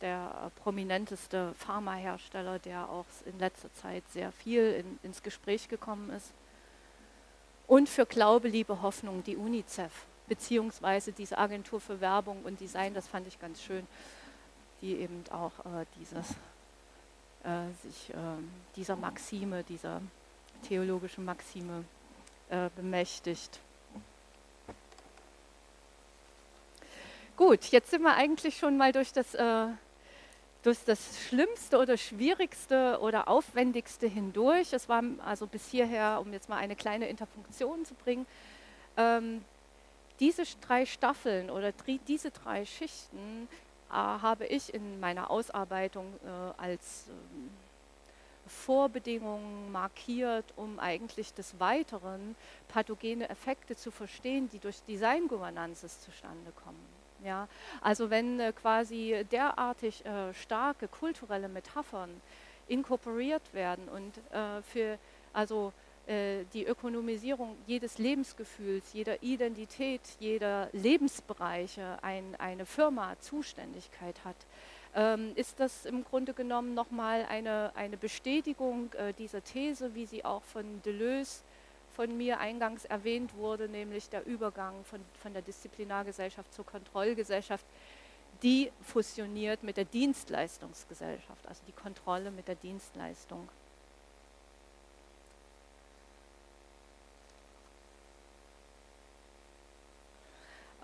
der 0.00 0.52
prominenteste 0.62 1.52
Pharmahersteller, 1.58 2.58
der 2.58 2.88
auch 2.88 3.06
in 3.26 3.38
letzter 3.38 3.72
Zeit 3.74 4.04
sehr 4.12 4.30
viel 4.30 4.72
in, 4.72 4.98
ins 5.02 5.22
Gespräch 5.22 5.68
gekommen 5.68 6.10
ist. 6.10 6.32
Und 7.66 7.88
für 7.88 8.06
Glaube, 8.06 8.48
Liebe, 8.48 8.82
Hoffnung 8.82 9.24
die 9.24 9.36
UNICEF, 9.36 9.92
beziehungsweise 10.28 11.12
diese 11.12 11.38
Agentur 11.38 11.80
für 11.80 12.00
Werbung 12.00 12.42
und 12.44 12.60
Design, 12.60 12.94
das 12.94 13.08
fand 13.08 13.26
ich 13.26 13.40
ganz 13.40 13.60
schön, 13.62 13.86
die 14.80 14.96
eben 14.96 15.24
auch 15.30 15.52
äh, 15.66 15.84
dieses, 15.98 16.36
äh, 17.44 17.86
sich 17.86 18.10
äh, 18.10 18.14
dieser 18.76 18.96
Maxime, 18.96 19.64
dieser 19.64 20.00
theologischen 20.62 21.24
Maxime 21.24 21.84
äh, 22.50 22.70
bemächtigt. 22.74 23.60
Gut, 27.36 27.64
jetzt 27.66 27.90
sind 27.90 28.02
wir 28.02 28.14
eigentlich 28.14 28.58
schon 28.58 28.76
mal 28.76 28.92
durch 28.92 29.12
das 29.12 29.34
äh, 29.34 29.68
durch 30.62 30.84
das 30.84 31.18
Schlimmste 31.28 31.78
oder 31.78 31.96
Schwierigste 31.96 32.98
oder 33.00 33.28
Aufwendigste 33.28 34.06
hindurch. 34.06 34.72
Es 34.72 34.88
war 34.88 35.02
also 35.24 35.46
bis 35.46 35.70
hierher, 35.70 36.18
um 36.20 36.32
jetzt 36.32 36.48
mal 36.48 36.56
eine 36.56 36.76
kleine 36.76 37.08
Interpunktion 37.08 37.84
zu 37.84 37.94
bringen, 37.94 38.26
ähm, 38.96 39.44
diese 40.20 40.42
drei 40.60 40.84
Staffeln 40.84 41.48
oder 41.48 41.72
diese 42.08 42.30
drei 42.32 42.66
Schichten 42.66 43.48
habe 43.96 44.46
ich 44.46 44.72
in 44.72 45.00
meiner 45.00 45.30
Ausarbeitung 45.30 46.06
äh, 46.24 46.60
als 46.60 47.06
äh, 47.08 48.48
Vorbedingungen 48.48 49.70
markiert, 49.72 50.44
um 50.56 50.78
eigentlich 50.78 51.34
des 51.34 51.58
Weiteren 51.60 52.34
pathogene 52.68 53.28
Effekte 53.28 53.76
zu 53.76 53.90
verstehen, 53.90 54.48
die 54.50 54.58
durch 54.58 54.82
Designgovernances 54.82 56.00
zustande 56.00 56.52
kommen. 56.64 56.84
Ja? 57.24 57.48
Also 57.80 58.10
wenn 58.10 58.40
äh, 58.40 58.52
quasi 58.52 59.26
derartig 59.30 60.04
äh, 60.04 60.32
starke 60.34 60.88
kulturelle 60.88 61.48
Metaphern 61.48 62.10
inkorporiert 62.68 63.54
werden 63.54 63.88
und 63.88 64.18
äh, 64.32 64.62
für 64.62 64.98
also 65.32 65.68
äh, 65.68 65.87
die 66.54 66.64
Ökonomisierung 66.64 67.54
jedes 67.66 67.98
Lebensgefühls, 67.98 68.94
jeder 68.94 69.22
Identität, 69.22 70.00
jeder 70.18 70.70
Lebensbereiche 70.72 72.02
ein, 72.02 72.34
eine 72.38 72.64
Firma 72.64 73.14
Zuständigkeit 73.20 74.24
hat, 74.24 74.36
ähm, 74.94 75.32
ist 75.34 75.60
das 75.60 75.84
im 75.84 76.04
Grunde 76.04 76.32
genommen 76.32 76.74
nochmal 76.74 77.26
eine, 77.28 77.72
eine 77.74 77.96
Bestätigung 77.96 78.92
äh, 78.94 79.12
dieser 79.12 79.44
These, 79.44 79.94
wie 79.94 80.06
sie 80.06 80.24
auch 80.24 80.42
von 80.42 80.80
Deleuze 80.82 81.42
von 81.94 82.16
mir 82.16 82.38
eingangs 82.38 82.84
erwähnt 82.84 83.34
wurde, 83.34 83.68
nämlich 83.68 84.08
der 84.08 84.24
Übergang 84.24 84.84
von, 84.84 85.00
von 85.20 85.32
der 85.32 85.42
Disziplinargesellschaft 85.42 86.54
zur 86.54 86.64
Kontrollgesellschaft, 86.64 87.66
die 88.42 88.70
fusioniert 88.82 89.64
mit 89.64 89.76
der 89.76 89.84
Dienstleistungsgesellschaft, 89.84 91.46
also 91.48 91.60
die 91.66 91.72
Kontrolle 91.72 92.30
mit 92.30 92.46
der 92.46 92.54
Dienstleistung. 92.54 93.48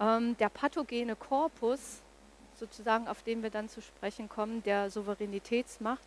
Ähm, 0.00 0.36
der 0.38 0.48
pathogene 0.48 1.16
Korpus, 1.16 2.02
sozusagen 2.54 3.08
auf 3.08 3.22
den 3.22 3.42
wir 3.42 3.50
dann 3.50 3.68
zu 3.68 3.80
sprechen 3.80 4.28
kommen, 4.28 4.62
der 4.62 4.90
Souveränitätsmacht, 4.90 6.06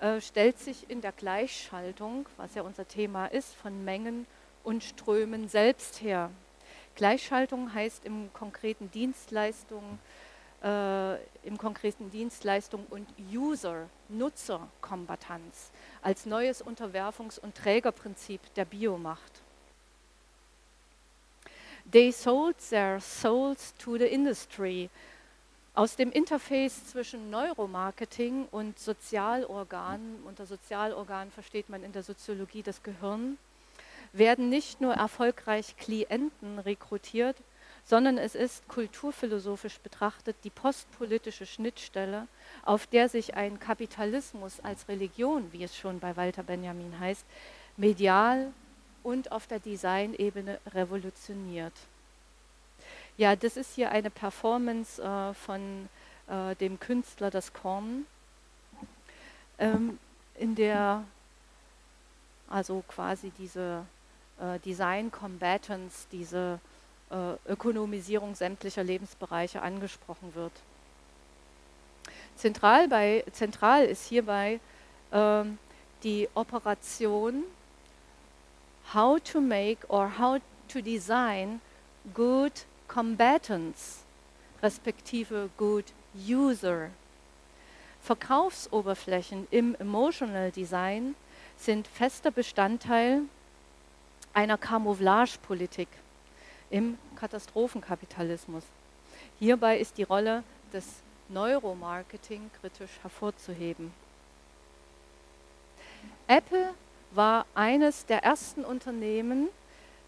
äh, 0.00 0.20
stellt 0.20 0.58
sich 0.58 0.90
in 0.90 1.00
der 1.00 1.12
Gleichschaltung, 1.12 2.26
was 2.36 2.54
ja 2.54 2.62
unser 2.62 2.86
Thema 2.86 3.26
ist, 3.26 3.54
von 3.54 3.84
Mengen 3.84 4.26
und 4.62 4.82
Strömen 4.82 5.48
selbst 5.48 6.00
her. 6.00 6.30
Gleichschaltung 6.96 7.74
heißt 7.74 8.04
im 8.04 8.32
konkreten 8.32 8.90
Dienstleistung, 8.90 9.98
äh, 10.62 11.14
im 11.46 11.58
konkreten 11.58 12.10
Dienstleistung 12.10 12.86
und 12.90 13.06
User, 13.32 13.88
Nutzerkombatanz 14.08 15.70
als 16.02 16.26
neues 16.26 16.64
Unterwerfungs- 16.64 17.38
und 17.38 17.54
Trägerprinzip 17.54 18.40
der 18.54 18.64
Biomacht. 18.64 19.43
They 21.90 22.12
sold 22.12 22.56
their 22.70 23.00
souls 23.00 23.74
to 23.78 23.98
the 23.98 24.06
industry. 24.06 24.90
Aus 25.74 25.96
dem 25.96 26.12
Interface 26.12 26.86
zwischen 26.86 27.30
Neuromarketing 27.30 28.46
und 28.50 28.78
Sozialorganen, 28.78 30.22
unter 30.24 30.46
Sozialorganen 30.46 31.32
versteht 31.32 31.68
man 31.68 31.82
in 31.82 31.92
der 31.92 32.02
Soziologie 32.02 32.62
das 32.62 32.82
Gehirn, 32.82 33.38
werden 34.12 34.48
nicht 34.48 34.80
nur 34.80 34.94
erfolgreich 34.94 35.76
Klienten 35.76 36.60
rekrutiert, 36.60 37.36
sondern 37.84 38.18
es 38.18 38.34
ist 38.34 38.66
kulturphilosophisch 38.68 39.78
betrachtet 39.80 40.36
die 40.44 40.50
postpolitische 40.50 41.44
Schnittstelle, 41.44 42.28
auf 42.64 42.86
der 42.86 43.08
sich 43.08 43.34
ein 43.34 43.58
Kapitalismus 43.58 44.60
als 44.60 44.88
Religion, 44.88 45.52
wie 45.52 45.64
es 45.64 45.76
schon 45.76 46.00
bei 46.00 46.16
Walter 46.16 46.44
Benjamin 46.44 46.98
heißt, 46.98 47.26
medial 47.76 48.52
und 49.04 49.30
auf 49.30 49.46
der 49.46 49.60
Designebene 49.60 50.58
revolutioniert. 50.74 51.74
Ja, 53.16 53.36
das 53.36 53.56
ist 53.56 53.76
hier 53.76 53.92
eine 53.92 54.10
Performance 54.10 55.00
äh, 55.00 55.34
von 55.34 55.88
äh, 56.26 56.56
dem 56.56 56.80
Künstler 56.80 57.30
Das 57.30 57.52
Korn, 57.52 58.06
ähm, 59.58 59.98
in 60.36 60.56
der 60.56 61.04
also 62.48 62.82
quasi 62.88 63.30
diese 63.38 63.84
äh, 64.40 64.58
Design 64.60 65.10
Combatants, 65.10 66.06
diese 66.10 66.58
äh, 67.10 67.50
Ökonomisierung 67.50 68.34
sämtlicher 68.34 68.82
Lebensbereiche 68.82 69.62
angesprochen 69.62 70.34
wird. 70.34 70.52
Zentral, 72.36 72.88
bei, 72.88 73.24
zentral 73.32 73.84
ist 73.84 74.06
hierbei 74.06 74.60
ähm, 75.12 75.58
die 76.02 76.28
Operation 76.34 77.44
How 78.92 79.18
to 79.32 79.40
make 79.40 79.78
or 79.88 80.08
how 80.18 80.40
to 80.68 80.82
design 80.82 81.60
good 82.12 82.52
combatants, 82.86 84.04
respektive 84.62 85.50
good 85.56 85.84
user. 86.14 86.90
Verkaufsoberflächen 88.02 89.46
im 89.50 89.74
Emotional 89.76 90.50
Design 90.50 91.14
sind 91.56 91.86
fester 91.86 92.30
Bestandteil 92.30 93.22
einer 94.34 94.58
Camouflage-Politik 94.58 95.88
im 96.70 96.98
Katastrophenkapitalismus. 97.16 98.64
Hierbei 99.38 99.78
ist 99.78 99.96
die 99.96 100.02
Rolle 100.02 100.42
des 100.72 100.84
Neuromarketing 101.28 102.50
kritisch 102.60 102.90
hervorzuheben. 103.02 103.92
Apple 106.26 106.74
war 107.14 107.46
eines 107.54 108.06
der 108.06 108.24
ersten 108.24 108.64
Unternehmen, 108.64 109.48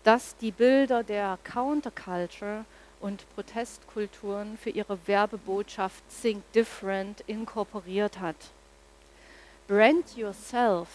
das 0.05 0.37
die 0.37 0.51
Bilder 0.51 1.03
der 1.03 1.39
Counterculture 1.45 2.65
und 3.01 3.27
Protestkulturen 3.35 4.57
für 4.57 4.71
ihre 4.71 4.99
Werbebotschaft 5.07 6.03
Think 6.23 6.43
Different 6.53 7.23
inkorporiert 7.27 8.21
hat. 8.21 8.37
Brand 9.67 10.17
Yourself 10.17 10.89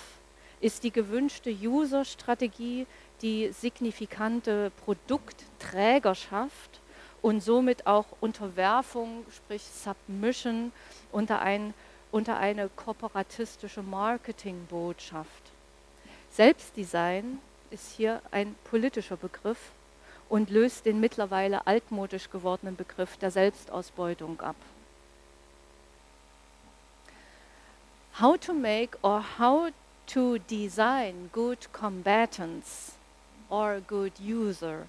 ist 0.61 0.83
die 0.83 0.91
gewünschte 0.91 1.51
User-Strategie, 1.51 2.87
die 3.21 3.51
signifikante 3.51 4.71
Produktträgerschaft 4.85 6.79
und 7.21 7.41
somit 7.41 7.85
auch 7.85 8.05
Unterwerfung, 8.19 9.25
sprich 9.35 9.63
Submission 9.63 10.71
unter, 11.11 11.41
ein, 11.41 11.73
unter 12.11 12.37
eine 12.37 12.69
kooperatistische 12.69 13.83
Marketingbotschaft. 13.83 15.50
Selbstdesign 16.33 17.39
ist 17.71 17.91
hier 17.97 18.21
ein 18.31 18.55
politischer 18.63 19.17
Begriff 19.17 19.71
und 20.29 20.49
löst 20.49 20.85
den 20.85 21.01
mittlerweile 21.01 21.67
altmodisch 21.67 22.29
gewordenen 22.29 22.77
Begriff 22.77 23.17
der 23.17 23.31
Selbstausbeutung 23.31 24.39
ab. 24.39 24.55
How 28.21 28.37
to 28.37 28.53
make 28.53 28.97
or 29.01 29.23
how 29.39 29.71
to 30.07 30.37
design 30.37 31.29
good 31.33 31.71
combatants 31.73 32.93
or 33.49 33.81
good 33.81 34.13
user? 34.21 34.87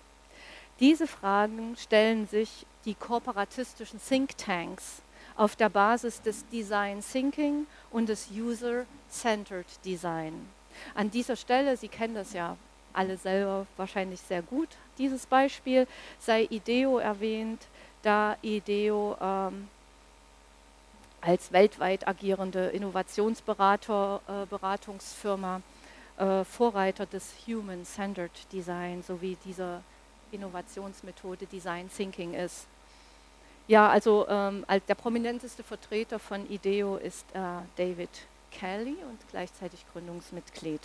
Diese 0.79 1.09
Fragen 1.09 1.77
stellen 1.77 2.29
sich 2.29 2.67
die 2.85 2.95
kooperatistischen 2.95 4.01
Thinktanks 4.01 5.03
auf 5.37 5.57
der 5.57 5.71
Basis 5.71 6.23
des 6.23 6.47
Design 6.49 7.01
Thinking 7.01 7.67
und 7.91 8.09
des 8.09 8.29
User-Centered 8.31 9.67
Design. 9.85 10.49
An 10.95 11.11
dieser 11.11 11.37
Stelle, 11.37 11.77
Sie 11.77 11.89
kennen 11.89 12.15
das 12.15 12.33
ja 12.33 12.57
alle 12.93 13.17
selber 13.17 13.67
wahrscheinlich 13.77 14.21
sehr 14.21 14.43
gut, 14.43 14.69
dieses 14.99 15.27
Beispiel, 15.27 15.89
sei 16.19 16.47
IDEO 16.51 16.99
erwähnt, 16.99 17.67
da 18.03 18.37
IDEO 18.43 19.17
ähm, 19.21 19.69
als 21.21 21.53
weltweit 21.53 22.07
agierende 22.07 22.69
Innovationsberatungsfirma 22.69 25.63
äh, 26.19 26.23
äh, 26.23 26.45
Vorreiter 26.45 27.07
des 27.07 27.33
Human-Centered 27.47 28.53
Design 28.53 29.03
sowie 29.03 29.37
dieser 29.45 29.83
Innovationsmethode 30.33 31.47
Design 31.47 31.89
Thinking 31.95 32.35
ist. 32.35 32.67
Ja, 33.69 33.89
also 33.89 34.27
ähm, 34.29 34.67
der 34.89 34.95
prominenteste 34.95 35.63
Vertreter 35.63 36.19
von 36.19 36.51
IDEO 36.51 36.97
ist 36.97 37.25
äh, 37.33 37.39
David 37.77 38.11
Kelly 38.59 38.97
und 39.09 39.19
gleichzeitig 39.31 39.85
Gründungsmitglied. 39.93 40.81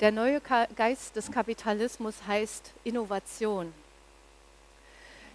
Der 0.00 0.12
neue 0.12 0.40
Geist 0.76 1.14
des 1.14 1.30
Kapitalismus 1.30 2.26
heißt 2.26 2.72
Innovation. 2.84 3.74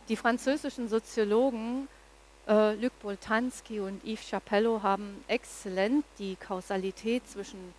Die 0.09 0.15
französischen 0.15 0.89
Soziologen 0.89 1.87
äh, 2.47 2.73
Luc 2.73 2.99
Boltanski 2.99 3.79
und 3.79 4.03
Yves 4.03 4.27
Chapello 4.27 4.81
haben 4.81 5.23
exzellent 5.27 6.03
die 6.17 6.35
Kausalität 6.35 7.27
zwischen 7.29 7.75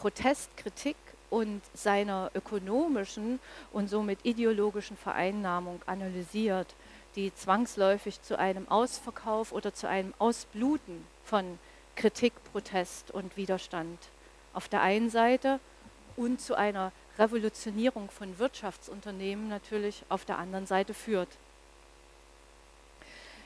Protestkritik 0.00 0.96
und 1.30 1.60
seiner 1.74 2.30
ökonomischen 2.34 3.40
und 3.72 3.88
somit 3.88 4.18
ideologischen 4.24 4.96
Vereinnahmung 4.96 5.80
analysiert, 5.86 6.74
die 7.16 7.34
zwangsläufig 7.34 8.22
zu 8.22 8.38
einem 8.38 8.68
Ausverkauf 8.68 9.52
oder 9.52 9.74
zu 9.74 9.88
einem 9.88 10.14
Ausbluten 10.18 11.04
von 11.24 11.58
Kritik, 11.96 12.32
Protest 12.52 13.10
und 13.10 13.36
Widerstand 13.36 13.98
auf 14.54 14.68
der 14.68 14.82
einen 14.82 15.10
Seite 15.10 15.60
und 16.16 16.40
zu 16.40 16.54
einer 16.54 16.92
Revolutionierung 17.18 18.10
von 18.10 18.38
Wirtschaftsunternehmen 18.38 19.48
natürlich 19.48 20.04
auf 20.08 20.24
der 20.24 20.38
anderen 20.38 20.66
Seite 20.66 20.94
führt. 20.94 21.28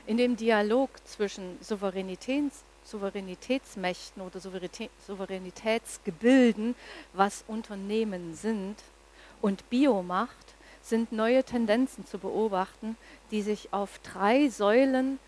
In 0.05 0.17
dem 0.17 0.35
Dialog 0.35 0.89
zwischen 1.05 1.57
Souveränitäts 1.61 2.63
Souveränitätsmächten 2.85 4.21
oder 4.21 4.39
Souveränitätsgebilden, 4.39 6.75
was 7.13 7.43
Unternehmen 7.47 8.35
sind, 8.35 8.75
und 9.41 9.69
Biomacht 9.69 10.55
sind 10.81 11.11
neue 11.11 11.43
Tendenzen 11.43 12.05
zu 12.05 12.17
beobachten, 12.17 12.95
die 13.31 13.41
sich 13.41 13.73
auf 13.73 13.99
drei 13.99 14.47
Säulen 14.47 15.19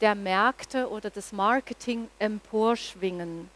der 0.00 0.14
Märkte 0.14 0.88
oder 0.88 1.10
des 1.10 1.32
Marketing 1.32 2.08
emporschwingen. 2.20 3.50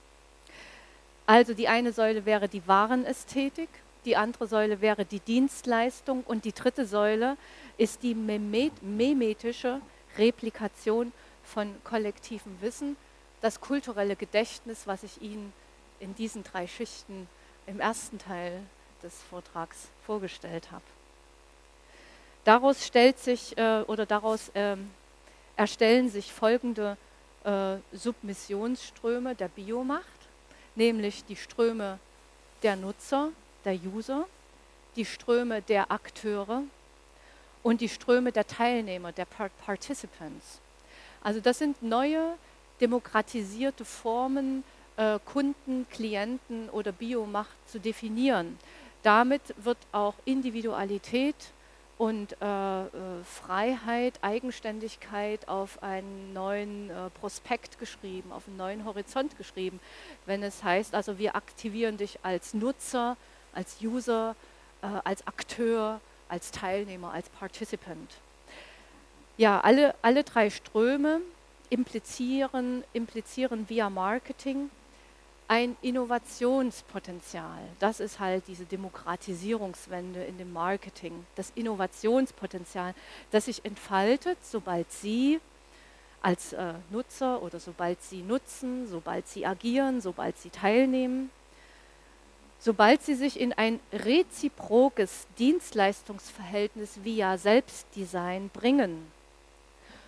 Also 1.24 1.54
die 1.54 1.68
eine 1.68 1.92
Säule 1.92 2.26
wäre 2.26 2.48
die 2.48 2.66
Warenästhetik, 2.66 3.68
die 4.04 4.16
andere 4.16 4.48
Säule 4.48 4.80
wäre 4.80 5.04
die 5.04 5.20
Dienstleistung 5.20 6.24
und 6.24 6.44
die 6.44 6.52
dritte 6.52 6.84
Säule 6.84 7.36
ist 7.78 8.02
die 8.02 8.14
memetische 8.14 9.80
Replikation 10.18 11.12
von 11.44 11.72
kollektivem 11.84 12.60
Wissen, 12.60 12.96
das 13.42 13.60
kulturelle 13.60 14.16
Gedächtnis, 14.16 14.86
was 14.86 15.02
ich 15.02 15.20
Ihnen 15.20 15.52
in 16.00 16.14
diesen 16.14 16.42
drei 16.42 16.66
Schichten 16.66 17.28
im 17.66 17.80
ersten 17.80 18.18
Teil 18.18 18.60
des 19.02 19.14
Vortrags 19.28 19.88
vorgestellt 20.06 20.72
habe. 20.72 20.84
Daraus 22.44 22.86
stellt 22.86 23.18
sich 23.18 23.56
äh, 23.58 23.82
oder 23.82 24.06
daraus 24.06 24.48
äh, 24.54 24.76
erstellen 25.56 26.08
sich 26.08 26.32
folgende 26.32 26.96
äh, 27.44 27.76
Submissionsströme 27.92 29.34
der 29.34 29.48
Biomacht 29.48 30.22
nämlich 30.74 31.24
die 31.24 31.36
Ströme 31.36 31.98
der 32.62 32.76
Nutzer, 32.76 33.30
der 33.64 33.74
User, 33.74 34.26
die 34.96 35.04
Ströme 35.04 35.62
der 35.62 35.90
Akteure 35.90 36.62
und 37.62 37.80
die 37.80 37.88
Ströme 37.88 38.32
der 38.32 38.46
Teilnehmer, 38.46 39.12
der 39.12 39.26
Participants. 39.26 40.60
Also 41.22 41.40
das 41.40 41.58
sind 41.58 41.82
neue 41.82 42.34
demokratisierte 42.82 43.86
Formen, 43.86 44.64
äh, 44.96 45.18
Kunden, 45.24 45.86
Klienten 45.90 46.68
oder 46.68 46.92
Biomacht 46.92 47.56
zu 47.66 47.78
definieren. 47.80 48.58
Damit 49.02 49.54
wird 49.56 49.78
auch 49.92 50.14
Individualität 50.26 51.36
und 51.98 52.36
äh, 52.40 52.82
äh, 52.82 52.88
Freiheit, 53.24 54.18
Eigenständigkeit 54.22 55.46
auf 55.48 55.82
einen 55.82 56.32
neuen 56.32 56.90
äh, 56.90 57.10
Prospekt 57.20 57.78
geschrieben, 57.78 58.32
auf 58.32 58.48
einen 58.48 58.56
neuen 58.56 58.84
Horizont 58.84 59.38
geschrieben. 59.38 59.78
Wenn 60.26 60.42
es 60.42 60.64
heißt, 60.64 60.94
also 60.94 61.18
wir 61.18 61.36
aktivieren 61.36 61.96
dich 61.96 62.18
als 62.22 62.54
Nutzer, 62.54 63.16
als 63.54 63.76
User, 63.80 64.34
äh, 64.82 64.86
als 65.04 65.26
Akteur, 65.26 66.00
als 66.28 66.50
Teilnehmer, 66.50 67.12
als 67.12 67.28
Participant. 67.28 68.10
ja, 69.36 69.60
alle, 69.60 69.94
alle 70.02 70.24
drei 70.24 70.50
Ströme 70.50 71.20
implizieren, 71.72 72.84
implizieren 72.92 73.68
via 73.68 73.88
Marketing 73.88 74.70
ein 75.48 75.76
Innovationspotenzial. 75.80 77.60
Das 77.78 77.98
ist 77.98 78.20
halt 78.20 78.46
diese 78.46 78.66
Demokratisierungswende 78.66 80.22
in 80.24 80.36
dem 80.38 80.52
Marketing, 80.52 81.26
das 81.34 81.50
Innovationspotenzial, 81.54 82.94
das 83.30 83.46
sich 83.46 83.64
entfaltet, 83.64 84.38
sobald 84.42 84.92
Sie 84.92 85.40
als 86.20 86.52
äh, 86.52 86.74
Nutzer 86.90 87.42
oder 87.42 87.58
sobald 87.58 88.02
Sie 88.02 88.22
nutzen, 88.22 88.86
sobald 88.86 89.26
Sie 89.26 89.46
agieren, 89.46 90.00
sobald 90.02 90.36
Sie 90.38 90.50
teilnehmen, 90.50 91.30
sobald 92.58 93.02
Sie 93.02 93.14
sich 93.14 93.40
in 93.40 93.52
ein 93.54 93.80
reziprokes 93.92 95.26
Dienstleistungsverhältnis 95.38 97.02
via 97.02 97.38
Selbstdesign 97.38 98.50
bringen, 98.50 99.10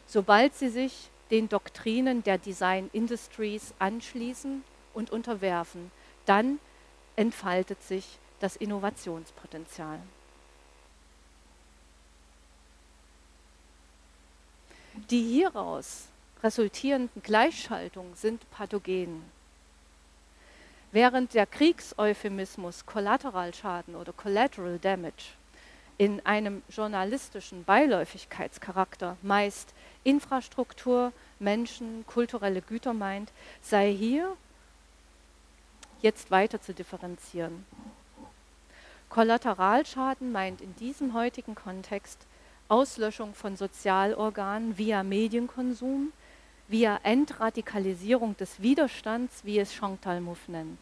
sobald 0.06 0.54
Sie 0.54 0.68
sich 0.68 1.10
den 1.30 1.48
Doktrinen 1.48 2.22
der 2.22 2.38
Design 2.38 2.90
Industries 2.92 3.74
anschließen 3.78 4.62
und 4.92 5.10
unterwerfen, 5.10 5.90
dann 6.26 6.58
entfaltet 7.16 7.82
sich 7.82 8.18
das 8.40 8.56
Innovationspotenzial. 8.56 9.98
Die 15.10 15.22
hieraus 15.22 16.08
resultierenden 16.42 17.22
Gleichschaltungen 17.22 18.14
sind 18.14 18.48
pathogen. 18.50 19.24
Während 20.92 21.34
der 21.34 21.46
Kriegseuphemismus 21.46 22.86
Kollateralschaden 22.86 23.96
oder 23.96 24.12
Collateral 24.12 24.78
Damage 24.78 25.32
in 25.96 26.24
einem 26.26 26.62
journalistischen 26.68 27.64
Beiläufigkeitscharakter 27.64 29.16
meist 29.22 29.74
Infrastruktur, 30.02 31.12
Menschen, 31.38 32.04
kulturelle 32.06 32.62
Güter 32.62 32.92
meint, 32.92 33.30
sei 33.62 33.92
hier 33.92 34.36
jetzt 36.02 36.30
weiter 36.30 36.60
zu 36.60 36.74
differenzieren. 36.74 37.64
Kollateralschaden 39.08 40.32
meint 40.32 40.60
in 40.60 40.74
diesem 40.76 41.14
heutigen 41.14 41.54
Kontext 41.54 42.18
Auslöschung 42.68 43.34
von 43.34 43.56
Sozialorganen 43.56 44.76
via 44.76 45.02
Medienkonsum, 45.02 46.12
via 46.66 46.98
Entradikalisierung 47.02 48.36
des 48.36 48.60
Widerstands, 48.60 49.44
wie 49.44 49.58
es 49.58 49.72
Chantal 49.72 50.20
Mouffe 50.20 50.50
nennt. 50.50 50.80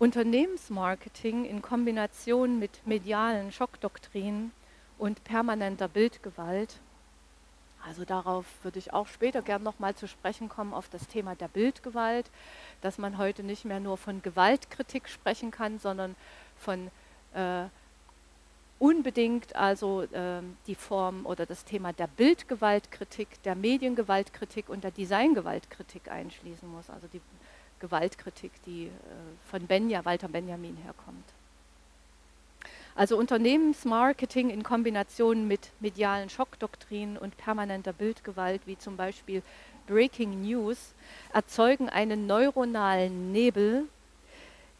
Unternehmensmarketing 0.00 1.44
in 1.44 1.60
Kombination 1.60 2.58
mit 2.58 2.86
medialen 2.86 3.52
Schockdoktrinen 3.52 4.50
und 4.96 5.22
permanenter 5.24 5.88
Bildgewalt. 5.88 6.78
Also 7.86 8.06
darauf 8.06 8.46
würde 8.62 8.78
ich 8.78 8.94
auch 8.94 9.06
später 9.08 9.42
gern 9.42 9.62
nochmal 9.62 9.94
zu 9.94 10.08
sprechen 10.08 10.48
kommen, 10.48 10.72
auf 10.72 10.88
das 10.88 11.06
Thema 11.06 11.34
der 11.34 11.48
Bildgewalt, 11.48 12.30
dass 12.80 12.96
man 12.96 13.18
heute 13.18 13.42
nicht 13.42 13.66
mehr 13.66 13.78
nur 13.78 13.98
von 13.98 14.22
Gewaltkritik 14.22 15.06
sprechen 15.06 15.50
kann, 15.50 15.78
sondern 15.78 16.16
von 16.56 16.90
äh, 17.34 17.64
unbedingt 18.78 19.54
also 19.54 20.04
äh, 20.04 20.40
die 20.66 20.76
Form 20.76 21.26
oder 21.26 21.44
das 21.44 21.66
Thema 21.66 21.92
der 21.92 22.06
Bildgewaltkritik, 22.06 23.42
der 23.42 23.54
Mediengewaltkritik 23.54 24.70
und 24.70 24.82
der 24.82 24.92
Designgewaltkritik 24.92 26.10
einschließen 26.10 26.66
muss, 26.70 26.88
also 26.88 27.06
die 27.06 27.20
Gewaltkritik, 27.80 28.52
die 28.66 28.86
äh, 28.86 28.90
von 29.50 29.66
Benja, 29.66 30.04
Walter 30.04 30.28
Benjamin 30.28 30.76
herkommt. 30.76 31.24
Also 32.94 33.16
Unternehmensmarketing 33.16 34.50
in 34.50 34.62
Kombination 34.62 35.48
mit 35.48 35.70
medialen 35.80 36.28
Schockdoktrinen 36.28 37.16
und 37.16 37.36
permanenter 37.36 37.92
Bildgewalt, 37.92 38.62
wie 38.66 38.76
zum 38.76 38.96
Beispiel 38.96 39.42
Breaking 39.86 40.42
News, 40.42 40.92
erzeugen 41.32 41.88
einen 41.88 42.26
neuronalen 42.26 43.32
Nebel, 43.32 43.88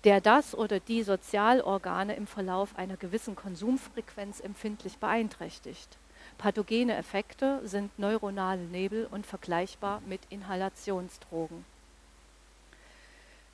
der 0.05 0.21
das 0.21 0.55
oder 0.55 0.81
die 0.81 1.03
Sozialorgane 1.03 2.15
im 2.15 2.27
Verlauf 2.27 2.77
einer 2.77 2.97
gewissen 2.97 3.37
Konsumfrequenz 3.37 4.41
empfindlich 4.41 4.99
beeinträchtigt. 4.99 5.97
Pathogene 6.39 6.97
Effekte 6.97 7.61
sind 7.65 7.99
neuronale 7.99 8.63
Nebel 8.63 9.07
und 9.11 9.27
vergleichbar 9.27 10.01
mit 10.07 10.21
Inhalationsdrogen. 10.31 11.65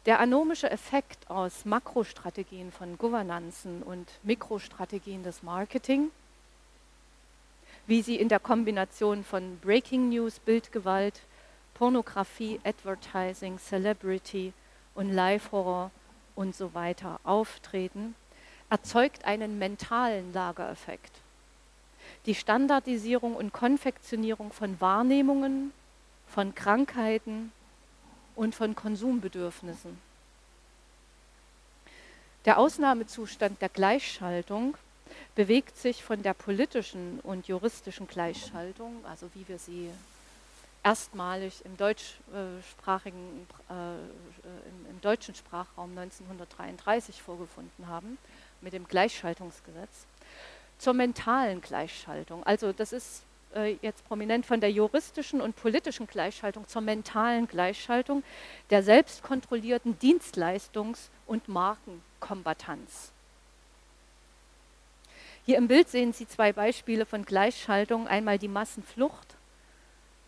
Der 0.06 0.20
anomische 0.20 0.70
Effekt 0.70 1.28
aus 1.28 1.64
Makrostrategien 1.64 2.70
von 2.70 2.96
Governanzen 2.96 3.82
und 3.82 4.08
Mikrostrategien 4.22 5.24
des 5.24 5.42
Marketing, 5.42 6.12
wie 7.88 8.02
sie 8.02 8.14
in 8.14 8.28
der 8.28 8.38
Kombination 8.38 9.24
von 9.24 9.58
Breaking 9.58 10.10
News, 10.10 10.38
Bildgewalt, 10.38 11.22
Pornografie, 11.74 12.60
Advertising, 12.62 13.58
Celebrity 13.58 14.52
und 14.94 15.12
Live-Horror 15.12 15.90
und 16.36 16.54
so 16.54 16.72
weiter 16.72 17.18
auftreten, 17.24 18.14
erzeugt 18.70 19.24
einen 19.24 19.58
mentalen 19.58 20.32
Lagereffekt. 20.32 21.16
Die 22.26 22.36
Standardisierung 22.36 23.34
und 23.34 23.52
Konfektionierung 23.52 24.52
von 24.52 24.80
Wahrnehmungen, 24.80 25.72
von 26.28 26.54
Krankheiten, 26.54 27.50
und 28.36 28.54
von 28.54 28.74
Konsumbedürfnissen. 28.76 29.98
Der 32.44 32.58
Ausnahmezustand 32.58 33.60
der 33.60 33.68
Gleichschaltung 33.68 34.76
bewegt 35.34 35.76
sich 35.76 36.04
von 36.04 36.22
der 36.22 36.34
politischen 36.34 37.18
und 37.20 37.48
juristischen 37.48 38.06
Gleichschaltung, 38.06 39.04
also 39.04 39.28
wie 39.34 39.48
wir 39.48 39.58
sie 39.58 39.90
erstmalig 40.84 41.64
im 41.64 41.76
deutschsprachigen, 41.76 43.46
äh, 43.68 44.90
im, 44.90 45.00
deutschen 45.00 45.34
Sprachraum 45.34 45.90
1933 45.98 47.20
vorgefunden 47.20 47.88
haben, 47.88 48.18
mit 48.60 48.72
dem 48.72 48.86
Gleichschaltungsgesetz, 48.86 50.06
zur 50.78 50.94
mentalen 50.94 51.60
Gleichschaltung. 51.60 52.44
Also 52.44 52.72
das 52.72 52.92
ist 52.92 53.22
äh, 53.56 53.76
jetzt 53.82 54.06
prominent 54.06 54.46
von 54.46 54.60
der 54.60 54.70
juristischen 54.70 55.40
und 55.40 55.56
politischen 55.56 56.06
Gleichschaltung 56.06 56.68
zur 56.68 56.82
mentalen 56.82 57.48
Gleichschaltung 57.48 58.22
der 58.70 58.82
selbstkontrollierten 58.82 59.98
Dienstleistungs- 59.98 61.08
und 61.26 61.48
Markenkombatanz. 61.48 63.10
Hier 65.44 65.58
im 65.58 65.68
Bild 65.68 65.88
sehen 65.88 66.12
Sie 66.12 66.26
zwei 66.26 66.52
Beispiele 66.52 67.06
von 67.06 67.24
Gleichschaltung. 67.24 68.08
Einmal 68.08 68.38
die 68.38 68.48
Massenflucht 68.48 69.36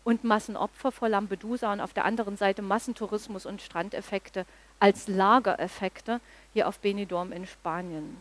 und 0.05 0.23
Massenopfer 0.23 0.91
vor 0.91 1.09
Lampedusa 1.09 1.71
und 1.73 1.81
auf 1.81 1.93
der 1.93 2.05
anderen 2.05 2.37
Seite 2.37 2.61
Massentourismus 2.61 3.45
und 3.45 3.61
Strandeffekte 3.61 4.45
als 4.79 5.07
Lagereffekte 5.07 6.21
hier 6.53 6.67
auf 6.67 6.79
Benidorm 6.79 7.31
in 7.33 7.45
Spanien. 7.45 8.17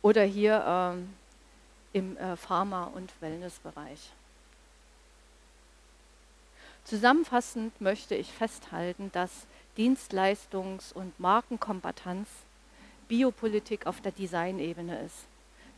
Oder 0.00 0.22
hier 0.22 0.64
ähm, 0.66 1.14
im 1.94 2.18
äh, 2.18 2.36
Pharma- 2.36 2.84
und 2.94 3.10
Wellnessbereich. 3.22 4.12
Zusammenfassend 6.84 7.80
möchte 7.80 8.14
ich 8.14 8.30
festhalten, 8.30 9.10
dass 9.12 9.46
Dienstleistungs- 9.78 10.92
und 10.92 11.18
Markenkombatanz 11.18 12.28
Biopolitik 13.08 13.86
auf 13.86 14.00
der 14.00 14.12
Designebene 14.12 15.00
ist. 15.00 15.24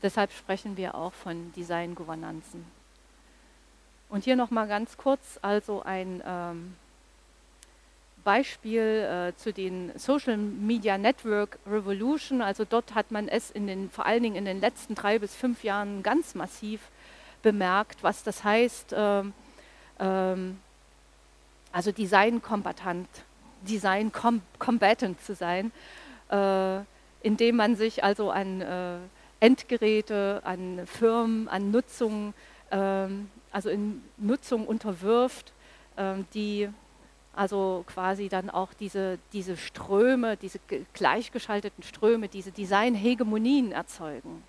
Deshalb 0.03 0.33
sprechen 0.33 0.77
wir 0.77 0.95
auch 0.95 1.13
von 1.13 1.53
Designgovernanzen. 1.53 2.65
Und 4.09 4.25
hier 4.25 4.37
nochmal 4.37 4.69
ganz 4.69 4.97
kurz 4.97 5.39
also 5.43 5.83
ein 5.83 6.23
ähm, 6.25 6.77
Beispiel 8.27 8.81
äh, 8.81 9.37
zu 9.37 9.53
den 9.53 9.93
Social 9.97 10.37
Media 10.37 10.99
Network 10.99 11.61
Revolution. 11.65 12.43
Also 12.43 12.65
dort 12.65 12.97
hat 12.97 13.13
man 13.13 13.29
es 13.29 13.53
in 13.53 13.69
den, 13.69 13.89
vor 13.89 14.05
allen 14.05 14.25
Dingen 14.25 14.35
in 14.35 14.45
den 14.45 14.61
letzten 14.61 14.97
drei 14.97 15.21
bis 15.21 15.37
fünf 15.37 15.63
Jahren 15.63 16.03
ganz 16.03 16.35
massiv 16.35 16.81
bemerkt, 17.43 18.03
was 18.03 18.25
das 18.25 18.43
heißt, 18.43 18.97
ähm, 18.99 19.33
ähm, 20.01 20.59
also 21.71 21.93
Design-kombatant, 21.93 23.09
Design-combatant 23.63 25.23
zu 25.23 25.37
sein, 25.37 25.71
äh, 26.29 26.81
indem 27.23 27.55
man 27.55 27.77
sich 27.77 28.03
also 28.03 28.33
an 28.33 28.61
äh, 28.61 28.97
Endgeräte, 29.39 30.41
an 30.43 30.85
Firmen, 30.87 31.47
an 31.47 31.71
Nutzung, 31.71 32.35
ähm, 32.73 33.31
also 33.53 33.71
in 33.71 34.03
Nutzung 34.17 34.67
unterwirft, 34.67 35.53
ähm, 35.97 36.27
die 36.35 36.69
also 37.37 37.85
quasi 37.87 38.29
dann 38.29 38.51
auch 38.51 38.73
diese, 38.75 39.19
diese 39.33 39.57
Ströme, 39.57 40.37
diese 40.37 40.59
gleichgeschalteten 40.95 41.85
Ströme, 41.85 42.29
diese 42.29 42.51
Design-Hegemonien 42.51 43.73
erzeugen. 43.73 44.43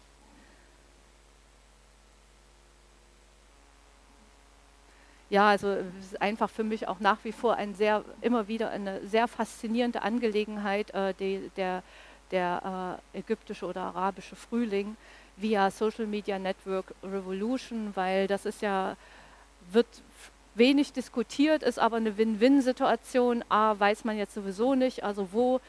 ja, 5.30 5.50
also 5.50 5.68
es 5.70 6.12
ist 6.12 6.22
einfach 6.22 6.50
für 6.50 6.64
mich 6.64 6.88
auch 6.88 7.00
nach 7.00 7.18
wie 7.24 7.32
vor 7.32 7.56
ein 7.56 7.76
sehr, 7.76 8.04
immer 8.22 8.48
wieder 8.48 8.70
eine 8.70 9.06
sehr 9.06 9.28
faszinierende 9.28 10.02
Angelegenheit, 10.02 10.92
äh, 10.92 11.14
die, 11.20 11.52
der, 11.58 11.84
der 12.32 13.00
äh, 13.14 13.20
ägyptische 13.20 13.66
oder 13.66 13.82
arabische 13.82 14.36
Frühling 14.36 14.96
via 15.36 15.70
Social 15.70 16.08
Media 16.08 16.40
Network 16.40 16.94
Revolution, 17.04 17.92
weil 17.96 18.28
das 18.28 18.46
ist 18.46 18.62
ja, 18.62 18.96
wird 19.72 19.88
wenig 20.58 20.94
diskutiert, 20.94 21.64
ist 21.64 21.80
aber 21.80 21.98
eine 21.98 22.18
Win-Win-Situation. 22.18 23.44
A, 23.50 23.80
weiß 23.80 24.06
man 24.06 24.18
jetzt 24.18 24.34
sowieso 24.34 24.76
nicht, 24.76 25.04
also 25.04 25.30
wo 25.32 25.62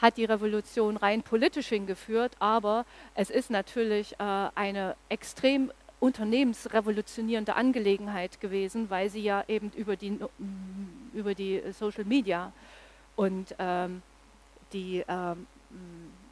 hat 0.00 0.16
die 0.16 0.24
Revolution 0.24 0.96
rein 0.96 1.22
politisch 1.22 1.68
hingeführt, 1.68 2.32
aber 2.38 2.84
es 3.14 3.30
ist 3.30 3.50
natürlich 3.50 4.12
äh, 4.18 4.48
eine 4.54 4.94
extrem 5.08 5.72
unternehmensrevolutionierende 6.00 7.56
Angelegenheit 7.56 8.40
gewesen, 8.40 8.90
weil 8.90 9.08
sie 9.08 9.22
ja 9.22 9.44
eben 9.48 9.72
über 9.74 9.96
die, 9.96 10.18
über 11.14 11.34
die 11.34 11.62
Social 11.72 12.04
Media 12.04 12.52
und 13.16 13.54
ähm, 13.58 14.02
die 14.72 15.02
ähm, 15.08 15.46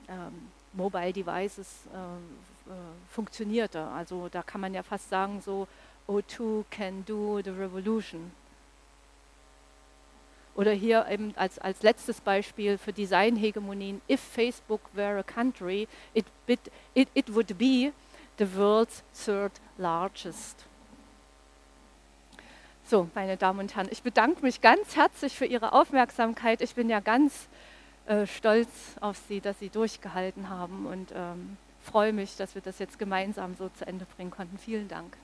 ähm, 0.08 0.48
Mobile 0.74 1.12
Devices 1.12 1.86
äh, 1.92 2.70
äh, 2.70 2.74
funktionierte. 3.10 3.86
Also 3.86 4.28
da 4.30 4.42
kann 4.42 4.60
man 4.60 4.74
ja 4.74 4.82
fast 4.82 5.08
sagen, 5.08 5.40
so 5.40 5.66
O2 6.08 6.64
can 6.70 7.04
do 7.04 7.40
the 7.42 7.50
revolution. 7.50 8.32
Oder 10.54 10.72
hier 10.72 11.06
eben 11.10 11.34
als, 11.36 11.58
als 11.58 11.82
letztes 11.82 12.20
Beispiel 12.20 12.78
für 12.78 12.92
Designhegemonien, 12.92 14.00
if 14.08 14.20
Facebook 14.20 14.80
were 14.92 15.18
a 15.18 15.22
country, 15.22 15.88
it, 16.12 16.26
it, 16.46 17.08
it 17.14 17.34
would 17.34 17.58
be 17.58 17.92
the 18.38 18.56
world's 18.56 19.02
third 19.12 19.52
largest. 19.78 20.66
So, 22.86 23.08
meine 23.14 23.36
Damen 23.36 23.60
und 23.60 23.74
Herren, 23.74 23.88
ich 23.90 24.02
bedanke 24.02 24.42
mich 24.42 24.60
ganz 24.60 24.94
herzlich 24.94 25.34
für 25.34 25.46
Ihre 25.46 25.72
Aufmerksamkeit. 25.72 26.60
Ich 26.60 26.74
bin 26.74 26.90
ja 26.90 27.00
ganz 27.00 27.48
äh, 28.06 28.26
stolz 28.26 28.68
auf 29.00 29.16
Sie, 29.26 29.40
dass 29.40 29.58
Sie 29.58 29.70
durchgehalten 29.70 30.50
haben 30.50 30.86
und 30.86 31.10
ähm, 31.14 31.56
freue 31.80 32.12
mich, 32.12 32.36
dass 32.36 32.54
wir 32.54 32.62
das 32.62 32.78
jetzt 32.78 32.98
gemeinsam 32.98 33.56
so 33.56 33.70
zu 33.70 33.86
Ende 33.86 34.06
bringen 34.16 34.30
konnten. 34.30 34.58
Vielen 34.58 34.86
Dank. 34.86 35.16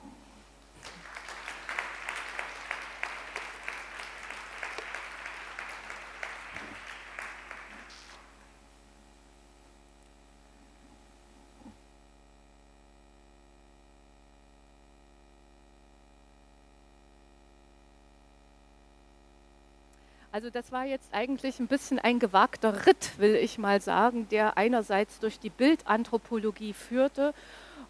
Also 20.33 20.49
das 20.49 20.71
war 20.71 20.85
jetzt 20.85 21.13
eigentlich 21.13 21.59
ein 21.59 21.67
bisschen 21.67 21.99
ein 21.99 22.17
gewagter 22.17 22.85
Ritt, 22.85 23.19
will 23.19 23.35
ich 23.35 23.57
mal 23.57 23.81
sagen, 23.81 24.29
der 24.29 24.57
einerseits 24.57 25.19
durch 25.19 25.39
die 25.39 25.49
Bildanthropologie 25.49 26.71
führte 26.71 27.33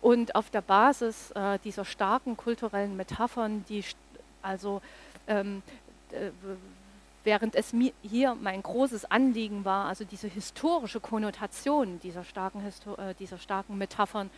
und 0.02 0.34
auf 0.34 0.50
der 0.50 0.62
Basis 0.62 1.30
äh, 1.32 1.60
dieser 1.64 1.86
starken 1.86 2.36
kulturellen 2.36 2.98
Metaphern, 2.98 3.64
die 3.70 3.84
also 4.42 4.82
ähm, 5.28 5.62
äh, 6.10 6.32
während 7.24 7.54
es 7.54 7.74
mir 7.74 7.94
hier 8.02 8.34
mein 8.34 8.64
großes 8.64 9.06
Anliegen 9.06 9.64
war, 9.64 9.86
also 9.86 10.04
diese 10.04 10.28
historische 10.28 11.00
Konnotation 11.00 12.00
dieser 12.00 12.24
starken, 12.24 12.64
äh, 12.98 13.14
dieser 13.20 13.38
starken 13.38 13.78
Metaphern 13.78 14.32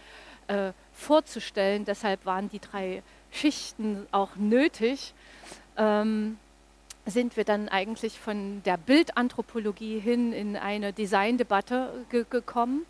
äh, 0.48 0.74
vorzustellen. 0.92 1.86
Deshalb 1.86 2.26
waren 2.26 2.50
die 2.50 2.60
drei 2.60 3.02
Schichten 3.32 4.06
auch 4.12 4.36
nötig. 4.36 5.14
Ähm, 5.78 6.38
sind 7.06 7.36
wir 7.36 7.44
dann 7.44 7.70
eigentlich 7.70 8.20
von 8.20 8.64
der 8.64 8.78
Bildanthropologie 8.78 10.00
hin 10.00 10.34
in 10.34 10.56
eine 10.56 10.94
Designdebatte 10.94 12.06
ge 12.10 12.26
gekommen 12.30 12.86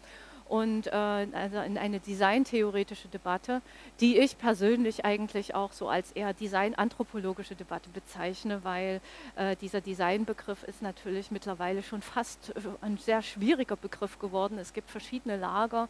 und 0.47 0.87
äh, 0.87 0.91
also 0.91 1.61
in 1.61 1.79
eine 1.79 1.99
designtheoretische 1.99 3.07
Debatte, 3.07 3.61
die 3.99 4.19
ich 4.19 4.37
persönlich 4.37 5.03
eigentlich 5.03 5.55
auch 5.55 5.71
so 5.71 5.89
als 5.89 6.11
eher 6.11 6.33
designanthropologische 6.33 7.55
Debatte 7.55 7.89
bezeichne, 7.89 8.63
weil 8.63 9.01
äh, 9.35 9.55
dieser 9.55 9.81
Designbegriff 9.81 10.63
ist 10.63 10.83
natürlich 10.83 11.31
mittlerweile 11.31 11.81
schon 11.81 12.03
fast 12.03 12.49
äh, 12.55 12.61
ein 12.81 12.97
sehr 12.99 13.23
schwieriger 13.23 13.75
Begriff 13.75 14.19
geworden. 14.19 14.59
Es 14.59 14.73
gibt 14.73 14.91
verschiedene 14.91 15.37
Lager, 15.37 15.89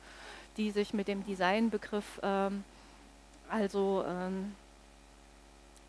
die 0.56 0.72
sich 0.72 0.94
mit 0.94 1.10
dem 1.10 1.26
Designbegriff 1.26 2.22
ähm, 2.24 2.64
also 3.50 4.06
ähm, 4.08 4.56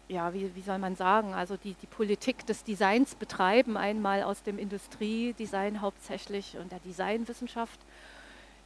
ja, 0.08 0.34
wie, 0.34 0.54
wie 0.54 0.60
soll 0.60 0.78
man 0.78 0.96
sagen, 0.96 1.34
also 1.34 1.56
die, 1.56 1.74
die 1.74 1.86
Politik 1.86 2.46
des 2.46 2.64
Designs 2.64 3.14
betreiben, 3.14 3.76
einmal 3.76 4.22
aus 4.22 4.42
dem 4.42 4.58
Industriedesign 4.58 5.80
hauptsächlich 5.80 6.56
und 6.58 6.72
der 6.72 6.80
Designwissenschaft, 6.80 7.80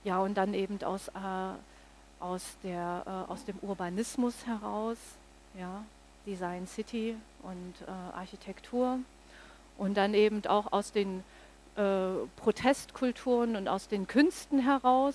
ja, 0.04 0.18
und 0.20 0.34
dann 0.34 0.54
eben 0.54 0.82
aus, 0.82 1.08
äh, 1.08 1.12
aus, 2.20 2.42
der, 2.62 3.02
äh, 3.06 3.32
aus 3.32 3.44
dem 3.44 3.58
Urbanismus 3.62 4.46
heraus, 4.46 4.96
ja, 5.58 5.84
Design 6.26 6.66
City 6.66 7.16
und 7.42 7.74
äh, 7.86 8.16
Architektur. 8.16 8.98
Und 9.76 9.96
dann 9.96 10.14
eben 10.14 10.44
auch 10.46 10.72
aus 10.72 10.92
den 10.92 11.22
äh, 11.76 12.26
Protestkulturen 12.36 13.54
und 13.54 13.68
aus 13.68 13.88
den 13.88 14.06
Künsten 14.08 14.58
heraus 14.58 15.14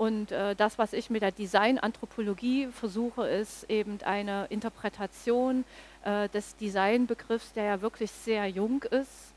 und 0.00 0.32
äh, 0.32 0.56
das, 0.56 0.78
was 0.78 0.94
ich 0.94 1.10
mit 1.10 1.20
der 1.20 1.30
Designanthropologie 1.30 2.68
versuche, 2.68 3.26
ist 3.26 3.68
eben 3.68 3.98
eine 4.02 4.46
Interpretation 4.46 5.66
äh, 6.04 6.26
des 6.30 6.56
Designbegriffs, 6.56 7.52
der 7.52 7.64
ja 7.64 7.82
wirklich 7.82 8.10
sehr 8.10 8.46
jung 8.46 8.82
ist, 8.84 9.34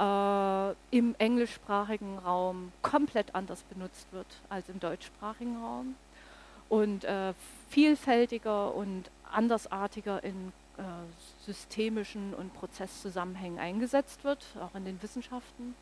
äh, 0.00 0.70
im 0.90 1.14
englischsprachigen 1.16 2.18
Raum 2.18 2.72
komplett 2.82 3.36
anders 3.36 3.62
benutzt 3.62 4.08
wird 4.10 4.26
als 4.48 4.68
im 4.68 4.80
deutschsprachigen 4.80 5.56
Raum 5.62 5.94
und 6.68 7.04
äh, 7.04 7.32
vielfältiger 7.68 8.74
und 8.74 9.12
andersartiger 9.30 10.24
in 10.24 10.52
äh, 10.76 10.82
systemischen 11.46 12.34
und 12.34 12.52
Prozesszusammenhängen 12.54 13.60
eingesetzt 13.60 14.24
wird, 14.24 14.44
auch 14.60 14.74
in 14.74 14.84
den 14.84 15.00
Wissenschaften. 15.00 15.76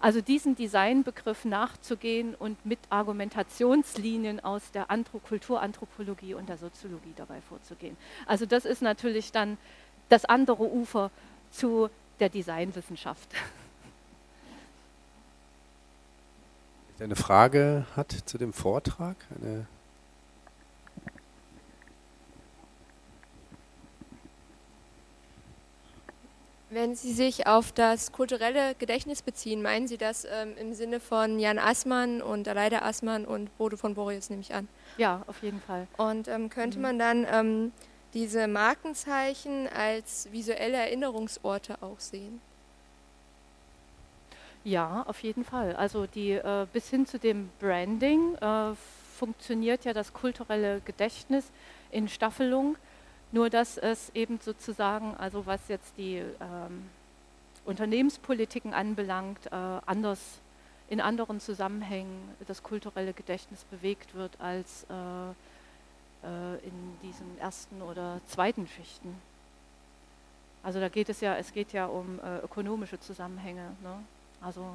Also 0.00 0.22
diesen 0.22 0.56
Designbegriff 0.56 1.44
nachzugehen 1.44 2.34
und 2.34 2.64
mit 2.64 2.78
Argumentationslinien 2.88 4.40
aus 4.42 4.70
der 4.72 4.90
Anthro 4.90 5.18
Kulturanthropologie 5.18 6.32
und 6.32 6.48
der 6.48 6.56
Soziologie 6.56 7.12
dabei 7.16 7.42
vorzugehen. 7.42 7.98
Also 8.26 8.46
das 8.46 8.64
ist 8.64 8.80
natürlich 8.80 9.30
dann 9.30 9.58
das 10.08 10.24
andere 10.24 10.64
Ufer 10.64 11.10
zu 11.50 11.90
der 12.18 12.30
Designwissenschaft. 12.30 13.28
Wer 16.96 17.04
eine 17.04 17.16
Frage 17.16 17.86
hat 17.94 18.12
zu 18.12 18.38
dem 18.38 18.54
Vortrag, 18.54 19.16
eine 19.40 19.66
Wenn 26.72 26.94
Sie 26.94 27.12
sich 27.12 27.48
auf 27.48 27.72
das 27.72 28.12
kulturelle 28.12 28.76
Gedächtnis 28.76 29.22
beziehen, 29.22 29.60
meinen 29.60 29.88
Sie 29.88 29.98
das 29.98 30.24
ähm, 30.24 30.56
im 30.56 30.72
Sinne 30.72 31.00
von 31.00 31.40
Jan 31.40 31.58
Assmann 31.58 32.22
und 32.22 32.46
Aleida 32.46 32.82
Assmann 32.82 33.24
und 33.24 33.56
Bodo 33.58 33.76
von 33.76 33.96
Boris, 33.96 34.30
nehme 34.30 34.42
ich 34.42 34.54
an? 34.54 34.68
Ja, 34.96 35.24
auf 35.26 35.42
jeden 35.42 35.60
Fall. 35.60 35.88
Und 35.96 36.28
ähm, 36.28 36.48
könnte 36.48 36.78
mhm. 36.78 36.82
man 36.82 36.98
dann 37.00 37.26
ähm, 37.28 37.72
diese 38.14 38.46
Markenzeichen 38.46 39.66
als 39.66 40.28
visuelle 40.30 40.76
Erinnerungsorte 40.76 41.76
auch 41.80 41.98
sehen? 41.98 42.40
Ja, 44.62 45.04
auf 45.08 45.24
jeden 45.24 45.44
Fall. 45.44 45.74
Also 45.74 46.06
die 46.06 46.32
äh, 46.32 46.66
bis 46.72 46.88
hin 46.88 47.04
zu 47.04 47.18
dem 47.18 47.50
Branding 47.58 48.36
äh, 48.36 48.74
funktioniert 49.18 49.84
ja 49.84 49.92
das 49.92 50.12
kulturelle 50.12 50.80
Gedächtnis 50.84 51.50
in 51.90 52.08
Staffelung 52.08 52.76
nur 53.32 53.50
dass 53.50 53.78
es 53.78 54.10
eben 54.14 54.38
sozusagen, 54.40 55.16
also 55.16 55.46
was 55.46 55.60
jetzt 55.68 55.96
die 55.96 56.16
ähm, 56.16 56.88
Unternehmenspolitiken 57.64 58.74
anbelangt, 58.74 59.46
äh, 59.46 59.54
anders 59.86 60.18
in 60.88 61.00
anderen 61.00 61.40
Zusammenhängen 61.40 62.34
das 62.48 62.62
kulturelle 62.62 63.12
Gedächtnis 63.12 63.62
bewegt 63.64 64.14
wird 64.14 64.32
als 64.40 64.84
äh, 64.90 65.30
äh, 66.26 66.66
in 66.66 66.98
diesen 67.02 67.38
ersten 67.38 67.80
oder 67.80 68.20
zweiten 68.26 68.66
Schichten. 68.66 69.14
Also 70.62 70.80
da 70.80 70.88
geht 70.88 71.08
es 71.08 71.20
ja, 71.20 71.36
es 71.36 71.52
geht 71.52 71.72
ja 71.72 71.86
um 71.86 72.18
äh, 72.18 72.38
ökonomische 72.38 72.98
Zusammenhänge. 73.00 73.70
Ne? 73.82 73.94
Also, 74.40 74.66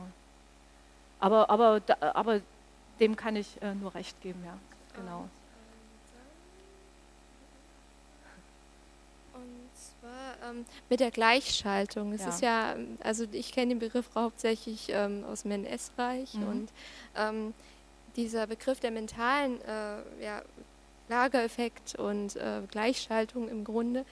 aber, 1.19 1.49
aber, 1.49 1.81
aber 1.99 2.41
dem 2.99 3.15
kann 3.15 3.35
ich 3.35 3.61
äh, 3.61 3.75
nur 3.75 3.93
recht 3.93 4.19
geben, 4.21 4.41
ja, 4.45 4.57
genau. 4.95 5.27
Ähm, 10.49 10.65
mit 10.89 10.99
der 10.99 11.11
Gleichschaltung. 11.11 12.13
Es 12.13 12.21
ja. 12.21 12.29
ist 12.29 12.41
ja, 12.41 12.75
also 13.01 13.25
ich 13.31 13.51
kenne 13.51 13.69
den 13.69 13.79
Begriff 13.79 14.09
hauptsächlich 14.15 14.87
ähm, 14.89 15.23
aus 15.25 15.43
dem 15.43 15.51
NS-Reich 15.51 16.33
mhm. 16.35 16.47
und 16.47 16.69
ähm, 17.15 17.53
dieser 18.15 18.47
Begriff 18.47 18.79
der 18.79 18.91
mentalen 18.91 19.61
äh, 19.61 20.23
ja, 20.23 20.41
Lagereffekt 21.09 21.95
und 21.95 22.35
äh, 22.35 22.61
Gleichschaltung 22.69 23.49
im 23.49 23.63
Grunde, 23.63 24.05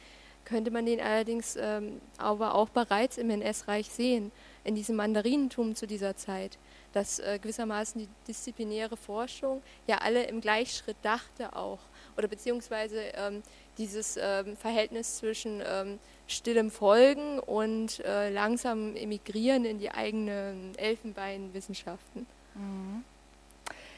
könnte 0.46 0.72
man 0.72 0.86
den 0.86 1.00
allerdings 1.00 1.56
ähm, 1.56 2.02
aber 2.18 2.56
auch 2.56 2.70
bereits 2.70 3.18
im 3.18 3.30
NS-Reich 3.30 3.90
sehen, 3.90 4.32
in 4.64 4.76
diesem 4.76 4.96
Mandarinentum 4.98 5.76
zu 5.76 5.88
dieser 5.88 6.16
Zeit, 6.16 6.58
dass 6.92 7.20
äh, 7.20 7.40
gewissermaßen 7.42 8.02
die 8.02 8.10
disziplinäre 8.28 8.98
Forschung 8.98 9.62
ja 9.88 10.00
alle 10.00 10.24
im 10.24 10.42
Gleichschritt 10.42 10.98
dachte 11.02 11.56
auch, 11.56 11.80
oder 12.18 12.28
beziehungsweise 12.28 13.00
ähm, 13.16 13.44
dieses 13.78 14.18
ähm, 14.22 14.56
Verhältnis 14.58 15.18
zwischen 15.18 15.62
ähm, 15.66 16.00
stillem 16.28 16.72
Folgen 16.72 17.40
und 17.40 18.00
äh, 18.06 18.30
langsam 18.30 18.96
emigrieren 18.96 19.66
in 19.66 19.80
die 19.80 19.92
eigenen 19.92 20.78
Elfenbeinwissenschaften. 20.78 22.26
Mhm. 22.56 23.04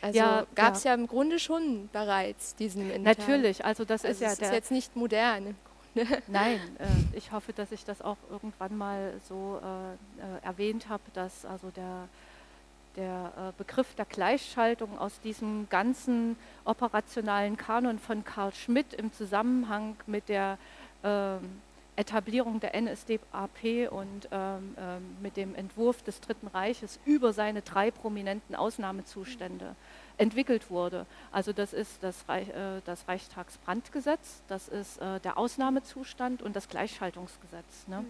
Also 0.01 0.19
ja, 0.19 0.45
gab 0.53 0.75
es 0.75 0.83
ja. 0.83 0.91
ja. 0.91 0.95
im 0.95 1.07
Grunde 1.07 1.39
schon 1.39 1.89
bereits 1.91 2.55
diesen 2.55 2.91
Inter 2.91 3.15
Natürlich, 3.15 3.65
also 3.65 3.85
das 3.85 4.05
also 4.05 4.13
ist 4.13 4.21
ja 4.21 4.29
das 4.29 4.39
ist 4.49 4.53
jetzt 4.53 4.71
nicht 4.71 4.95
modern. 4.95 5.55
Nein, 6.27 6.59
äh, 6.77 7.17
ich 7.17 7.31
hoffe, 7.31 7.53
dass 7.53 7.71
ich 7.71 7.85
das 7.85 8.01
auch 8.01 8.17
irgendwann 8.29 8.77
mal 8.77 9.13
so 9.27 9.59
äh, 9.63 10.21
äh 10.21 10.45
erwähnt 10.45 10.89
habe, 10.89 11.03
dass 11.13 11.45
also 11.45 11.71
der, 11.71 12.07
der 12.95 13.31
äh, 13.37 13.51
Begriff 13.57 13.95
der 13.95 14.05
Gleichschaltung 14.05 14.97
aus 14.97 15.19
diesem 15.21 15.67
ganzen 15.69 16.37
operationalen 16.63 17.57
Kanon 17.57 17.99
von 17.99 18.23
Karl 18.23 18.53
Schmidt 18.53 18.93
im 18.93 19.11
Zusammenhang 19.13 19.95
mit 20.07 20.29
der 20.29 20.57
ähm, 21.03 21.61
Etablierung 21.95 22.59
der 22.59 22.79
NSDAP 22.79 23.89
und 23.89 24.27
ähm, 24.31 24.75
ähm, 24.77 25.17
mit 25.21 25.37
dem 25.37 25.55
Entwurf 25.55 26.03
des 26.03 26.19
Dritten 26.19 26.47
Reiches 26.47 26.99
über 27.05 27.31
seine 27.31 27.61
drei 27.61 27.89
prominenten 27.91 28.55
Ausnahmezustände 28.55 29.75
entwickelt 30.17 30.69
wurde. 30.69 31.05
Also 31.31 31.53
das 31.53 31.73
ist 31.73 32.03
das, 32.03 32.27
Reich, 32.27 32.49
äh, 32.49 32.81
das 32.85 33.07
Reichstagsbrandgesetz, 33.07 34.41
das 34.47 34.67
ist 34.67 34.97
äh, 35.01 35.19
der 35.21 35.37
Ausnahmezustand 35.37 36.41
und 36.41 36.55
das 36.55 36.67
Gleichschaltungsgesetz. 36.67 37.87
Ne? 37.87 38.01
Mhm. 38.01 38.07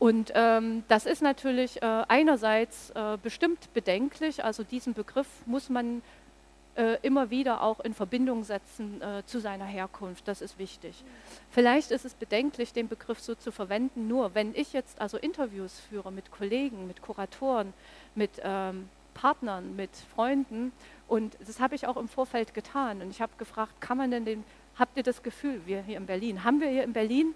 Und 0.00 0.32
ähm, 0.34 0.82
das 0.88 1.04
ist 1.04 1.20
natürlich 1.20 1.82
äh, 1.82 2.04
einerseits 2.08 2.88
äh, 2.90 3.18
bestimmt 3.22 3.72
bedenklich, 3.74 4.42
also 4.42 4.64
diesen 4.64 4.94
Begriff 4.94 5.28
muss 5.44 5.68
man 5.68 6.00
äh, 6.74 6.96
immer 7.02 7.28
wieder 7.28 7.62
auch 7.62 7.80
in 7.80 7.92
Verbindung 7.92 8.42
setzen 8.42 9.02
äh, 9.02 9.22
zu 9.26 9.40
seiner 9.40 9.66
Herkunft. 9.66 10.26
Das 10.26 10.40
ist 10.40 10.58
wichtig. 10.58 11.04
Vielleicht 11.50 11.90
ist 11.90 12.06
es 12.06 12.14
bedenklich, 12.14 12.72
den 12.72 12.88
Begriff 12.88 13.20
so 13.20 13.34
zu 13.34 13.52
verwenden, 13.52 14.08
nur 14.08 14.34
wenn 14.34 14.54
ich 14.54 14.72
jetzt 14.72 14.98
also 14.98 15.18
Interviews 15.18 15.78
führe 15.90 16.10
mit 16.10 16.30
Kollegen, 16.30 16.86
mit 16.86 17.02
Kuratoren, 17.02 17.74
mit 18.14 18.30
ähm, 18.42 18.88
Partnern, 19.12 19.76
mit 19.76 19.90
Freunden. 20.14 20.72
Und 21.08 21.36
das 21.46 21.60
habe 21.60 21.74
ich 21.74 21.86
auch 21.86 21.98
im 21.98 22.08
Vorfeld 22.08 22.54
getan. 22.54 23.02
Und 23.02 23.10
ich 23.10 23.20
habe 23.20 23.32
gefragt, 23.36 23.74
kann 23.80 23.98
man 23.98 24.10
denn 24.10 24.24
den, 24.24 24.44
habt 24.78 24.96
ihr 24.96 25.02
das 25.02 25.22
Gefühl, 25.22 25.60
wir 25.66 25.82
hier 25.82 25.98
in 25.98 26.06
Berlin, 26.06 26.42
haben 26.42 26.62
wir 26.62 26.70
hier 26.70 26.84
in 26.84 26.94
Berlin, 26.94 27.34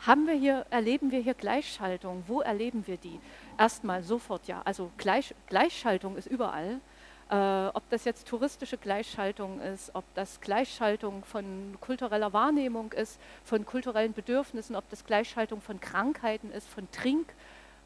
haben 0.00 0.26
wir 0.26 0.34
hier, 0.34 0.66
erleben 0.70 1.10
wir 1.10 1.20
hier 1.20 1.34
Gleichschaltung? 1.34 2.24
Wo 2.26 2.40
erleben 2.40 2.86
wir 2.86 2.96
die? 2.96 3.18
Erstmal 3.58 4.02
sofort 4.02 4.46
ja. 4.46 4.62
Also 4.64 4.90
Gleich, 4.96 5.34
Gleichschaltung 5.46 6.16
ist 6.16 6.26
überall. 6.26 6.80
Äh, 7.30 7.68
ob 7.72 7.88
das 7.88 8.04
jetzt 8.04 8.28
touristische 8.28 8.76
Gleichschaltung 8.76 9.60
ist, 9.60 9.94
ob 9.94 10.04
das 10.14 10.40
Gleichschaltung 10.40 11.24
von 11.24 11.76
kultureller 11.80 12.34
Wahrnehmung 12.34 12.92
ist, 12.92 13.18
von 13.44 13.64
kulturellen 13.64 14.12
Bedürfnissen, 14.12 14.76
ob 14.76 14.88
das 14.90 15.06
Gleichschaltung 15.06 15.62
von 15.62 15.80
Krankheiten 15.80 16.50
ist, 16.50 16.68
von 16.68 16.90
Trink- 16.90 17.32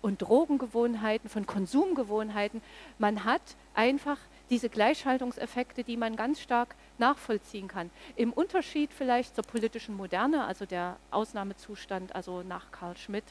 und 0.03 0.23
Drogengewohnheiten, 0.23 1.29
von 1.29 1.47
Konsumgewohnheiten. 1.47 2.63
Man 2.99 3.25
hat 3.25 3.43
einfach 3.75 4.19
diese 4.51 4.69
Gleichschaltungseffekte, 4.69 5.85
die 5.85 5.97
man 5.97 6.17
ganz 6.17 6.41
stark 6.41 6.75
nachvollziehen 6.99 7.69
kann. 7.69 7.91
Im 8.17 8.33
Unterschied 8.33 8.93
vielleicht 8.93 9.35
zur 9.35 9.45
politischen 9.45 9.97
Moderne, 9.97 10.45
also 10.45 10.67
der 10.67 10.97
Ausnahmezustand, 11.11 12.15
also 12.15 12.43
nach 12.43 12.71
Karl 12.71 12.97
Schmidt, 12.97 13.25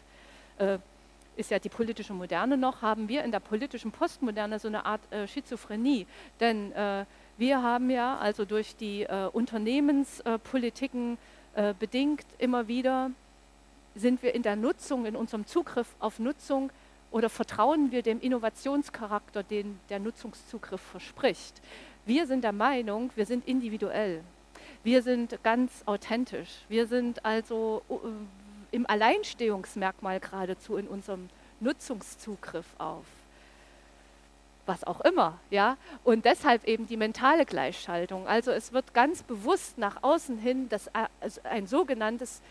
äh, 0.57 0.77
ist 1.35 1.51
ja 1.51 1.59
die 1.59 1.69
politische 1.69 2.13
Moderne 2.13 2.57
noch, 2.57 2.81
haben 2.81 3.07
wir 3.09 3.23
in 3.23 3.31
der 3.31 3.39
politischen 3.39 3.91
Postmoderne 3.91 4.57
so 4.57 4.67
eine 4.67 4.85
Art 4.85 5.01
äh, 5.11 5.27
Schizophrenie. 5.27 6.07
Denn 6.39 6.71
äh, 6.71 7.05
wir 7.37 7.61
haben 7.61 7.91
ja 7.91 8.17
also 8.17 8.45
durch 8.45 8.75
die 8.75 9.05
Unternehmenspolitiken 9.31 11.19
bedingt 11.79 12.25
immer 12.39 12.67
wieder, 12.67 13.11
sind 13.93 14.23
wir 14.23 14.33
in 14.33 14.41
der 14.41 14.55
Nutzung, 14.55 15.05
in 15.05 15.15
unserem 15.15 15.45
Zugriff 15.45 15.95
auf 15.99 16.17
Nutzung 16.17 16.71
oder 17.11 17.29
vertrauen 17.29 17.91
wir 17.91 18.01
dem 18.01 18.19
Innovationscharakter, 18.19 19.43
den 19.43 19.79
der 19.89 19.99
Nutzungszugriff 19.99 20.81
verspricht. 20.81 21.61
Wir 22.05 22.27
sind 22.27 22.43
der 22.43 22.53
Meinung, 22.53 23.11
wir 23.15 23.25
sind 23.25 23.47
individuell. 23.47 24.23
Wir 24.83 25.01
sind 25.01 25.43
ganz 25.43 25.83
authentisch. 25.85 26.49
Wir 26.69 26.87
sind 26.87 27.25
also 27.25 27.81
uh, 27.89 27.99
im 28.71 28.89
Alleinstehungsmerkmal 28.89 30.19
geradezu 30.19 30.77
in 30.77 30.87
unserem 30.87 31.29
Nutzungszugriff 31.59 32.67
auf. 32.77 33.05
Was 34.65 34.83
auch 34.83 35.01
immer, 35.01 35.39
ja. 35.49 35.77
Und 36.03 36.25
deshalb 36.25 36.65
eben 36.65 36.87
die 36.87 36.97
mentale 36.97 37.45
Gleichschaltung. 37.45 38.27
Also 38.27 38.51
es 38.51 38.73
wird 38.73 38.93
ganz 38.93 39.23
bewusst 39.23 39.77
nach 39.77 40.03
außen 40.03 40.37
hin 40.37 40.69
dass 40.69 40.89
also 41.19 41.41
ein 41.43 41.67
sogenanntes, 41.67 42.41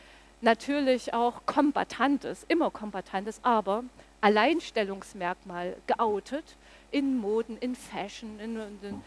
natürlich 0.40 1.12
auch 1.14 1.44
kombatantes, 1.46 2.44
immer 2.48 2.70
kombatantes, 2.70 3.40
aber 3.42 3.84
Alleinstellungsmerkmal 4.20 5.76
geoutet 5.86 6.56
in 6.90 7.16
Moden, 7.16 7.56
in 7.58 7.74
Fashion, 7.74 8.38
in, 8.40 8.56
in, 8.56 9.02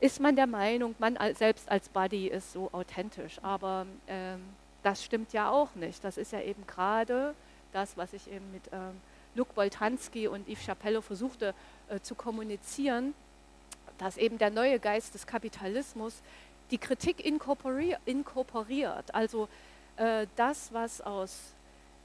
ist 0.00 0.20
man 0.20 0.36
der 0.36 0.46
Meinung, 0.46 0.94
man 0.98 1.18
selbst 1.34 1.70
als 1.70 1.88
Buddy 1.88 2.28
ist 2.28 2.52
so 2.52 2.70
authentisch. 2.72 3.38
Aber 3.42 3.86
ähm, 4.06 4.40
das 4.82 5.04
stimmt 5.04 5.32
ja 5.32 5.50
auch 5.50 5.74
nicht. 5.74 6.02
Das 6.04 6.16
ist 6.16 6.32
ja 6.32 6.40
eben 6.40 6.66
gerade 6.66 7.34
das, 7.72 7.96
was 7.96 8.12
ich 8.12 8.30
eben 8.30 8.50
mit 8.52 8.62
ähm, 8.72 9.00
Luc 9.34 9.54
Boltanski 9.54 10.28
und 10.28 10.48
Yves 10.48 10.64
Chapello 10.64 11.00
versuchte 11.00 11.54
äh, 11.88 12.00
zu 12.00 12.14
kommunizieren, 12.14 13.14
dass 13.98 14.16
eben 14.16 14.38
der 14.38 14.50
neue 14.50 14.78
Geist 14.78 15.14
des 15.14 15.26
Kapitalismus 15.26 16.22
die 16.70 16.78
Kritik 16.78 17.24
inkorporiert, 17.24 18.00
inkorporiert 18.04 19.14
also 19.14 19.48
äh, 19.96 20.26
das, 20.36 20.72
was 20.72 21.00
aus 21.00 21.54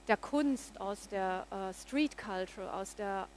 der 0.07 0.17
Kunst, 0.17 0.79
aus 0.79 1.07
der 1.07 1.45
äh, 1.51 1.73
Street 1.73 2.17
Culture, 2.17 2.73
aus 2.73 2.95
der 2.95 3.27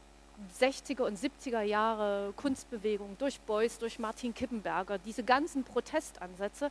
60er 0.61 1.03
und 1.03 1.19
70er 1.19 1.63
Jahre 1.63 2.33
Kunstbewegung 2.37 3.17
durch 3.19 3.41
Beuys, 3.41 3.79
durch 3.79 3.99
Martin 3.99 4.35
Kippenberger, 4.35 4.99
diese 4.99 5.23
ganzen 5.23 5.65
Protestansätze 5.65 6.71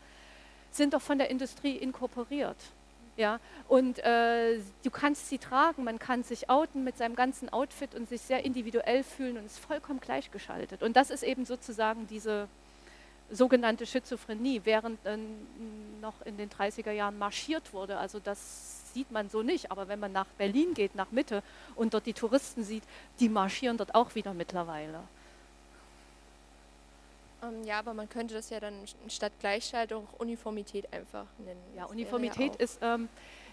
sind 0.71 0.93
doch 0.93 1.01
von 1.01 1.17
der 1.17 1.29
Industrie 1.29 1.75
inkorporiert. 1.75 2.57
Ja, 3.17 3.39
und 3.69 3.99
äh, 3.99 4.59
du 4.83 4.91
kannst 4.91 5.29
sie 5.29 5.37
tragen, 5.37 5.85
man 5.85 5.99
kann 5.99 6.23
sich 6.23 6.49
outen 6.49 6.83
mit 6.83 6.97
seinem 6.97 7.15
ganzen 7.15 7.47
Outfit 7.47 7.95
und 7.95 8.09
sich 8.09 8.19
sehr 8.19 8.43
individuell 8.43 9.03
fühlen 9.03 9.37
und 9.37 9.45
ist 9.45 9.57
vollkommen 9.57 10.01
gleichgeschaltet. 10.01 10.83
Und 10.83 10.97
das 10.97 11.09
ist 11.09 11.23
eben 11.23 11.45
sozusagen 11.45 12.07
diese 12.07 12.49
sogenannte 13.31 13.85
Schizophrenie, 13.85 14.61
während 14.65 15.03
äh, 15.05 15.17
noch 16.01 16.21
in 16.25 16.35
den 16.35 16.49
30er 16.49 16.91
Jahren 16.91 17.17
marschiert 17.17 17.71
wurde. 17.71 17.97
Also 17.97 18.19
das 18.19 18.74
sieht 18.95 19.11
man 19.11 19.29
so 19.29 19.43
nicht, 19.43 19.71
aber 19.71 19.89
wenn 19.89 19.99
man 19.99 20.13
nach 20.13 20.27
Berlin 20.37 20.73
geht, 20.73 20.95
nach 20.95 21.11
Mitte 21.11 21.43
und 21.75 21.93
dort 21.93 22.05
die 22.05 22.13
Touristen 22.13 22.63
sieht, 22.63 22.83
die 23.19 23.27
marschieren 23.27 23.77
dort 23.77 23.93
auch 23.93 24.15
wieder 24.15 24.33
mittlerweile. 24.33 25.01
Ähm, 27.43 27.65
ja, 27.65 27.79
aber 27.79 27.93
man 27.93 28.07
könnte 28.07 28.33
das 28.33 28.49
ja 28.49 28.61
dann 28.61 28.73
statt 29.09 29.33
Gleichschaltung 29.41 30.07
Uniformität 30.17 30.91
einfach 30.93 31.25
nennen. 31.39 31.59
Ja, 31.75 31.85
Uniformität 31.85 32.53
ja 32.53 32.59
ist, 32.61 32.79
ähm, 32.81 33.09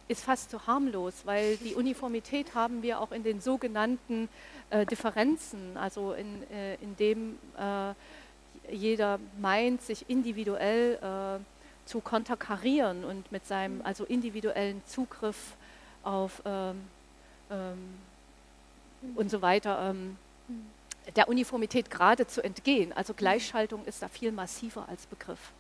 ist 0.07 0.23
fast 0.25 0.49
zu 0.51 0.65
harmlos, 0.69 1.15
weil 1.25 1.57
die 1.57 1.75
Uniformität 1.75 2.55
haben 2.55 2.83
wir 2.85 3.01
auch 3.01 3.11
in 3.11 3.25
den 3.25 3.41
sogenannten 3.41 4.29
äh, 4.71 4.87
Differenzen, 4.87 5.77
also 5.77 6.13
in, 6.13 6.49
äh, 6.51 6.77
in 6.77 6.97
dem 6.97 7.39
äh, 7.59 7.95
jeder 8.73 9.19
meint, 9.41 9.83
sich 9.83 10.09
individuell 10.09 10.99
äh, 11.03 11.52
zu 11.85 12.01
konterkarieren 12.01 13.05
und 13.05 13.31
mit 13.33 13.47
seinem 13.47 13.77
mhm. 13.79 13.87
also 13.87 14.05
individuellen 14.05 14.83
Zugriff 14.87 15.57
auf 16.03 16.43
ähm, 16.45 16.83
ähm, 17.51 17.95
mhm. 19.03 19.17
und 19.17 19.31
so 19.31 19.43
weiter 19.43 19.91
ähm, 19.91 20.17
mhm 20.49 20.67
der 21.17 21.29
Uniformität 21.29 21.91
gerade 21.91 22.27
zu 22.27 22.43
entgehen. 22.43 22.93
Also 22.93 23.15
Gleichschaltung 23.15 23.85
ist 23.85 24.03
da 24.03 24.09
viel 24.09 24.33
massiver 24.33 24.89
als 24.89 25.07
Begriff. 25.07 25.53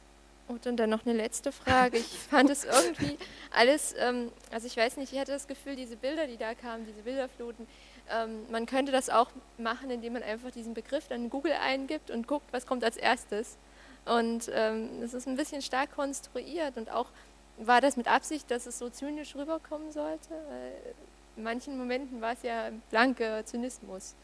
Und 0.48 0.66
dann 0.66 0.90
noch 0.90 1.06
eine 1.06 1.14
letzte 1.14 1.52
Frage. 1.52 1.98
Ich 1.98 2.06
fand 2.30 2.50
es 2.50 2.64
irgendwie 2.64 3.16
alles, 3.50 3.94
ähm, 3.98 4.30
also 4.50 4.66
ich 4.66 4.76
weiß 4.76 4.96
nicht, 4.96 5.12
ich 5.12 5.18
hatte 5.18 5.32
das 5.32 5.46
Gefühl, 5.46 5.76
diese 5.76 5.96
Bilder, 5.96 6.26
die 6.26 6.36
da 6.36 6.54
kamen, 6.54 6.84
diese 6.86 7.02
Bilderfluten, 7.02 7.66
ähm, 8.10 8.50
man 8.50 8.66
könnte 8.66 8.92
das 8.92 9.08
auch 9.08 9.30
machen, 9.58 9.90
indem 9.90 10.14
man 10.14 10.22
einfach 10.22 10.50
diesen 10.50 10.74
Begriff 10.74 11.08
dann 11.08 11.24
in 11.24 11.30
Google 11.30 11.52
eingibt 11.52 12.10
und 12.10 12.26
guckt, 12.26 12.46
was 12.50 12.66
kommt 12.66 12.84
als 12.84 12.96
erstes. 12.96 13.56
Und 14.04 14.50
ähm, 14.52 14.88
es 15.02 15.14
ist 15.14 15.28
ein 15.28 15.36
bisschen 15.36 15.62
stark 15.62 15.94
konstruiert 15.94 16.76
und 16.76 16.90
auch 16.90 17.06
war 17.58 17.80
das 17.80 17.96
mit 17.96 18.08
Absicht, 18.08 18.50
dass 18.50 18.66
es 18.66 18.78
so 18.78 18.88
zynisch 18.88 19.36
rüberkommen 19.36 19.92
sollte? 19.92 20.30
Weil 20.30 20.72
in 21.36 21.42
manchen 21.44 21.78
Momenten 21.78 22.20
war 22.20 22.32
es 22.32 22.42
ja 22.42 22.70
blanke 22.90 23.42
Zynismus. 23.44 24.14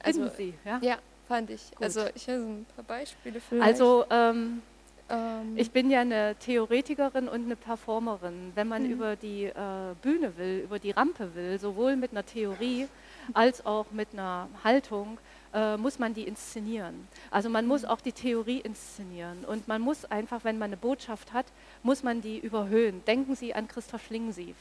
Also, 0.00 0.28
Sie, 0.28 0.54
ja? 0.64 0.78
Ja, 0.82 0.98
fand 1.26 1.50
ich. 1.50 1.70
Gut. 1.72 1.82
Also 1.82 2.02
ich 2.14 2.28
habe 2.28 2.40
so 2.40 2.46
ein 2.46 2.66
paar 2.76 2.84
Beispiele 2.84 3.40
für. 3.40 3.60
Also 3.60 4.04
ähm, 4.10 4.62
Ähm 5.10 5.56
ich 5.56 5.70
bin 5.70 5.90
ja 5.90 6.00
eine 6.00 6.36
Theoretikerin 6.36 7.28
und 7.28 7.44
eine 7.44 7.56
Performerin. 7.56 8.52
Wenn 8.54 8.68
man 8.68 8.84
mhm. 8.84 8.92
über 8.92 9.16
die 9.16 9.44
äh, 9.44 9.54
Bühne 10.02 10.36
will, 10.36 10.60
über 10.64 10.78
die 10.78 10.90
Rampe 10.90 11.34
will, 11.34 11.58
sowohl 11.58 11.96
mit 11.96 12.12
einer 12.12 12.24
Theorie 12.24 12.88
als 13.34 13.64
auch 13.64 13.86
mit 13.92 14.08
einer 14.12 14.48
Haltung, 14.64 15.18
äh, 15.54 15.76
muss 15.76 15.98
man 15.98 16.14
die 16.14 16.24
inszenieren. 16.24 17.08
Also 17.30 17.48
man 17.48 17.66
muss 17.66 17.82
mhm. 17.82 17.88
auch 17.88 18.00
die 18.00 18.12
Theorie 18.12 18.58
inszenieren 18.58 19.44
und 19.44 19.68
man 19.68 19.80
muss 19.80 20.04
einfach, 20.04 20.44
wenn 20.44 20.58
man 20.58 20.70
eine 20.70 20.76
Botschaft 20.76 21.32
hat, 21.32 21.46
muss 21.82 22.02
man 22.02 22.20
die 22.20 22.38
überhöhen. 22.38 23.04
Denken 23.06 23.34
Sie 23.34 23.54
an 23.54 23.68
Christoph 23.68 24.04
Schlingensief. 24.04 24.56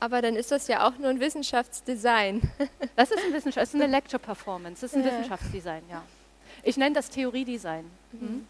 Aber 0.00 0.22
dann 0.22 0.36
ist 0.36 0.50
das 0.50 0.68
ja 0.68 0.86
auch 0.86 0.96
nur 0.98 1.10
ein 1.10 1.20
Wissenschaftsdesign. 1.20 2.42
Das 2.96 3.10
ist 3.10 3.22
ein 3.22 3.32
Wissenschaft, 3.34 3.62
das 3.62 3.74
ist 3.74 3.80
eine 3.80 3.92
Lecture 3.92 4.18
Performance, 4.18 4.80
das 4.80 4.92
ist 4.92 4.96
ein 4.96 5.04
ja. 5.04 5.10
Wissenschaftsdesign, 5.12 5.82
ja. 5.90 6.02
Ich 6.62 6.78
nenne 6.78 6.94
das 6.94 7.10
Theoriedesign. 7.10 7.84
Mhm. 8.12 8.20
mhm. 8.20 8.48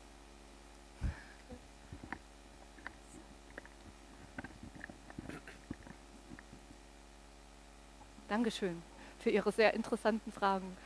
Dankeschön 8.28 8.82
für 9.26 9.30
Ihre 9.30 9.50
sehr 9.50 9.74
interessanten 9.74 10.30
Fragen. 10.30 10.76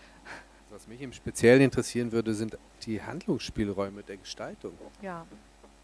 Was 0.71 0.89
mich 0.89 1.03
im 1.03 1.13
Speziellen 1.13 1.61
interessieren 1.61 2.11
würde, 2.11 2.33
sind 2.33 2.57
die 2.87 3.03
Handlungsspielräume 3.03 4.03
der 4.03 4.17
Gestaltung. 4.17 4.73
Ja. 5.03 5.27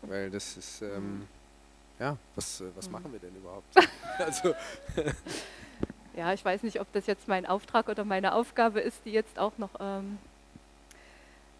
Weil 0.00 0.30
das 0.30 0.56
ist, 0.56 0.80
ähm, 0.80 1.28
ja, 1.98 2.16
was, 2.34 2.62
äh, 2.62 2.64
was 2.74 2.86
mhm. 2.86 2.92
machen 2.92 3.12
wir 3.12 3.18
denn 3.18 3.36
überhaupt? 3.36 3.66
also 4.18 4.54
ja, 6.16 6.32
ich 6.32 6.42
weiß 6.42 6.62
nicht, 6.62 6.80
ob 6.80 6.90
das 6.94 7.06
jetzt 7.06 7.28
mein 7.28 7.44
Auftrag 7.44 7.90
oder 7.90 8.06
meine 8.06 8.32
Aufgabe 8.32 8.80
ist, 8.80 9.04
die 9.04 9.12
jetzt 9.12 9.38
auch 9.38 9.58
noch 9.58 9.72
ähm, 9.78 10.16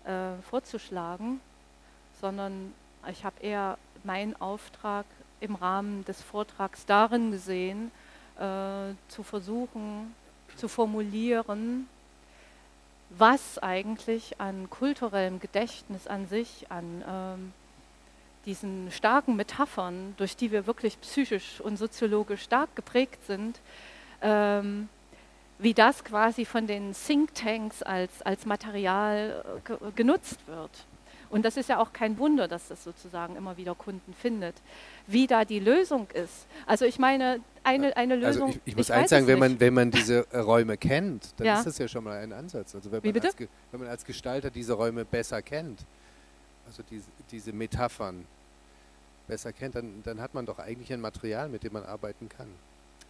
äh, 0.05 0.41
vorzuschlagen, 0.49 1.41
sondern 2.23 2.73
ich 3.11 3.23
habe 3.23 3.39
eher 3.43 3.77
meinen 4.03 4.35
Auftrag 4.41 5.05
im 5.41 5.57
Rahmen 5.57 6.07
des 6.07 6.23
Vortrags 6.23 6.87
darin 6.87 7.33
gesehen, 7.33 7.91
äh, 8.39 8.95
zu 9.09 9.23
versuchen, 9.23 10.15
zu 10.57 10.69
formulieren, 10.69 11.89
was 13.11 13.59
eigentlich 13.59 14.41
an 14.41 14.69
kulturellem 14.69 15.41
Gedächtnis 15.41 16.07
an 16.07 16.27
sich, 16.27 16.67
an 16.71 17.05
ähm, 17.09 17.53
diesen 18.47 18.91
starken 18.91 19.37
Metaphern, 19.37 20.15
durch 20.17 20.37
die 20.37 20.53
wir 20.53 20.67
wirklich 20.67 21.01
psychisch 21.01 21.61
und 21.61 21.77
soziologisch 21.77 22.43
stark 22.43 22.75
geprägt 22.77 23.25
sind, 23.27 23.61
ähm, 24.23 24.89
wie 25.59 25.75
das 25.75 26.05
quasi 26.05 26.45
von 26.45 26.67
den 26.67 26.93
Thinktanks 26.93 27.83
als, 27.83 28.23
als 28.23 28.47
Material 28.47 29.45
äh, 29.69 29.91
genutzt 29.93 30.47
wird. 30.47 30.71
Und 31.31 31.45
das 31.45 31.57
ist 31.57 31.69
ja 31.69 31.79
auch 31.79 31.93
kein 31.93 32.19
Wunder, 32.19 32.49
dass 32.49 32.69
das 32.69 32.85
sozusagen 32.85 33.37
immer 33.37 33.57
wieder 33.57 33.75
Kunden 33.75 34.15
findet. 34.15 34.55
Wie 35.07 35.27
da 35.27 35.45
die 35.45 35.59
Lösung 35.59 36.09
ist. 36.15 36.47
Also 36.67 36.85
ich 36.85 36.99
meine, 36.99 37.41
eine, 37.65 37.97
eine 37.97 38.15
also 38.15 38.27
Lösung. 38.27 38.47
Also 38.49 38.59
ich, 38.65 38.73
ich 38.73 38.77
muss 38.77 38.89
ich 38.89 38.95
eins 38.95 39.11
sagen, 39.11 39.27
wenn 39.27 39.39
man, 39.39 39.59
wenn 39.59 39.75
man 39.75 39.91
diese 39.91 40.27
Räume 40.33 40.77
kennt, 40.77 41.39
dann 41.39 41.47
ja. 41.47 41.59
ist 41.59 41.67
das 41.67 41.79
ja 41.79 41.89
schon 41.89 42.05
mal 42.05 42.19
ein 42.19 42.33
Ansatz. 42.33 42.75
Also 42.75 42.91
wenn 42.93 43.03
man, 43.03 43.23
als, 43.23 43.37
wenn 43.71 43.81
man 43.81 43.89
als 43.89 44.05
Gestalter 44.05 44.51
diese 44.51 44.75
Räume 44.75 45.05
besser 45.05 45.43
kennt, 45.43 45.81
also 46.67 46.83
diese, 46.91 47.09
diese 47.31 47.53
Metaphern, 47.53 48.25
besser 49.27 49.53
kennt, 49.53 49.75
dann, 49.75 50.03
dann 50.05 50.21
hat 50.21 50.35
man 50.35 50.47
doch 50.47 50.59
eigentlich 50.59 50.93
ein 50.93 51.01
Material, 51.01 51.49
mit 51.49 51.65
dem 51.65 51.73
man 51.73 51.85
arbeiten 51.85 52.29
kann. 52.29 52.49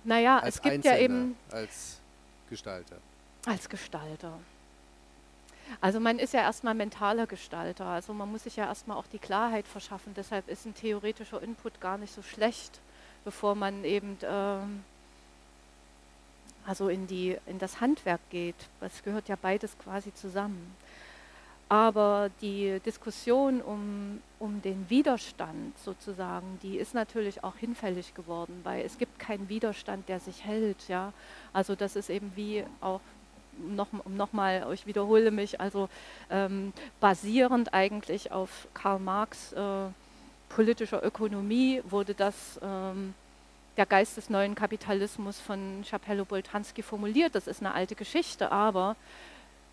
Naja, 0.04 0.38
als 0.38 0.56
es 0.56 0.62
gibt 0.62 0.74
Einzelner, 0.74 0.96
ja 0.96 1.02
eben. 1.02 1.36
Als 1.50 2.00
Gestalter. 2.48 2.96
Als 3.44 3.68
Gestalter. 3.68 4.38
Also 5.80 6.00
man 6.00 6.18
ist 6.18 6.32
ja 6.32 6.40
erstmal 6.40 6.74
mentaler 6.74 7.26
Gestalter, 7.26 7.86
also 7.86 8.12
man 8.12 8.30
muss 8.30 8.44
sich 8.44 8.56
ja 8.56 8.66
erstmal 8.66 8.96
auch 8.96 9.06
die 9.06 9.18
Klarheit 9.18 9.66
verschaffen. 9.66 10.14
Deshalb 10.14 10.48
ist 10.48 10.66
ein 10.66 10.74
theoretischer 10.74 11.42
Input 11.42 11.80
gar 11.80 11.98
nicht 11.98 12.14
so 12.14 12.22
schlecht, 12.22 12.80
bevor 13.24 13.54
man 13.54 13.84
eben 13.84 14.16
ähm, 14.22 14.84
also 16.66 16.88
in, 16.88 17.06
die, 17.06 17.36
in 17.46 17.58
das 17.58 17.80
Handwerk 17.80 18.20
geht. 18.30 18.56
Es 18.80 19.02
gehört 19.02 19.28
ja 19.28 19.36
beides 19.40 19.78
quasi 19.78 20.12
zusammen. 20.12 20.74
Aber 21.68 22.30
die 22.42 22.78
Diskussion 22.84 23.60
um, 23.60 24.20
um 24.38 24.62
den 24.62 24.88
Widerstand 24.88 25.76
sozusagen, 25.78 26.60
die 26.62 26.76
ist 26.76 26.94
natürlich 26.94 27.42
auch 27.42 27.56
hinfällig 27.56 28.14
geworden, 28.14 28.60
weil 28.62 28.84
es 28.84 28.98
gibt 28.98 29.18
keinen 29.18 29.48
Widerstand, 29.48 30.08
der 30.08 30.20
sich 30.20 30.44
hält. 30.44 30.86
Ja? 30.86 31.12
Also 31.52 31.74
das 31.74 31.96
ist 31.96 32.08
eben 32.08 32.30
wie 32.36 32.64
auch, 32.80 33.00
noch, 33.58 33.88
nochmal, 34.06 34.66
ich 34.72 34.86
wiederhole 34.86 35.30
mich, 35.30 35.60
also 35.60 35.88
ähm, 36.30 36.72
basierend 37.00 37.74
eigentlich 37.74 38.32
auf 38.32 38.68
Karl 38.74 38.98
Marx 38.98 39.52
äh, 39.52 39.86
politischer 40.48 41.04
Ökonomie 41.04 41.82
wurde 41.88 42.14
das... 42.14 42.58
Ähm, 42.62 43.14
der 43.76 43.86
Geist 43.86 44.16
des 44.16 44.30
neuen 44.30 44.54
Kapitalismus 44.54 45.38
von 45.40 45.84
Chapello 45.88 46.24
Boltanski 46.24 46.82
formuliert. 46.82 47.34
Das 47.34 47.46
ist 47.46 47.60
eine 47.60 47.74
alte 47.74 47.94
Geschichte, 47.94 48.50
aber 48.50 48.96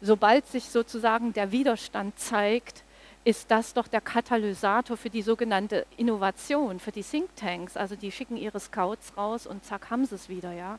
sobald 0.02 0.46
sich 0.48 0.66
sozusagen 0.66 1.34
der 1.34 1.52
Widerstand 1.52 2.20
zeigt, 2.20 2.84
ist 3.26 3.50
das 3.52 3.74
doch 3.74 3.88
der 3.88 4.02
Katalysator 4.02 4.98
für 4.98 5.10
die 5.10 5.22
sogenannte 5.22 5.86
Innovation, 5.96 6.80
für 6.80 6.92
die 6.92 7.04
Thinktanks. 7.04 7.78
Also 7.78 7.96
die 7.96 8.12
schicken 8.12 8.36
ihre 8.36 8.60
Scouts 8.60 9.16
raus 9.16 9.48
und 9.48 9.64
zack 9.64 9.90
haben 9.90 10.06
sie 10.06 10.16
es 10.16 10.28
wieder, 10.28 10.52
ja. 10.52 10.78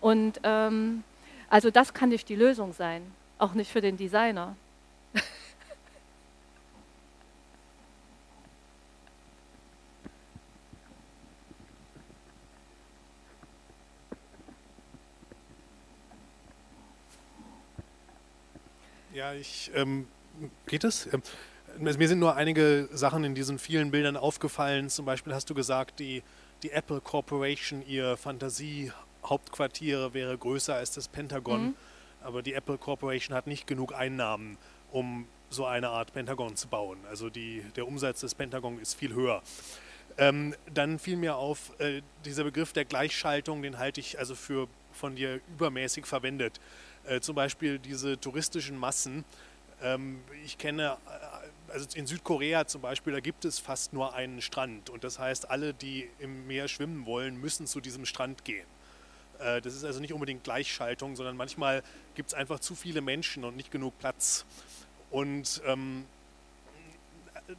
Und 0.00 0.40
ähm, 0.44 1.02
also 1.50 1.70
das 1.70 1.92
kann 1.92 2.08
nicht 2.10 2.28
die 2.28 2.36
Lösung 2.36 2.72
sein, 2.72 3.02
auch 3.38 3.54
nicht 3.54 3.70
für 3.70 3.80
den 3.80 3.96
Designer. 3.96 4.56
Ja, 19.12 19.34
ich, 19.34 19.70
ähm, 19.74 20.06
geht 20.66 20.84
es? 20.84 21.12
Ähm, 21.12 21.22
mir 21.78 22.08
sind 22.08 22.20
nur 22.20 22.36
einige 22.36 22.88
Sachen 22.92 23.24
in 23.24 23.34
diesen 23.34 23.58
vielen 23.58 23.90
Bildern 23.90 24.16
aufgefallen. 24.16 24.88
Zum 24.88 25.04
Beispiel 25.04 25.34
hast 25.34 25.50
du 25.50 25.54
gesagt, 25.54 25.98
die, 25.98 26.22
die 26.62 26.70
Apple 26.70 27.00
Corporation, 27.00 27.84
ihr 27.86 28.16
Fantasie-Hauptquartier 29.22 30.14
wäre 30.14 30.36
größer 30.36 30.74
als 30.74 30.92
das 30.92 31.08
Pentagon. 31.08 31.68
Mhm. 31.68 31.74
Aber 32.22 32.42
die 32.42 32.54
Apple 32.54 32.78
Corporation 32.78 33.34
hat 33.34 33.46
nicht 33.46 33.66
genug 33.66 33.94
Einnahmen, 33.94 34.58
um 34.92 35.26
so 35.48 35.64
eine 35.64 35.88
Art 35.88 36.12
Pentagon 36.12 36.54
zu 36.56 36.68
bauen. 36.68 36.98
Also 37.08 37.30
die, 37.30 37.64
der 37.76 37.86
Umsatz 37.86 38.20
des 38.20 38.34
Pentagon 38.34 38.78
ist 38.78 38.94
viel 38.94 39.14
höher. 39.14 39.42
Ähm, 40.18 40.54
dann 40.72 40.98
fiel 40.98 41.16
mir 41.16 41.36
auf, 41.36 41.78
äh, 41.80 42.02
dieser 42.24 42.44
Begriff 42.44 42.72
der 42.72 42.84
Gleichschaltung, 42.84 43.62
den 43.62 43.78
halte 43.78 44.00
ich 44.00 44.18
also 44.18 44.34
für 44.34 44.68
von 44.92 45.16
dir 45.16 45.40
übermäßig 45.54 46.04
verwendet. 46.04 46.60
Äh, 47.04 47.20
zum 47.20 47.36
Beispiel 47.36 47.78
diese 47.78 48.20
touristischen 48.20 48.76
Massen. 48.76 49.24
Ähm, 49.82 50.20
ich 50.44 50.58
kenne, 50.58 50.98
äh, 51.06 51.72
also 51.72 51.86
in 51.94 52.06
Südkorea 52.06 52.66
zum 52.66 52.82
Beispiel, 52.82 53.12
da 53.12 53.20
gibt 53.20 53.44
es 53.44 53.58
fast 53.58 53.92
nur 53.92 54.14
einen 54.14 54.42
Strand. 54.42 54.90
Und 54.90 55.04
das 55.04 55.18
heißt, 55.18 55.50
alle, 55.50 55.72
die 55.72 56.10
im 56.18 56.46
Meer 56.46 56.68
schwimmen 56.68 57.06
wollen, 57.06 57.40
müssen 57.40 57.66
zu 57.66 57.80
diesem 57.80 58.04
Strand 58.04 58.44
gehen. 58.44 58.66
Äh, 59.40 59.60
das 59.60 59.74
ist 59.74 59.84
also 59.84 60.00
nicht 60.00 60.12
unbedingt 60.12 60.44
Gleichschaltung, 60.44 61.16
sondern 61.16 61.36
manchmal 61.36 61.82
gibt 62.14 62.30
es 62.30 62.34
einfach 62.34 62.60
zu 62.60 62.74
viele 62.74 63.00
Menschen 63.00 63.44
und 63.44 63.56
nicht 63.56 63.70
genug 63.70 63.98
Platz. 63.98 64.44
Und 65.10 65.60
ähm, 65.66 66.04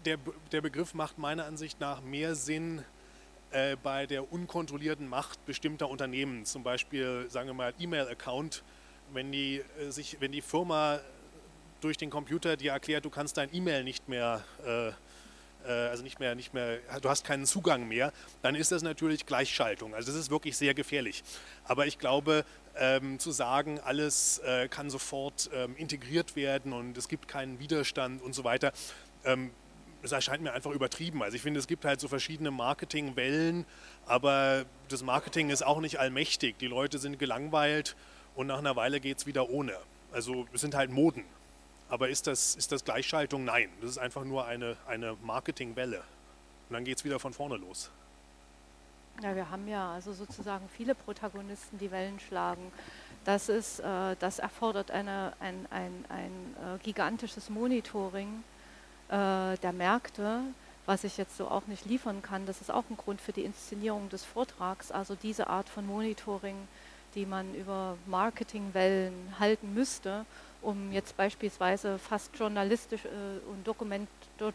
der, 0.05 0.17
der 0.51 0.61
Begriff 0.61 0.93
macht 0.93 1.17
meiner 1.17 1.45
Ansicht 1.45 1.79
nach 1.79 2.01
mehr 2.01 2.35
Sinn 2.35 2.83
äh, 3.51 3.75
bei 3.81 4.05
der 4.05 4.31
unkontrollierten 4.31 5.07
Macht 5.07 5.45
bestimmter 5.45 5.89
Unternehmen, 5.89 6.45
zum 6.45 6.63
Beispiel, 6.63 7.25
sagen 7.29 7.47
wir 7.47 7.53
mal, 7.53 7.73
E-Mail-Account 7.77 8.63
wenn 9.13 9.31
die, 9.31 9.57
äh, 9.57 10.03
wenn 10.19 10.31
die 10.31 10.41
Firma 10.41 10.99
durch 11.81 11.97
den 11.97 12.09
Computer 12.09 12.57
dir 12.57 12.71
erklärt, 12.71 13.05
du 13.05 13.09
kannst 13.09 13.37
dein 13.37 13.53
E-Mail 13.53 13.83
nicht 13.83 14.07
mehr, 14.07 14.43
äh, 14.65 14.91
also 15.69 16.03
nicht 16.03 16.19
mehr, 16.19 16.35
nicht 16.35 16.53
mehr, 16.53 16.79
du 17.01 17.09
hast 17.09 17.25
keinen 17.25 17.45
Zugang 17.45 17.87
mehr, 17.87 18.11
dann 18.41 18.55
ist 18.55 18.71
das 18.71 18.81
natürlich 18.81 19.25
Gleichschaltung. 19.25 19.93
Also 19.93 20.11
das 20.11 20.19
ist 20.19 20.31
wirklich 20.31 20.57
sehr 20.57 20.73
gefährlich. 20.73 21.23
Aber 21.65 21.85
ich 21.85 21.99
glaube, 21.99 22.45
ähm, 22.75 23.19
zu 23.19 23.31
sagen, 23.31 23.79
alles 23.79 24.39
äh, 24.39 24.67
kann 24.67 24.89
sofort 24.89 25.49
ähm, 25.53 25.75
integriert 25.75 26.35
werden 26.35 26.73
und 26.73 26.97
es 26.97 27.07
gibt 27.07 27.27
keinen 27.27 27.59
Widerstand 27.59 28.21
und 28.21 28.33
so 28.33 28.43
weiter, 28.43 28.71
ähm, 29.25 29.51
das 30.01 30.11
erscheint 30.11 30.41
mir 30.41 30.53
einfach 30.53 30.71
übertrieben. 30.71 31.21
Also 31.21 31.35
ich 31.35 31.41
finde, 31.41 31.59
es 31.59 31.67
gibt 31.67 31.85
halt 31.85 31.99
so 31.99 32.07
verschiedene 32.07 32.51
Marketingwellen, 32.51 33.65
aber 34.05 34.65
das 34.89 35.03
Marketing 35.03 35.49
ist 35.49 35.63
auch 35.63 35.79
nicht 35.79 35.99
allmächtig. 35.99 36.57
Die 36.57 36.67
Leute 36.67 36.97
sind 36.97 37.19
gelangweilt 37.19 37.95
und 38.35 38.47
nach 38.47 38.57
einer 38.57 38.75
Weile 38.75 38.99
geht 38.99 39.19
es 39.19 39.27
wieder 39.27 39.49
ohne. 39.49 39.73
Also 40.11 40.47
es 40.53 40.61
sind 40.61 40.75
halt 40.75 40.89
Moden. 40.89 41.23
Aber 41.91 42.07
ist 42.07 42.25
das, 42.25 42.55
ist 42.55 42.71
das 42.71 42.85
Gleichschaltung? 42.85 43.43
Nein. 43.43 43.69
Das 43.81 43.91
ist 43.91 43.97
einfach 43.97 44.23
nur 44.23 44.45
eine, 44.45 44.77
eine 44.87 45.17
Marketingwelle. 45.23 45.97
Und 46.69 46.73
dann 46.73 46.85
geht 46.85 46.99
es 46.99 47.03
wieder 47.03 47.19
von 47.19 47.33
vorne 47.33 47.57
los. 47.57 47.91
Ja, 49.21 49.35
wir 49.35 49.51
haben 49.51 49.67
ja 49.67 49.91
also 49.91 50.13
sozusagen 50.13 50.69
viele 50.69 50.95
Protagonisten, 50.95 51.77
die 51.79 51.91
Wellen 51.91 52.17
schlagen. 52.21 52.71
Das, 53.25 53.49
ist, 53.49 53.81
äh, 53.81 54.15
das 54.19 54.39
erfordert 54.39 54.89
eine, 54.89 55.33
ein, 55.41 55.67
ein, 55.69 56.05
ein 56.07 56.75
äh, 56.75 56.77
gigantisches 56.81 57.49
Monitoring 57.49 58.41
äh, 59.09 59.57
der 59.57 59.73
Märkte, 59.73 60.39
was 60.85 61.03
ich 61.03 61.17
jetzt 61.17 61.35
so 61.35 61.49
auch 61.49 61.67
nicht 61.67 61.85
liefern 61.85 62.21
kann. 62.21 62.45
Das 62.45 62.61
ist 62.61 62.71
auch 62.71 62.85
ein 62.89 62.95
Grund 62.95 63.19
für 63.19 63.33
die 63.33 63.43
Inszenierung 63.43 64.07
des 64.07 64.23
Vortrags. 64.23 64.91
Also 64.91 65.15
diese 65.15 65.47
Art 65.47 65.67
von 65.67 65.85
Monitoring, 65.85 66.55
die 67.15 67.25
man 67.25 67.53
über 67.53 67.97
Marketingwellen 68.07 69.35
halten 69.39 69.73
müsste, 69.73 70.25
um 70.61 70.91
jetzt 70.91 71.17
beispielsweise 71.17 71.97
fast 71.97 72.37
journalistisch 72.37 73.05
äh, 73.05 73.49
und 73.49 73.65
dokument, 73.65 74.09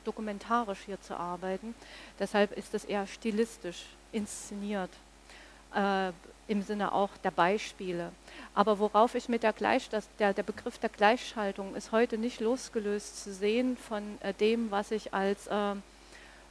dokumentarisch 0.05 0.81
hier 0.87 1.01
zu 1.01 1.17
arbeiten. 1.17 1.75
Deshalb 2.19 2.57
ist 2.57 2.75
es 2.75 2.85
eher 2.85 3.07
stilistisch 3.07 3.85
inszeniert, 4.13 4.91
äh, 5.75 6.13
im 6.49 6.63
Sinne 6.63 6.93
auch 6.93 7.11
der 7.25 7.33
Beispiele. 7.33 8.13
Aber 8.55 8.79
worauf 8.79 9.15
ich 9.15 9.29
mit 9.29 9.43
der 9.43 9.53
Gleich, 9.53 9.89
das, 9.89 10.09
der, 10.19 10.33
der 10.33 10.45
Begriff 10.45 10.79
der 10.79 10.91
Gleichschaltung 10.91 11.75
ist 11.75 11.93
heute 11.93 12.19
nicht 12.19 12.41
losgelöst 12.41 13.25
zu 13.25 13.33
sehen 13.33 13.77
von 13.77 14.19
äh, 14.23 14.33
dem, 14.33 14.71
was 14.71 14.93
ich 14.93 15.13
als 15.13 15.49
äh, 15.49 15.75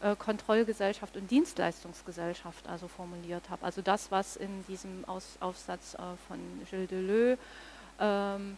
äh, 0.01 0.15
Kontrollgesellschaft 0.17 1.15
und 1.15 1.31
Dienstleistungsgesellschaft 1.31 2.67
also 2.67 2.87
formuliert 2.87 3.49
habe. 3.49 3.65
Also 3.65 3.81
das, 3.81 4.11
was 4.11 4.35
in 4.35 4.65
diesem 4.67 5.05
Aus, 5.05 5.37
Aufsatz 5.39 5.93
äh, 5.93 5.97
von 6.27 6.39
Gilles 6.69 6.89
Deleuze 6.89 7.37
ähm, 7.99 8.57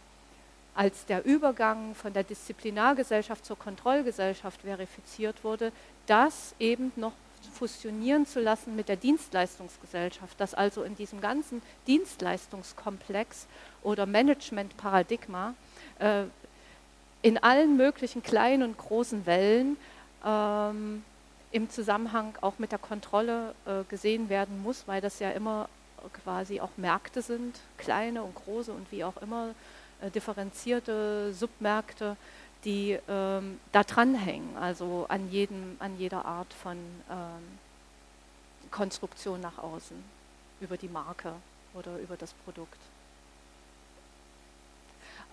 als 0.78 1.06
der 1.06 1.24
Übergang 1.24 1.96
von 1.96 2.12
der 2.12 2.22
Disziplinargesellschaft 2.22 3.44
zur 3.44 3.58
Kontrollgesellschaft 3.58 4.62
verifiziert 4.62 5.42
wurde, 5.42 5.72
das 6.06 6.54
eben 6.60 6.92
noch 6.94 7.14
fusionieren 7.52 8.26
zu 8.26 8.38
lassen 8.38 8.76
mit 8.76 8.88
der 8.88 8.94
Dienstleistungsgesellschaft, 8.94 10.40
dass 10.40 10.54
also 10.54 10.84
in 10.84 10.94
diesem 10.94 11.20
ganzen 11.20 11.62
Dienstleistungskomplex 11.88 13.48
oder 13.82 14.06
Managementparadigma 14.06 15.54
äh, 15.98 16.22
in 17.22 17.38
allen 17.38 17.76
möglichen 17.76 18.22
kleinen 18.22 18.62
und 18.62 18.78
großen 18.78 19.26
Wellen 19.26 19.76
ähm, 20.24 21.02
im 21.50 21.70
Zusammenhang 21.70 22.34
auch 22.40 22.60
mit 22.60 22.70
der 22.70 22.78
Kontrolle 22.78 23.52
äh, 23.66 23.82
gesehen 23.88 24.28
werden 24.28 24.62
muss, 24.62 24.84
weil 24.86 25.00
das 25.00 25.18
ja 25.18 25.30
immer 25.30 25.68
quasi 26.22 26.60
auch 26.60 26.70
Märkte 26.76 27.20
sind, 27.20 27.58
kleine 27.78 28.22
und 28.22 28.36
große 28.36 28.70
und 28.70 28.92
wie 28.92 29.02
auch 29.02 29.16
immer 29.20 29.56
differenzierte 30.14 31.32
Submärkte, 31.32 32.16
die 32.64 32.98
ähm, 33.08 33.60
da 33.72 33.84
dranhängen, 33.84 34.56
also 34.56 35.06
an, 35.08 35.30
jedem, 35.30 35.76
an 35.78 35.96
jeder 35.98 36.24
Art 36.24 36.52
von 36.52 36.76
ähm, 36.76 37.58
Konstruktion 38.70 39.40
nach 39.40 39.58
außen, 39.58 39.96
über 40.60 40.76
die 40.76 40.88
Marke 40.88 41.32
oder 41.74 41.98
über 41.98 42.16
das 42.16 42.32
Produkt. 42.32 42.78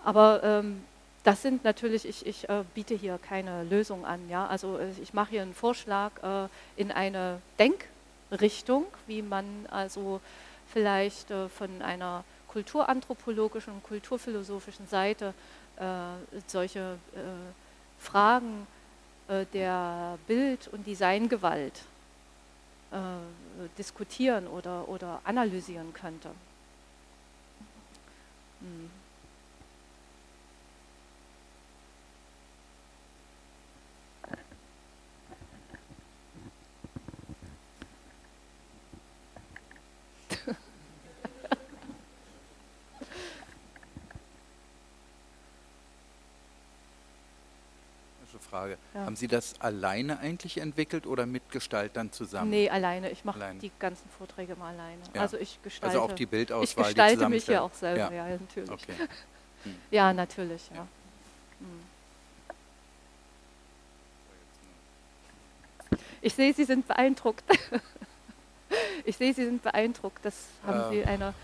Aber 0.04 0.42
ähm, 0.44 0.84
das 1.24 1.42
sind 1.42 1.64
natürlich, 1.64 2.06
ich, 2.06 2.24
ich 2.24 2.48
äh, 2.48 2.62
biete 2.74 2.94
hier 2.94 3.18
keine 3.18 3.64
Lösung 3.64 4.06
an. 4.06 4.20
Ja? 4.30 4.46
Also 4.46 4.78
äh, 4.78 4.90
ich 5.02 5.12
mache 5.12 5.30
hier 5.30 5.42
einen 5.42 5.54
Vorschlag 5.54 6.12
äh, 6.22 6.48
in 6.76 6.92
eine 6.92 7.42
Denkrichtung, 7.58 8.86
wie 9.08 9.22
man 9.22 9.66
also 9.70 10.20
vielleicht 10.68 11.32
äh, 11.32 11.48
von 11.48 11.82
einer 11.82 12.22
kulturanthropologischen 12.48 13.74
und 13.74 13.82
kulturphilosophischen 13.82 14.86
Seite 14.88 15.34
äh, 15.76 15.82
solche 16.46 16.98
äh, 17.14 18.02
Fragen 18.02 18.66
der 19.28 20.18
Bild- 20.28 20.68
und 20.68 20.86
Designgewalt 20.86 21.82
diskutieren 23.76 24.46
oder, 24.46 24.88
oder 24.88 25.20
analysieren 25.24 25.92
könnte. 25.92 26.30
Hm. 28.60 28.88
Frage. 48.56 48.78
Ja. 48.94 49.04
Haben 49.04 49.16
Sie 49.16 49.28
das 49.28 49.60
alleine 49.60 50.18
eigentlich 50.18 50.58
entwickelt 50.58 51.06
oder 51.06 51.26
mit 51.26 51.50
Gestaltern 51.50 52.12
zusammen? 52.12 52.50
Nee, 52.50 52.70
alleine. 52.70 53.10
Ich 53.10 53.24
mache 53.24 53.54
die 53.60 53.70
ganzen 53.78 54.08
Vorträge 54.16 54.54
immer 54.54 54.66
alleine. 54.66 55.02
Ja. 55.14 55.20
Also 55.20 55.36
ich 55.36 55.62
gestalte. 55.62 55.98
Also 55.98 56.06
auch 56.06 56.12
die 56.12 56.26
Bildauswahl. 56.26 56.84
Ich 56.84 56.96
gestalte 56.96 57.28
mich 57.28 57.46
ja 57.46 57.60
auch 57.60 57.74
selber, 57.74 58.12
ja, 58.12 58.28
ja 58.28 58.38
natürlich. 58.38 58.70
Okay. 58.70 58.94
Hm. 59.62 59.74
Ja, 59.90 60.12
natürlich, 60.12 60.70
ja. 60.72 60.86
Hm. 61.58 61.66
Ich 66.20 66.34
sehe, 66.34 66.52
Sie 66.52 66.64
sind 66.64 66.86
beeindruckt. 66.86 67.42
ich 69.04 69.16
sehe, 69.16 69.34
Sie 69.34 69.44
sind 69.44 69.62
beeindruckt. 69.62 70.24
Das 70.24 70.34
haben 70.64 70.92
äh. 70.92 70.96
Sie 70.96 71.04
einer 71.04 71.34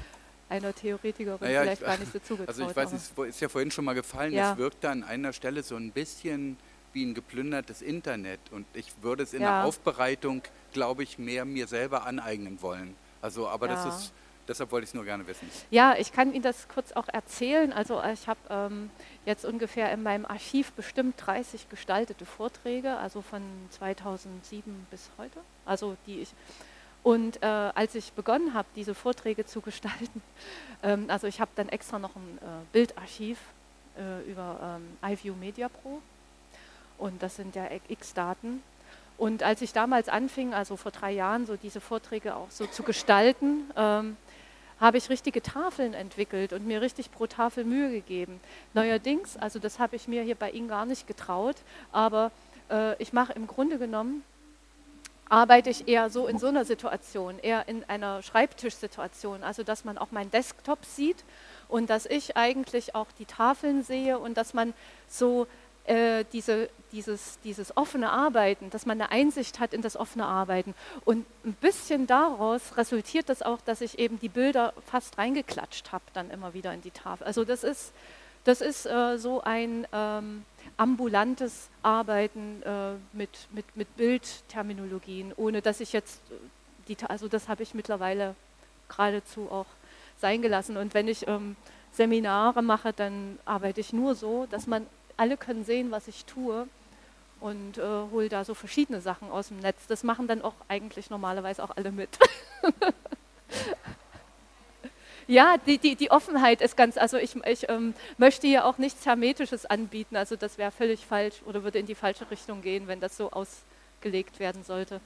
einer 0.53 0.75
Theoretikerin 0.75 1.39
naja, 1.41 1.63
vielleicht 1.63 1.83
ich, 1.83 1.87
gar 1.87 1.97
nicht 1.99 2.13
so 2.13 2.19
zugetraut. 2.19 2.49
Also 2.49 2.69
ich 2.69 2.77
weiß, 2.77 2.93
es 2.93 3.13
ist 3.29 3.41
ja 3.41 3.49
vorhin 3.49 3.71
schon 3.71 3.85
mal 3.85 3.95
gefallen, 3.95 4.33
ja. 4.33 4.53
es 4.53 4.59
wirkt 4.59 4.85
da 4.85 4.91
an 4.91 5.03
einer 5.03 5.33
Stelle 5.33 5.63
so 5.63 5.77
ein 5.77 5.91
bisschen 5.91 6.59
wie 6.93 7.05
ein 7.05 7.15
geplündertes 7.15 7.83
Internet. 7.83 8.41
Und 8.51 8.67
ich 8.75 8.93
würde 9.03 9.23
es 9.23 9.33
in 9.33 9.43
ja. 9.43 9.61
der 9.61 9.69
Aufbereitung, 9.69 10.43
glaube 10.73 11.03
ich, 11.03 11.19
mehr 11.19 11.45
mir 11.45 11.67
selber 11.67 12.07
aneignen 12.07 12.61
wollen. 12.63 12.97
Also, 13.21 13.49
aber 13.49 13.69
ja. 13.69 13.75
das 13.75 13.87
ist, 13.87 14.13
deshalb 14.49 14.73
wollte 14.73 14.85
ich 14.85 14.91
es 14.91 14.95
nur 14.95 15.05
gerne 15.05 15.27
wissen. 15.27 15.49
Ja, 15.71 15.95
ich 15.97 16.13
kann 16.13 16.33
Ihnen 16.33 16.43
das 16.43 16.69
kurz 16.69 16.93
auch 16.93 17.09
erzählen. 17.09 17.73
Also 17.73 18.03
ich 18.13 18.27
habe 18.27 18.41
ähm, 18.51 18.91
jetzt 19.25 19.45
ungefähr 19.45 19.93
in 19.93 20.03
meinem 20.03 20.27
Archiv 20.27 20.73
bestimmt 20.73 21.15
30 21.19 21.69
gestaltete 21.69 22.27
Vorträge, 22.27 22.97
also 22.97 23.23
von 23.23 23.43
2007 23.71 24.87
bis 24.91 25.11
heute. 25.19 25.39
Also 25.65 25.97
die 26.07 26.21
ich 26.21 26.35
und 27.03 27.43
äh, 27.43 27.47
als 27.47 27.95
ich 27.95 28.13
begonnen 28.13 28.55
habe, 28.55 28.69
diese 28.77 28.95
Vorträge 28.95 29.45
zu 29.45 29.61
gestalten, 29.61 30.23
ähm, 30.83 31.07
also 31.09 31.27
ich 31.27 31.41
habe 31.41 31.51
dann 31.57 31.69
extra 31.69 31.99
noch 31.99 32.15
ein 32.15 32.39
äh, 32.39 32.65
Bildarchiv 32.73 33.39
äh, 33.99 34.31
über 34.31 34.79
ähm, 34.79 35.13
iView 35.13 35.35
Media 35.35 35.69
Pro 35.69 36.01
und 37.03 37.23
das 37.23 37.37
sind 37.37 37.57
ja 37.57 37.69
X-Daten. 37.89 38.63
Und 39.19 39.43
als 39.43 39.61
ich 39.61 39.73
damals 39.73 40.09
anfing, 40.09 40.55
also 40.55 40.77
vor 40.77 40.93
drei 40.93 41.11
Jahren, 41.11 41.47
so 41.47 41.57
diese 41.57 41.81
Vorträge 41.81 42.37
auch 42.37 42.51
so 42.51 42.67
zu 42.67 42.83
gestalten, 42.85 43.71
ähm, 43.77 44.17
habe 44.81 44.99
ich 44.99 45.11
richtige 45.11 45.43
Tafeln 45.43 45.95
entwickelt 45.95 46.53
und 46.53 46.67
mir 46.67 46.81
richtig 46.81 47.11
pro 47.11 47.27
Tafel 47.27 47.65
Mühe 47.65 47.91
gegeben. 47.91 48.41
Neuerdings, 48.73 49.37
also 49.37 49.59
das 49.59 49.79
habe 49.79 49.97
ich 49.97 50.09
mir 50.09 50.23
hier 50.23 50.35
bei 50.35 50.51
Ihnen 50.51 50.69
gar 50.69 50.87
nicht 50.87 51.07
getraut, 51.07 51.57
aber 51.91 52.31
äh, 52.71 53.01
ich 53.03 53.13
mache 53.13 53.33
im 53.33 53.47
Grunde 53.47 53.79
genommen, 53.79 54.25
arbeite 55.29 55.71
ich 55.71 55.89
eher 55.89 56.11
so 56.11 56.27
in 56.27 56.39
so 56.39 56.49
einer 56.49 56.65
Situation, 56.65 57.39
eher 57.39 57.67
in 57.67 57.85
einer 57.89 58.23
Schreibtischsituation, 58.23 59.43
also 59.43 59.63
dass 59.63 59.85
man 59.85 59.99
auch 59.99 60.11
meinen 60.11 60.31
Desktop 60.31 60.85
sieht 60.85 61.25
und 61.69 61.89
dass 61.89 62.07
ich 62.07 62.37
eigentlich 62.37 62.95
auch 62.95 63.07
die 63.19 63.25
Tafeln 63.25 63.83
sehe 63.83 64.19
und 64.19 64.37
dass 64.37 64.53
man 64.53 64.75
so 65.09 65.47
äh, 65.85 66.25
diese, 66.33 66.69
dieses, 66.93 67.39
dieses 67.41 67.77
offene 67.77 68.11
Arbeiten, 68.11 68.71
dass 68.71 68.87
man 68.87 69.01
eine 69.01 69.11
Einsicht 69.11 69.59
hat 69.61 69.75
in 69.75 69.83
das 69.83 69.97
offene 69.97 70.27
Arbeiten. 70.27 70.75
Und 71.05 71.27
ein 71.45 71.55
bisschen 71.55 72.07
daraus 72.07 72.77
resultiert 72.77 73.29
das 73.29 73.43
auch, 73.43 73.61
dass 73.61 73.81
ich 73.81 73.99
eben 73.99 74.19
die 74.21 74.29
Bilder 74.29 74.75
fast 74.87 75.19
reingeklatscht 75.19 75.93
habe, 75.93 76.05
dann 76.13 76.31
immer 76.31 76.55
wieder 76.55 76.73
in 76.73 76.83
die 76.83 76.91
Tafel. 76.91 77.27
Also 77.27 77.45
das 77.45 77.65
ist, 77.65 77.93
das 78.45 78.61
ist 78.61 78.87
äh, 78.87 79.19
so 79.19 79.43
ein 79.43 79.87
ähm, 79.93 80.45
ambulantes 80.77 81.69
Arbeiten 81.83 82.63
äh, 82.63 82.93
mit, 83.13 83.31
mit, 83.51 83.65
mit 83.77 83.97
Bildterminologien, 83.97 85.33
ohne 85.37 85.63
dass 85.63 85.81
ich 85.81 85.93
jetzt, 85.93 86.21
äh, 86.31 86.35
die, 86.89 86.97
also 87.09 87.29
das 87.29 87.49
habe 87.49 87.63
ich 87.63 87.75
mittlerweile 87.75 88.35
geradezu 88.89 89.49
auch 89.51 89.67
sein 90.21 90.43
gelassen. 90.43 90.77
Und 90.77 90.95
wenn 90.95 91.09
ich 91.09 91.27
ähm, 91.27 91.57
Seminare 91.93 92.63
mache, 92.63 92.93
dann 92.93 93.39
arbeite 93.45 93.81
ich 93.81 93.93
nur 93.93 94.15
so, 94.15 94.47
dass 94.51 94.67
man 94.67 94.87
alle 95.23 95.37
können 95.37 95.65
sehen, 95.65 95.93
was 95.93 96.09
ich 96.09 96.25
tue 96.25 96.67
und 97.39 97.79
äh, 97.79 97.83
hole 98.11 98.29
da 98.29 98.45
so 98.45 98.55
verschiedene 98.55 99.01
Sachen 99.01 99.31
aus 99.31 99.49
dem 99.49 99.61
Netz. 99.61 99.87
Das 99.87 100.03
machen 100.03 100.27
dann 100.27 100.43
auch 100.43 100.55
eigentlich 100.67 101.11
normalerweise 101.11 101.63
auch 101.63 101.71
alle 101.77 101.93
mit. 101.93 102.19
ja, 105.29 105.59
die, 105.65 105.79
die, 105.79 105.95
die 105.95 106.11
Offenheit 106.11 106.61
ist 106.61 106.77
ganz, 106.77 106.97
also 106.97 107.19
ich, 107.19 107.37
ich 107.47 107.69
ähm, 107.69 107.95
möchte 108.19 108.49
hier 108.49 108.67
auch 108.67 108.79
nichts 108.79 109.07
Hermetisches 109.07 109.65
anbieten, 109.65 110.17
also 110.17 110.35
das 110.35 110.59
wäre 110.59 110.73
völlig 110.73 111.07
falsch 111.07 111.37
oder 111.47 111.63
würde 111.63 111.79
in 111.79 111.87
die 111.87 111.95
falsche 111.95 112.29
Richtung 112.29 112.61
gehen, 112.61 112.89
wenn 112.89 112.99
das 112.99 113.17
so 113.17 113.31
ausgelegt 113.31 114.41
werden 114.41 114.65
sollte. 114.65 115.01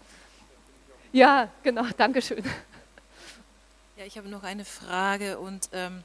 Ja, 1.12 1.51
genau, 1.62 1.84
Dankeschön. 1.98 2.43
Ja, 3.98 4.06
ich 4.06 4.16
habe 4.16 4.30
noch 4.30 4.44
eine 4.44 4.64
Frage 4.64 5.38
und 5.38 5.68
ähm, 5.72 6.05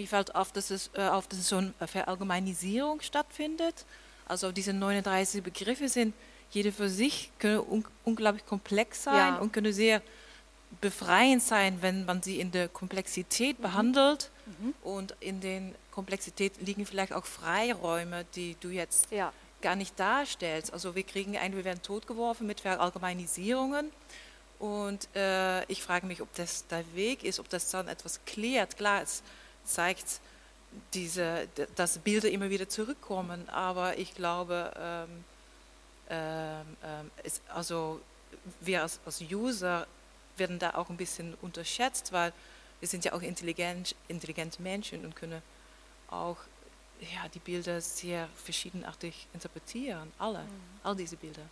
mir 0.00 0.08
fällt 0.08 0.34
auf, 0.34 0.50
dass 0.50 0.70
es, 0.70 0.90
äh, 0.94 1.02
auf, 1.02 1.28
dass 1.28 1.38
es 1.38 1.48
so 1.48 1.58
eine 1.58 1.74
Verallgemeinisierung 1.86 3.02
stattfindet. 3.02 3.84
Also 4.26 4.50
diese 4.50 4.72
39 4.72 5.42
Begriffe 5.42 5.88
sind 5.88 6.14
jede 6.50 6.72
für 6.72 6.88
sich 6.88 7.30
können 7.38 7.60
un 7.60 7.84
unglaublich 8.04 8.44
komplex 8.46 9.04
sein 9.04 9.34
ja. 9.34 9.38
und 9.38 9.52
können 9.52 9.72
sehr 9.72 10.02
befreiend 10.80 11.42
sein, 11.42 11.78
wenn 11.80 12.04
man 12.06 12.22
sie 12.22 12.40
in 12.40 12.50
der 12.50 12.68
Komplexität 12.68 13.58
mhm. 13.58 13.62
behandelt. 13.62 14.30
Mhm. 14.46 14.74
Und 14.82 15.14
in 15.20 15.40
den 15.40 15.74
Komplexität 15.92 16.60
liegen 16.60 16.86
vielleicht 16.86 17.12
auch 17.12 17.26
Freiräume, 17.26 18.24
die 18.34 18.56
du 18.60 18.70
jetzt 18.70 19.12
ja. 19.12 19.32
gar 19.60 19.76
nicht 19.76 20.00
darstellt. 20.00 20.72
Also 20.72 20.94
wir 20.94 21.02
kriegen 21.02 21.36
ein, 21.36 21.54
wir 21.54 21.64
werden 21.64 21.82
totgeworfen 21.82 22.46
mit 22.46 22.60
Verallgemeinisierungen 22.60 23.90
und 24.60 25.08
äh, 25.16 25.64
ich 25.72 25.82
frage 25.82 26.06
mich, 26.06 26.20
ob 26.20 26.32
das 26.34 26.66
der 26.66 26.84
Weg 26.94 27.24
ist, 27.24 27.40
ob 27.40 27.48
das 27.48 27.70
dann 27.70 27.88
etwas 27.88 28.20
klärt. 28.26 28.76
Klar, 28.76 29.02
es 29.02 29.22
zeigt 29.72 30.20
diese, 30.94 31.48
dass 31.74 31.98
Bilder 31.98 32.30
immer 32.30 32.50
wieder 32.50 32.68
zurückkommen, 32.68 33.48
aber 33.48 33.98
ich 33.98 34.14
glaube, 34.14 34.72
ähm, 34.78 35.24
ähm, 36.08 36.76
ähm, 36.84 37.10
es, 37.22 37.40
also 37.48 38.00
wir 38.60 38.82
als, 38.82 39.00
als 39.04 39.20
User 39.20 39.86
werden 40.36 40.58
da 40.58 40.74
auch 40.74 40.90
ein 40.90 40.96
bisschen 40.96 41.34
unterschätzt, 41.42 42.12
weil 42.12 42.32
wir 42.80 42.88
sind 42.88 43.04
ja 43.04 43.12
auch 43.12 43.22
intelligent, 43.22 43.94
intelligente 44.08 44.62
Menschen 44.62 45.04
und 45.04 45.14
können 45.14 45.42
auch 46.08 46.38
ja, 47.00 47.28
die 47.28 47.38
Bilder 47.38 47.80
sehr 47.80 48.28
verschiedenartig 48.36 49.26
interpretieren, 49.32 50.12
alle, 50.18 50.40
mhm. 50.40 50.48
all 50.82 50.96
diese 50.96 51.16
Bilder. 51.16 51.42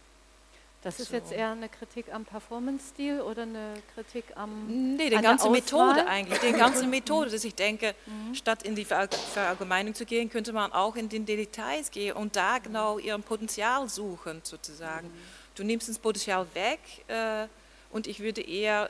Das 0.82 1.00
ist 1.00 1.08
so. 1.08 1.16
jetzt 1.16 1.32
eher 1.32 1.50
eine 1.50 1.68
Kritik 1.68 2.12
am 2.12 2.24
Performance-Stil 2.24 3.20
oder 3.20 3.42
eine 3.42 3.74
Kritik 3.94 4.24
am. 4.36 4.96
Nee, 4.96 5.10
die 5.10 5.16
ganze 5.16 5.50
Methode 5.50 6.06
eigentlich. 6.06 6.38
Die 6.38 6.52
ganze 6.52 6.86
Methode, 6.86 7.30
dass 7.30 7.42
ich 7.42 7.54
denke, 7.54 7.96
mhm. 8.06 8.34
statt 8.34 8.62
in 8.62 8.76
die 8.76 8.84
Verallgemeinung 8.84 9.94
zu 9.94 10.06
gehen, 10.06 10.30
könnte 10.30 10.52
man 10.52 10.72
auch 10.72 10.94
in 10.94 11.08
den 11.08 11.26
Details 11.26 11.90
gehen 11.90 12.14
und 12.14 12.36
da 12.36 12.58
genau 12.58 12.98
ihren 12.98 13.24
Potenzial 13.24 13.88
suchen, 13.88 14.40
sozusagen. 14.44 15.08
Mhm. 15.08 15.12
Du 15.56 15.64
nimmst 15.64 15.88
das 15.88 15.98
Potenzial 15.98 16.46
weg 16.54 16.78
äh, 17.08 17.48
und 17.90 18.06
ich 18.06 18.20
würde 18.20 18.40
eher 18.40 18.88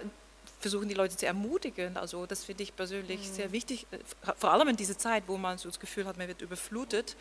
versuchen, 0.60 0.89
die 0.89 0.94
Leute 0.94 1.16
zu 1.16 1.24
ermutigen. 1.24 1.97
Also, 1.97 2.27
das 2.27 2.44
finde 2.44 2.65
ich 2.65 2.77
persönlich 2.77 3.20
mhm. 3.20 3.32
sehr 3.32 3.52
wichtig, 3.52 3.86
äh, 3.93 3.98
vor 4.36 4.52
allem 4.52 4.69
in 4.69 4.77
dieser 4.77 4.98
Zeit, 4.98 5.24
wo 5.27 5.39
man 5.39 5.56
so 5.56 5.70
das 5.70 5.81
Gefühl 5.81 6.05
hat, 6.05 6.19
man 6.19 6.28
wird 6.28 6.43
überflutet 6.43 7.16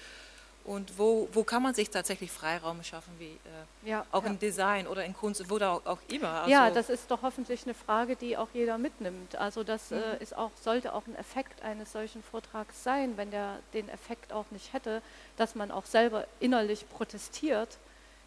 und 0.67 0.97
wo, 0.97 1.29
wo 1.31 1.43
kann 1.43 1.63
man 1.63 1.73
sich 1.73 1.89
tatsächlich 1.89 2.29
Freiraum 2.29 2.83
schaffen, 2.83 3.13
wie 3.19 3.37
äh, 3.85 3.89
ja, 3.89 4.05
auch 4.11 4.23
ja. 4.23 4.29
im 4.29 4.37
Design 4.37 4.85
oder 4.85 5.05
in 5.05 5.13
Kunst, 5.13 5.49
wo 5.49 5.57
da 5.57 5.71
auch, 5.71 5.85
auch 5.85 5.99
immer. 6.09 6.41
Also 6.41 6.51
ja, 6.51 6.69
das 6.69 6.89
ist 6.89 7.09
doch 7.09 7.21
hoffentlich 7.21 7.63
eine 7.63 7.73
Frage, 7.73 8.17
die 8.17 8.35
auch 8.35 8.49
jeder 8.53 8.77
mitnimmt. 8.77 9.37
Also 9.37 9.63
das 9.63 9.93
äh, 9.93 9.95
mhm. 9.95 10.01
äh, 10.01 10.23
ist 10.23 10.35
auch, 10.35 10.51
sollte 10.61 10.93
auch 10.93 11.07
ein 11.07 11.15
Effekt 11.15 11.61
eines 11.61 11.93
solchen 11.93 12.21
Vortrags 12.21 12.83
sein, 12.83 13.13
wenn 13.15 13.31
der 13.31 13.59
den 13.73 13.87
Effekt 13.87 14.33
auch 14.33 14.51
nicht 14.51 14.73
hätte, 14.73 15.01
dass 15.37 15.55
man 15.55 15.71
auch 15.71 15.85
selber 15.85 16.27
innerlich 16.41 16.89
protestiert 16.89 17.77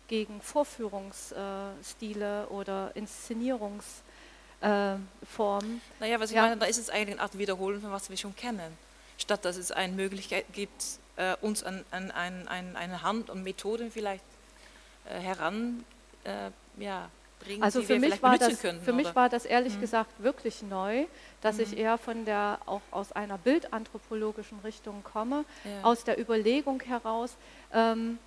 gegen 0.08 0.40
Vorführungsstile 0.40 2.44
äh, 2.44 2.52
oder 2.52 2.92
Inszenierungsformen. 2.94 4.02
Äh, 4.62 6.00
naja, 6.00 6.18
was 6.18 6.30
ich 6.30 6.36
ja. 6.36 6.42
meine, 6.42 6.56
da 6.56 6.64
ist 6.64 6.78
es 6.78 6.88
eigentlich 6.88 7.16
eine 7.16 7.20
Art 7.20 7.36
Wiederholen 7.36 7.82
von 7.82 7.92
was 7.92 8.08
wir 8.08 8.16
schon 8.16 8.34
kennen. 8.34 8.78
Statt 9.18 9.44
dass 9.44 9.58
es 9.58 9.70
eine 9.70 9.92
Möglichkeit 9.92 10.46
gibt, 10.54 10.82
äh, 11.20 11.36
uns 11.40 11.62
an, 11.62 11.84
an, 11.90 12.10
an, 12.10 12.48
an, 12.48 12.76
eine 12.76 13.02
Hand 13.02 13.28
und 13.28 13.42
Methoden 13.42 13.90
vielleicht 13.90 14.24
äh, 15.04 15.18
heran 15.18 15.84
äh, 16.24 16.50
ja, 16.82 17.10
bringen, 17.40 17.62
also 17.62 17.80
die 17.80 17.86
für 17.86 18.00
wir 18.00 18.08
mich 18.08 18.22
war 18.22 18.38
das, 18.38 18.60
können, 18.60 18.80
Für 18.80 18.92
oder? 18.92 18.96
mich 18.96 19.14
war 19.14 19.28
das 19.28 19.44
ehrlich 19.44 19.76
mhm. 19.76 19.80
gesagt 19.80 20.10
wirklich 20.22 20.62
neu, 20.62 21.04
dass 21.42 21.56
mhm. 21.56 21.62
ich 21.62 21.78
eher 21.78 21.98
von 21.98 22.24
der, 22.24 22.58
auch 22.64 22.80
aus 22.90 23.12
einer 23.12 23.36
bildanthropologischen 23.38 24.60
Richtung 24.60 25.02
komme, 25.04 25.44
ja. 25.64 25.82
aus 25.82 26.04
der 26.04 26.18
Überlegung 26.18 26.80
heraus, 26.80 27.36
ähm, 27.72 28.18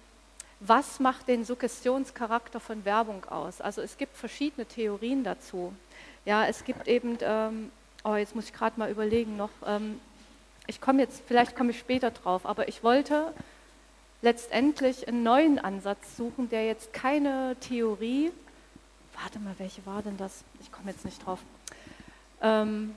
was 0.60 0.99
macht 0.99 1.28
den 1.28 1.44
Suggestionscharakter 1.44 2.60
von 2.60 2.86
Werbung 2.86 3.26
aus? 3.26 3.60
Also 3.60 3.82
es 3.82 3.98
gibt 3.98 4.15
verschiedene 4.15 4.65
Theorien 4.65 5.24
dazu. 5.24 5.74
Ja, 6.26 6.45
es 6.45 6.64
gibt 6.64 6.88
eben, 6.88 7.18
ähm, 7.22 7.72
oh, 8.06 8.15
jetzt 8.15 8.34
muss 8.34 8.45
ich 8.45 8.53
gerade 8.53 8.80
mal 8.80 8.90
überlegen 8.90 9.36
noch, 9.36 9.49
ähm, 9.65 9.99
ich 10.68 10.80
komme 10.80 11.02
jetzt, 11.02 11.23
vielleicht 11.27 11.56
komme 11.56 11.72
ich 11.72 11.80
später 11.80 12.11
drauf, 12.11 12.45
aber 12.45 12.68
ich 12.68 12.84
wollte 12.84 13.34
letztendlich 14.22 15.07
einen 15.07 15.23
neuen 15.23 15.60
Ansatz 15.60 16.15
suchen, 16.15 16.49
der 16.49 16.65
jetzt 16.65 16.94
keine 16.94 17.56
Theorie, 17.60 18.31
warte 19.22 19.40
mal, 19.40 19.53
welche 19.57 19.85
war 19.85 20.02
denn 20.02 20.18
das? 20.18 20.44
Ich 20.61 20.72
komme 20.72 20.91
jetzt 20.91 21.06
nicht 21.06 21.26
drauf. 21.26 21.40
Ähm, 22.41 22.95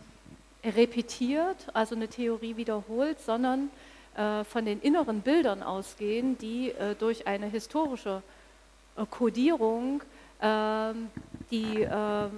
repetiert, 0.65 1.57
also 1.75 1.95
eine 1.95 2.09
Theorie 2.09 2.57
wiederholt, 2.57 3.21
sondern 3.21 3.71
äh, 4.17 4.45
von 4.45 4.65
den 4.65 4.81
inneren 4.81 5.21
Bildern 5.21 5.63
ausgehen, 5.63 6.39
die 6.39 6.71
äh, 6.71 6.95
durch 6.95 7.27
eine 7.27 7.47
historische 7.47 8.23
äh, 8.97 9.05
Kodierung 9.11 10.03
ähm, 10.41 11.09
die 11.51 11.83
äh, 11.83 12.29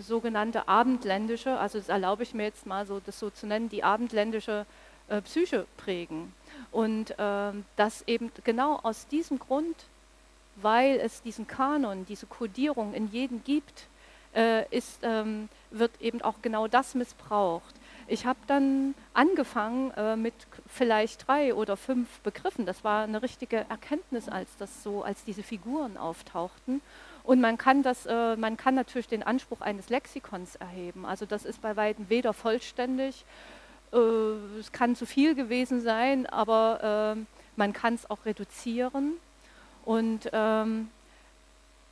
sogenannte 0.00 0.68
abendländische, 0.68 1.58
also 1.58 1.78
das 1.78 1.88
erlaube 1.88 2.22
ich 2.22 2.34
mir 2.34 2.44
jetzt 2.44 2.66
mal 2.66 2.86
so 2.86 3.00
das 3.04 3.18
so 3.18 3.30
zu 3.30 3.46
nennen, 3.46 3.68
die 3.68 3.84
abendländische 3.84 4.66
äh, 5.08 5.20
Psyche 5.22 5.66
prägen. 5.76 6.32
Und 6.72 7.18
äh, 7.18 7.52
das 7.76 8.02
eben 8.06 8.30
genau 8.44 8.80
aus 8.82 9.06
diesem 9.08 9.38
Grund, 9.38 9.76
weil 10.56 10.98
es 10.98 11.22
diesen 11.22 11.46
Kanon, 11.46 12.06
diese 12.06 12.26
Kodierung 12.26 12.94
in 12.94 13.10
jedem 13.10 13.44
gibt, 13.44 13.86
äh, 14.34 14.64
ist, 14.76 15.00
ähm, 15.02 15.48
wird 15.70 15.92
eben 16.00 16.22
auch 16.22 16.36
genau 16.42 16.68
das 16.68 16.94
missbraucht. 16.94 17.74
Ich 18.08 18.24
habe 18.24 18.38
dann 18.46 18.94
angefangen 19.14 19.90
äh, 19.92 20.14
mit 20.16 20.34
vielleicht 20.68 21.26
drei 21.26 21.54
oder 21.54 21.76
fünf 21.76 22.20
Begriffen. 22.20 22.66
Das 22.66 22.84
war 22.84 23.04
eine 23.04 23.22
richtige 23.22 23.66
Erkenntnis, 23.68 24.28
als 24.28 24.48
das 24.58 24.82
so, 24.82 25.02
als 25.02 25.24
diese 25.24 25.42
Figuren 25.42 25.96
auftauchten. 25.96 26.82
Und 27.26 27.40
man 27.40 27.58
kann, 27.58 27.82
das, 27.82 28.06
äh, 28.06 28.36
man 28.36 28.56
kann 28.56 28.76
natürlich 28.76 29.08
den 29.08 29.24
Anspruch 29.24 29.60
eines 29.60 29.88
Lexikons 29.88 30.54
erheben. 30.54 31.04
Also 31.04 31.26
das 31.26 31.44
ist 31.44 31.60
bei 31.60 31.76
weitem 31.76 32.08
weder 32.08 32.32
vollständig, 32.32 33.24
äh, 33.92 33.98
es 34.60 34.70
kann 34.70 34.94
zu 34.94 35.06
viel 35.06 35.34
gewesen 35.34 35.80
sein, 35.80 36.26
aber 36.26 37.16
äh, 37.16 37.24
man 37.56 37.72
kann 37.72 37.94
es 37.94 38.08
auch 38.08 38.24
reduzieren. 38.26 39.14
Und 39.84 40.30
ähm, 40.32 40.88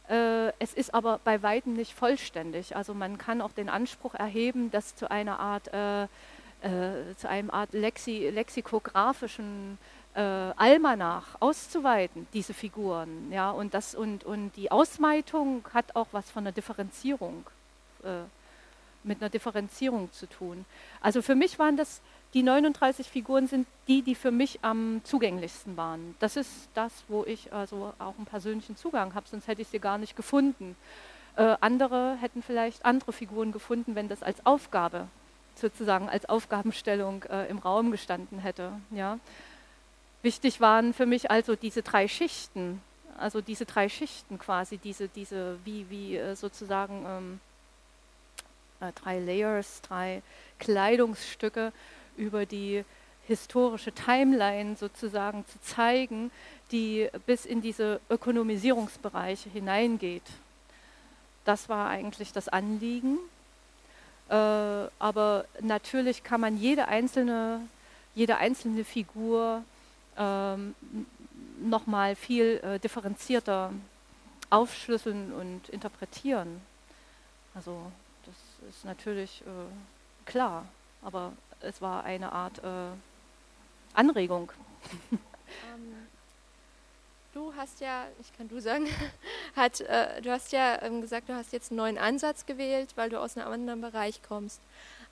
äh, 0.09 0.53
es 0.61 0.73
ist 0.73 0.95
aber 0.95 1.19
bei 1.25 1.43
weitem 1.43 1.75
nicht 1.75 1.95
vollständig. 1.95 2.77
Also 2.77 2.95
man 2.95 3.19
kann 3.19 3.41
auch 3.41 3.53
den 3.53 3.69
Anspruch 3.69 4.15
erheben, 4.15 4.71
das 4.71 4.95
zu 4.95 5.11
einer 5.11 5.41
Art, 5.41 5.69
äh, 5.75 6.05
äh, 6.05 7.17
zu 7.17 7.29
einem 7.29 7.51
Art 7.51 7.73
Lexi 7.73 8.31
lexikografischen 8.33 9.79
äh, 10.15 10.21
Almanach 10.21 11.37
auszuweiten, 11.41 12.27
diese 12.33 12.55
Figuren. 12.55 13.31
Ja, 13.33 13.51
und, 13.51 13.75
das, 13.75 13.95
und, 13.95 14.25
und 14.25 14.53
die 14.57 14.71
Ausweitung 14.71 15.65
hat 15.73 15.97
auch 15.97 16.09
was 16.13 16.31
von 16.31 16.45
einer 16.45 16.53
Differenzierung, 16.53 17.45
äh, 18.05 18.23
mit 19.03 19.21
einer 19.21 19.31
Differenzierung 19.31 20.11
zu 20.13 20.27
tun. 20.27 20.65
Also 21.01 21.21
für 21.21 21.35
mich 21.35 21.59
waren 21.59 21.77
das, 21.77 22.01
die 22.33 22.43
39 22.43 23.09
Figuren 23.09 23.47
sind 23.47 23.67
die, 23.87 24.03
die 24.03 24.15
für 24.15 24.31
mich 24.31 24.61
am 24.63 25.01
zugänglichsten 25.05 25.77
waren. 25.77 26.15
Das 26.21 26.37
ist 26.37 26.69
das, 26.75 26.93
wo 27.09 27.25
ich 27.25 27.53
also 27.53 27.93
auch 27.99 28.17
einen 28.17 28.27
persönlichen 28.27 28.77
Zugang 28.77 29.15
habe, 29.15 29.29
sonst 29.29 29.47
hätte 29.47 29.63
ich 29.63 29.69
sie 29.69 29.79
gar 29.79 29.99
nicht 29.99 30.17
gefunden. 30.17 30.77
Äh, 31.37 31.57
andere 31.61 32.17
hätten 32.21 32.43
vielleicht 32.43 32.85
andere 32.85 33.13
Figuren 33.13 33.53
gefunden, 33.53 33.95
wenn 33.95 34.09
das 34.09 34.23
als 34.23 34.45
Aufgabe 34.47 35.09
sozusagen 35.57 36.09
als 36.09 36.29
Aufgabenstellung 36.29 37.25
äh, 37.25 37.49
im 37.49 37.59
Raum 37.59 37.91
gestanden 37.91 38.39
hätte. 38.39 38.73
Ja. 38.91 39.19
Wichtig 40.25 40.59
waren 40.59 40.95
für 40.95 41.05
mich 41.05 41.31
also 41.31 41.55
diese 41.55 41.83
drei 41.83 42.09
Schichten, 42.09 42.81
also 43.19 43.43
diese 43.43 43.67
drei 43.67 43.91
Schichten 43.91 44.39
quasi, 44.39 44.79
diese, 44.79 45.07
diese 45.07 45.59
wie, 45.67 45.85
wie 45.91 46.17
äh, 46.17 46.35
sozusagen 46.35 47.05
ähm, 47.07 47.41
äh, 48.81 48.91
drei 48.93 49.19
Layers, 49.19 49.83
drei 49.83 50.23
Kleidungsstücke 50.59 51.75
über 52.17 52.47
die 52.47 52.87
historische 53.27 53.93
Timeline 53.93 54.77
sozusagen 54.77 55.45
zu 55.47 55.61
zeigen, 55.61 56.31
die 56.73 57.11
bis 57.27 57.45
in 57.45 57.61
diese 57.61 58.01
Ökonomisierungsbereiche 58.09 59.51
hineingeht. 59.51 60.25
Das 61.45 61.69
war 61.69 61.91
eigentlich 61.91 62.33
das 62.33 62.49
Anliegen. 62.49 63.19
Äh, 64.31 64.35
aber 64.99 65.45
natürlich 65.61 66.25
kann 66.25 66.41
man 66.41 66.57
jede 66.57 66.89
einzelne, 66.89 67.61
jede 68.15 68.39
einzelne 68.39 68.85
Figur 68.85 69.63
ähm, 70.17 70.75
nochmal 71.61 72.17
viel 72.17 72.61
äh, 72.63 72.79
differenzierter 72.79 73.73
aufschlüsseln 74.51 75.33
und 75.33 75.69
interpretieren. 75.69 76.61
Also 77.55 77.91
das 78.27 78.35
ist 78.69 78.85
natürlich 78.85 79.43
äh, 79.43 80.27
klar, 80.31 80.67
aber 81.03 81.33
es 81.61 81.81
war 81.81 82.05
eine 82.05 82.33
Art 82.33 82.59
äh, 82.63 82.91
Anregung. 83.95 84.51
Ähm, 85.73 85.95
du 87.33 87.53
hast 87.57 87.81
ja, 87.81 88.07
ich 88.21 88.37
kann 88.37 88.49
du 88.49 88.61
sagen, 88.61 88.87
hat, 89.57 89.81
äh, 89.81 90.21
du 90.23 90.31
hast 90.31 90.53
ja 90.53 90.83
ähm, 90.83 91.01
gesagt, 91.01 91.29
du 91.29 91.35
hast 91.35 91.53
jetzt 91.53 91.71
einen 91.71 91.79
neuen 91.79 91.99
Ansatz 91.99 92.47
gewählt, 92.47 92.91
weil 92.97 93.11
du 93.11 93.21
aus 93.21 93.37
einem 93.37 93.53
anderen 93.53 93.81
Bereich 93.81 94.21
kommst. 94.23 94.61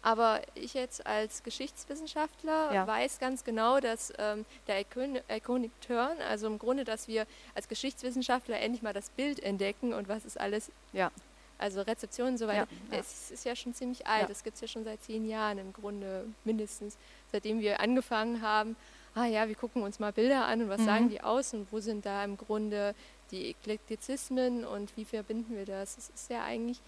Aber 0.02 0.40
ich 0.54 0.74
jetzt 0.74 1.06
als 1.06 1.44
Geschichtswissenschaftler 1.44 2.74
ja. 2.74 2.86
weiß 2.86 3.20
ganz 3.20 3.44
genau, 3.44 3.78
dass 3.78 4.12
ähm, 4.18 4.44
der 4.66 4.80
Iconic 4.80 5.70
Turn, 5.80 6.16
also 6.28 6.48
im 6.48 6.58
Grunde, 6.58 6.84
dass 6.84 7.06
wir 7.06 7.26
als 7.54 7.68
Geschichtswissenschaftler 7.68 8.58
endlich 8.60 8.82
mal 8.82 8.92
das 8.92 9.10
Bild 9.10 9.40
entdecken 9.40 9.92
und 9.92 10.08
was 10.08 10.24
ist 10.24 10.40
alles, 10.40 10.72
ja. 10.92 11.12
also 11.56 11.82
Rezeption 11.82 12.28
und 12.28 12.38
so 12.38 12.48
weiter, 12.48 12.66
ja, 12.90 12.98
es 12.98 13.30
ist 13.30 13.44
ja 13.44 13.54
schon 13.54 13.74
ziemlich 13.74 14.04
alt, 14.06 14.28
das 14.28 14.42
gibt 14.42 14.56
es 14.56 14.60
ja 14.60 14.66
schon 14.66 14.82
seit 14.82 15.00
zehn 15.04 15.28
Jahren 15.28 15.58
im 15.58 15.72
Grunde 15.72 16.26
mindestens, 16.44 16.96
seitdem 17.30 17.60
wir 17.60 17.78
angefangen 17.78 18.42
haben, 18.42 18.74
ah 19.14 19.26
ja, 19.26 19.46
wir 19.46 19.54
gucken 19.54 19.82
uns 19.82 20.00
mal 20.00 20.12
Bilder 20.12 20.46
an 20.46 20.62
und 20.62 20.68
was 20.68 20.80
mhm. 20.80 20.86
sagen 20.86 21.08
die 21.10 21.20
aus 21.20 21.54
und 21.54 21.70
wo 21.70 21.80
sind 21.80 22.06
da 22.06 22.24
im 22.24 22.36
Grunde 22.36 22.94
die 23.30 23.50
Eklektizismen 23.50 24.64
und 24.64 24.96
wie 24.96 25.04
verbinden 25.04 25.56
wir 25.56 25.64
das? 25.64 25.96
Es 25.96 26.10
ist 26.10 26.30
ja 26.30 26.44
eigentlich, 26.44 26.80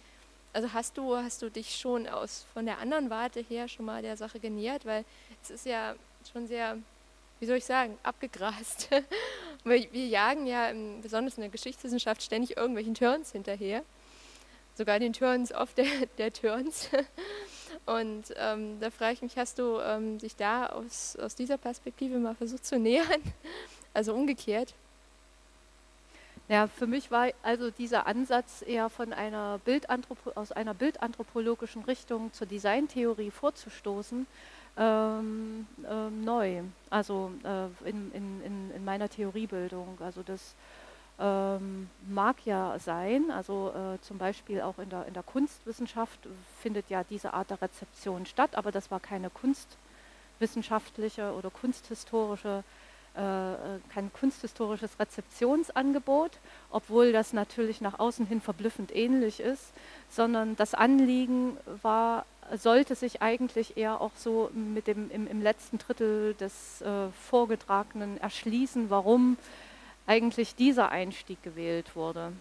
also 0.55 0.73
hast 0.73 0.97
du, 0.97 1.17
hast 1.17 1.43
du 1.43 1.51
dich 1.51 1.77
schon 1.77 2.07
aus 2.07 2.47
von 2.55 2.65
der 2.65 2.79
anderen 2.79 3.11
Warte 3.11 3.41
her 3.41 3.69
schon 3.69 3.85
mal 3.87 4.03
der 4.03 4.17
Sache 4.17 4.39
genähert, 4.39 4.87
weil 4.87 5.05
es 5.43 5.51
ist 5.51 5.67
ja 5.67 5.97
schon 6.33 6.47
sehr, 6.47 6.79
wie 7.41 7.47
soll 7.47 7.57
ich 7.57 7.65
sagen, 7.65 7.99
abgegrast. 8.05 8.89
wir, 9.65 9.93
wir 9.93 10.07
jagen 10.07 10.47
ja 10.47 10.73
besonders 11.03 11.37
in 11.37 11.43
der 11.43 11.51
Geschichtswissenschaft 11.51 12.23
ständig 12.23 12.57
irgendwelchen 12.57 12.95
Turns 12.95 13.33
hinterher. 13.33 13.83
Sogar 14.77 15.01
den 15.01 15.13
Turns 15.13 15.51
auf 15.53 15.75
der, 15.75 15.87
der 16.19 16.33
Turns. 16.33 16.89
Und 17.85 18.33
ähm, 18.37 18.79
da 18.81 18.91
frage 18.91 19.15
ich 19.15 19.23
mich, 19.23 19.37
hast 19.37 19.59
du 19.59 19.81
ähm, 19.81 20.19
dich 20.19 20.37
da 20.37 20.67
aus, 20.67 21.17
aus 21.17 21.35
dieser 21.35 21.59
Perspektive 21.59 22.19
mal 22.19 22.37
versucht 22.37 22.65
zu 22.65 22.79
nähern? 22.79 23.21
Also 23.93 24.15
umgekehrt? 24.15 24.75
Ja, 26.47 26.67
für 26.67 26.87
mich 26.87 27.11
war 27.11 27.29
also 27.43 27.71
dieser 27.71 28.07
Ansatz 28.07 28.63
eher 28.67 28.91
von 28.91 29.15
einer 29.15 29.59
Bildanthropo 29.65 30.33
aus 30.35 30.53
einer 30.53 30.75
bildanthropologischen 30.75 31.85
Richtung 31.85 32.35
zur 32.35 32.47
Designtheorie 32.47 33.31
vorzustoßen, 33.31 34.27
ähm, 34.77 35.67
ähm, 35.89 36.25
neu. 36.25 36.61
Also 36.91 37.33
äh, 37.45 37.89
in, 37.89 38.13
in, 38.13 38.71
in, 38.75 38.85
meiner 38.85 39.09
Theoriebildung. 39.09 39.97
Also 40.01 40.23
das 40.23 40.55
ähm, 41.19 41.89
mag 42.11 42.37
ja 42.45 42.79
sein, 42.79 43.31
also 43.31 43.73
äh, 43.75 43.99
zum 44.03 44.19
Beispiel 44.19 44.61
auch 44.61 44.79
in 44.79 44.91
der, 44.91 45.07
in 45.07 45.15
der 45.15 45.23
Kunstwissenschaft 45.23 46.29
findet 46.61 46.91
ja 46.91 47.05
diese 47.05 47.33
Art 47.33 47.49
der 47.49 47.63
Rezeption 47.63 48.27
statt, 48.27 48.55
aber 48.55 48.71
das 48.71 48.91
war 48.91 49.01
keine 49.01 49.31
kunstwissenschaftliche 49.31 51.33
oder 51.33 51.49
kunsthistorische, 51.49 52.59
äh, 52.59 52.63
kein 53.15 54.13
kunsthistorisches 54.13 54.99
Rezeptionsangebot, 54.99 56.33
obwohl 56.71 57.13
das 57.13 57.33
natürlich 57.33 57.81
nach 57.81 58.01
außen 58.01 58.27
hin 58.27 58.41
verblüffend 58.41 58.95
ähnlich 58.95 59.39
ist, 59.39 59.73
sondern 60.11 60.57
das 60.57 60.75
Anliegen 60.75 61.57
war, 61.83 62.27
sollte 62.57 62.95
sich 62.95 63.23
eigentlich 63.23 63.77
eher 63.77 64.01
auch 64.01 64.13
so 64.17 64.51
mit 64.53 64.87
dem 64.87 65.11
im, 65.11 65.27
im 65.27 65.43
letzten 65.43 65.79
Drittel 65.79 66.35
des 66.35 66.83
äh, 66.83 67.09
Vorgetragenen 67.29 68.19
erschließen, 68.19 68.91
warum 68.91 69.39
eigentlich 70.07 70.55
dieser 70.55 70.91
Einstieg 70.91 71.43
gewählt 71.43 71.97
wurde. 71.97 72.33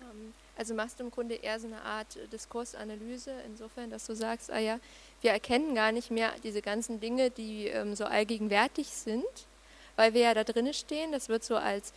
Ähm, 0.00 0.32
also 0.56 0.74
machst 0.74 1.00
du 1.00 1.04
im 1.04 1.10
Grunde 1.10 1.34
eher 1.34 1.58
so 1.58 1.66
eine 1.66 1.82
Art 1.82 2.18
Diskursanalyse, 2.32 3.32
insofern, 3.46 3.90
dass 3.90 4.06
du 4.06 4.14
sagst, 4.14 4.50
ah 4.50 4.58
ja, 4.58 4.78
wir 5.22 5.30
erkennen 5.30 5.74
gar 5.74 5.92
nicht 5.92 6.10
mehr 6.10 6.32
diese 6.42 6.62
ganzen 6.62 7.00
Dinge, 7.00 7.30
die 7.30 7.68
ähm, 7.68 7.94
so 7.94 8.04
allgegenwärtig 8.04 8.88
sind, 8.88 9.24
weil 9.96 10.14
wir 10.14 10.22
ja 10.22 10.34
da 10.34 10.44
drinnen 10.44 10.74
stehen, 10.74 11.12
das 11.12 11.28
wird 11.28 11.44
so 11.44 11.56
als 11.56 11.92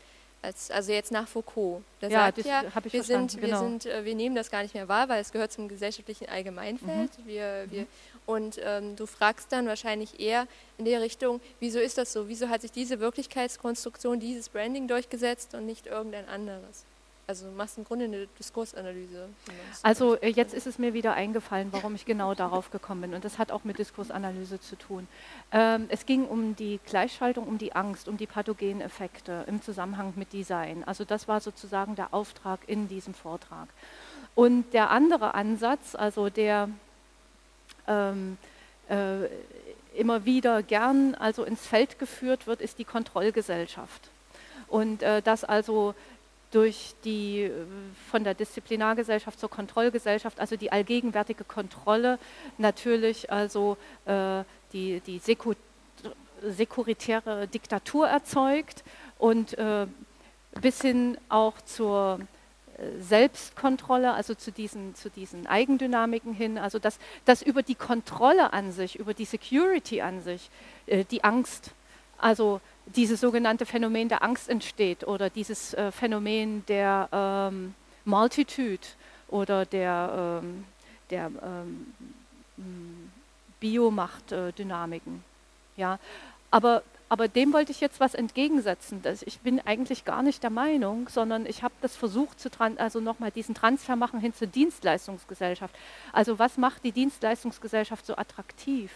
als, 0.45 0.71
also 0.71 0.91
jetzt 0.91 1.11
nach 1.11 1.27
Foucault. 1.27 1.81
Der 2.01 2.09
ja, 2.09 2.25
sagt 2.25 2.45
ja, 2.45 2.63
wir, 2.83 3.03
sind, 3.03 3.39
genau. 3.39 3.47
wir, 3.47 3.57
sind, 3.57 3.85
äh, 3.85 4.05
wir 4.05 4.15
nehmen 4.15 4.35
das 4.35 4.49
gar 4.49 4.61
nicht 4.61 4.73
mehr 4.73 4.87
wahr, 4.87 5.09
weil 5.09 5.21
es 5.21 5.31
gehört 5.31 5.51
zum 5.51 5.67
gesellschaftlichen 5.67 6.29
Allgemeinfeld. 6.29 7.11
Mhm. 7.19 7.27
Wir, 7.27 7.65
wir, 7.69 7.81
mhm. 7.81 7.87
Und 8.25 8.59
ähm, 8.63 8.95
du 8.95 9.05
fragst 9.05 9.51
dann 9.51 9.67
wahrscheinlich 9.67 10.19
eher 10.19 10.47
in 10.77 10.85
der 10.85 11.01
Richtung, 11.01 11.41
wieso 11.59 11.79
ist 11.79 11.97
das 11.97 12.11
so? 12.11 12.27
Wieso 12.27 12.49
hat 12.49 12.61
sich 12.61 12.71
diese 12.71 12.99
Wirklichkeitskonstruktion, 12.99 14.19
dieses 14.19 14.49
Branding 14.49 14.87
durchgesetzt 14.87 15.53
und 15.53 15.65
nicht 15.65 15.85
irgendein 15.87 16.27
anderes? 16.27 16.85
Also 17.27 17.47
du 17.47 17.51
machst 17.53 17.77
im 17.79 17.85
Grunde 17.85 18.05
eine 18.05 18.27
Diskursanalyse. 18.37 19.29
Also 19.81 20.15
äh, 20.15 20.29
jetzt 20.29 20.53
ist 20.53 20.67
es 20.67 20.77
mir 20.77 20.93
wieder 20.93 21.13
eingefallen, 21.13 21.69
warum 21.71 21.95
ich 21.95 22.05
genau 22.05 22.35
darauf 22.35 22.69
gekommen 22.69 23.01
bin. 23.01 23.13
Und 23.15 23.25
das 23.25 23.39
hat 23.39 23.51
auch 23.51 23.63
mit 23.63 23.79
Diskursanalyse 23.79 24.59
zu 24.59 24.75
tun. 24.75 25.07
Ähm, 25.51 25.87
es 25.89 26.05
ging 26.05 26.25
um 26.25 26.55
die 26.55 26.79
Gleichschaltung, 26.85 27.47
um 27.47 27.57
die 27.57 27.73
Angst, 27.73 28.07
um 28.07 28.17
die 28.17 28.27
pathogenen 28.27 28.81
Effekte 28.81 29.43
im 29.47 29.61
Zusammenhang 29.61 30.13
mit 30.15 30.33
Design. 30.33 30.83
Also 30.83 31.03
das 31.03 31.27
war 31.27 31.41
sozusagen 31.41 31.95
der 31.95 32.13
Auftrag 32.13 32.59
in 32.67 32.87
diesem 32.87 33.15
Vortrag. 33.15 33.69
Und 34.35 34.73
der 34.73 34.91
andere 34.91 35.33
Ansatz, 35.33 35.95
also 35.95 36.29
der 36.29 36.69
ähm, 37.87 38.37
äh, 38.87 39.27
immer 39.95 40.25
wieder 40.25 40.61
gern 40.61 41.15
also 41.15 41.43
ins 41.43 41.65
Feld 41.65 41.97
geführt 41.97 42.45
wird, 42.45 42.61
ist 42.61 42.77
die 42.77 42.83
Kontrollgesellschaft. 42.83 44.09
Und 44.67 45.01
äh, 45.03 45.21
dass 45.21 45.43
also 45.43 45.95
durch 46.55 46.95
die 47.03 47.41
äh, 47.41 47.51
von 48.09 48.23
der 48.23 48.33
Disziplinargesellschaft 48.33 49.39
zur 49.39 49.49
Kontrollgesellschaft, 49.49 50.39
also 50.39 50.55
die 50.55 50.71
allgegenwärtige 50.71 51.43
Kontrolle, 51.43 52.17
natürlich 52.57 53.29
also 53.31 53.77
äh, 54.05 54.43
die, 54.71 55.01
die 55.01 55.19
Seku 55.19 55.53
sekuritäre 56.41 57.47
Diktatur 57.47 58.07
erzeugt 58.07 58.83
und 59.17 59.57
äh, 59.57 59.87
bis 60.61 60.81
hin 60.81 61.17
auch 61.29 61.59
zur 61.61 62.19
äh, 62.77 63.01
Selbstkontrolle, 63.01 64.13
also 64.13 64.35
zu 64.35 64.51
diesen, 64.51 64.95
zu 64.95 65.09
diesen 65.09 65.47
Eigendynamiken 65.47 66.33
hin, 66.33 66.57
also 66.57 66.77
dass, 66.77 66.99
dass 67.25 67.41
über 67.41 67.63
die 67.63 67.75
Kontrolle 67.75 68.53
an 68.53 68.71
sich, 68.71 68.99
über 68.99 69.13
die 69.13 69.25
Security 69.25 70.01
an 70.01 70.21
sich, 70.21 70.49
äh, 70.85 71.03
die 71.05 71.23
Angst, 71.23 71.71
also 72.17 72.61
dieses 72.85 73.19
sogenannte 73.21 73.65
Phänomen 73.65 74.09
der 74.09 74.23
Angst 74.23 74.49
entsteht 74.49 75.05
oder 75.05 75.29
dieses 75.29 75.73
äh, 75.73 75.91
Phänomen 75.91 76.65
der 76.67 77.09
ähm, 77.11 77.73
Multitude 78.05 78.87
oder 79.27 79.65
der, 79.65 80.41
ähm, 80.43 80.65
der 81.09 81.31
ähm, 82.57 83.11
Biomachtdynamiken. 83.59 85.23
ja. 85.75 85.99
aber, 86.51 86.83
aber 87.09 87.27
dem 87.27 87.53
wollte 87.53 87.71
ich 87.71 87.81
jetzt 87.81 87.99
was 87.99 88.13
entgegensetzen. 88.13 89.01
Ich 89.25 89.39
bin 89.39 89.59
eigentlich 89.65 90.05
gar 90.05 90.23
nicht 90.23 90.43
der 90.43 90.49
Meinung, 90.49 91.09
sondern 91.09 91.45
ich 91.45 91.63
habe 91.63 91.73
das 91.81 91.95
versucht, 91.95 92.39
zu 92.39 92.49
also 92.77 92.99
nochmal 92.99 93.31
diesen 93.31 93.55
Transfer 93.55 93.95
machen 93.95 94.19
hin 94.19 94.33
zur 94.33 94.47
Dienstleistungsgesellschaft. 94.47 95.75
Also 96.13 96.39
was 96.39 96.57
macht 96.57 96.83
die 96.83 96.91
Dienstleistungsgesellschaft 96.91 98.05
so 98.05 98.15
attraktiv? 98.15 98.91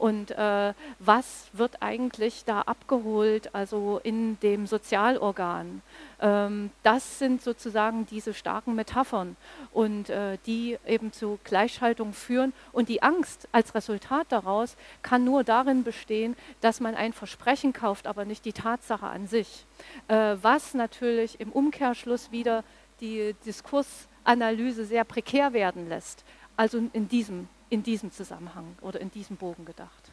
Und 0.00 0.30
äh, 0.30 0.72
was 0.98 1.50
wird 1.52 1.82
eigentlich 1.82 2.44
da 2.46 2.62
abgeholt, 2.62 3.54
also 3.54 4.00
in 4.02 4.40
dem 4.40 4.66
Sozialorgan. 4.66 5.82
Ähm, 6.22 6.70
das 6.82 7.18
sind 7.18 7.42
sozusagen 7.42 8.06
diese 8.06 8.32
starken 8.32 8.74
Metaphern 8.74 9.36
und 9.74 10.08
äh, 10.08 10.38
die 10.46 10.78
eben 10.86 11.12
zu 11.12 11.38
Gleichschaltung 11.44 12.14
führen. 12.14 12.54
Und 12.72 12.88
die 12.88 13.02
Angst 13.02 13.46
als 13.52 13.74
Resultat 13.74 14.28
daraus 14.30 14.74
kann 15.02 15.22
nur 15.22 15.44
darin 15.44 15.84
bestehen, 15.84 16.34
dass 16.62 16.80
man 16.80 16.94
ein 16.94 17.12
Versprechen 17.12 17.74
kauft, 17.74 18.06
aber 18.06 18.24
nicht 18.24 18.46
die 18.46 18.54
Tatsache 18.54 19.06
an 19.06 19.26
sich. 19.26 19.66
Äh, 20.08 20.36
was 20.40 20.72
natürlich 20.72 21.38
im 21.40 21.52
Umkehrschluss 21.52 22.32
wieder 22.32 22.64
die 23.02 23.34
Diskursanalyse 23.44 24.86
sehr 24.86 25.04
prekär 25.04 25.52
werden 25.52 25.90
lässt. 25.90 26.24
Also 26.56 26.78
in 26.94 27.06
diesem 27.06 27.48
in 27.70 27.82
diesem 27.82 28.12
Zusammenhang 28.12 28.76
oder 28.80 29.00
in 29.00 29.10
diesem 29.10 29.36
Bogen 29.36 29.64
gedacht. 29.64 30.10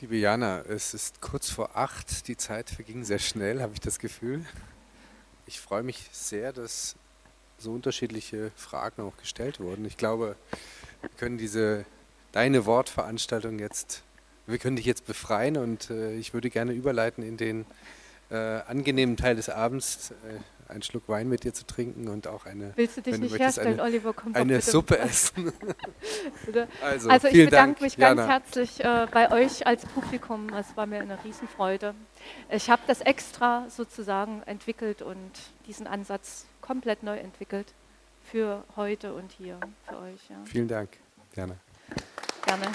Liebe 0.00 0.16
Jana, 0.16 0.60
es 0.60 0.94
ist 0.94 1.20
kurz 1.20 1.50
vor 1.50 1.76
acht, 1.76 2.28
die 2.28 2.36
Zeit 2.36 2.70
verging 2.70 3.04
sehr 3.04 3.18
schnell, 3.18 3.60
habe 3.60 3.74
ich 3.74 3.80
das 3.80 3.98
Gefühl. 3.98 4.44
Ich 5.46 5.60
freue 5.60 5.82
mich 5.82 6.08
sehr, 6.12 6.52
dass 6.52 6.96
so 7.58 7.72
unterschiedliche 7.72 8.50
Fragen 8.56 9.02
auch 9.02 9.16
gestellt 9.16 9.60
wurden. 9.60 9.84
Ich 9.84 9.96
glaube, 9.96 10.36
wir 11.00 11.10
können 11.16 11.38
diese 11.38 11.84
deine 12.32 12.66
Wortveranstaltung 12.66 13.58
jetzt, 13.58 14.02
wir 14.46 14.58
können 14.58 14.76
dich 14.76 14.86
jetzt 14.86 15.06
befreien 15.06 15.56
und 15.56 15.90
äh, 15.90 16.14
ich 16.16 16.34
würde 16.34 16.50
gerne 16.50 16.72
überleiten 16.72 17.22
in 17.22 17.36
den 17.36 17.64
äh, 18.30 18.36
angenehmen 18.36 19.16
Teil 19.16 19.36
des 19.36 19.48
Abends. 19.48 20.10
Äh, 20.10 20.40
einen 20.68 20.82
Schluck 20.82 21.08
Wein 21.08 21.28
mit 21.28 21.44
dir 21.44 21.52
zu 21.52 21.66
trinken 21.66 22.08
und 22.08 22.26
auch 22.26 22.46
eine, 22.46 22.72
Willst 22.76 22.96
du 22.96 23.02
dich 23.02 23.18
nicht 23.18 23.38
herstellen, 23.38 23.80
eine, 23.80 23.82
Oliver? 23.82 24.12
Komm 24.12 24.34
eine 24.34 24.60
Suppe 24.60 24.98
essen. 24.98 25.52
also, 26.82 27.08
also, 27.08 27.28
ich 27.28 27.34
bedanke 27.34 27.50
Dank, 27.50 27.80
mich 27.80 27.96
ganz 27.96 28.18
Jana. 28.18 28.32
herzlich 28.32 28.84
äh, 28.84 29.06
bei 29.10 29.30
euch 29.30 29.66
als 29.66 29.86
Publikum. 29.86 30.48
Es 30.54 30.76
war 30.76 30.86
mir 30.86 31.00
eine 31.00 31.22
Riesenfreude. 31.24 31.94
Ich 32.50 32.70
habe 32.70 32.82
das 32.86 33.00
extra 33.00 33.66
sozusagen 33.68 34.42
entwickelt 34.46 35.02
und 35.02 35.32
diesen 35.66 35.86
Ansatz 35.86 36.46
komplett 36.60 37.02
neu 37.02 37.16
entwickelt 37.16 37.74
für 38.24 38.64
heute 38.76 39.14
und 39.14 39.32
hier 39.32 39.60
für 39.88 39.98
euch. 39.98 40.28
Ja. 40.28 40.36
Vielen 40.44 40.68
Dank. 40.68 40.90
Gerne. 41.32 41.58
Gerne. 42.46 42.66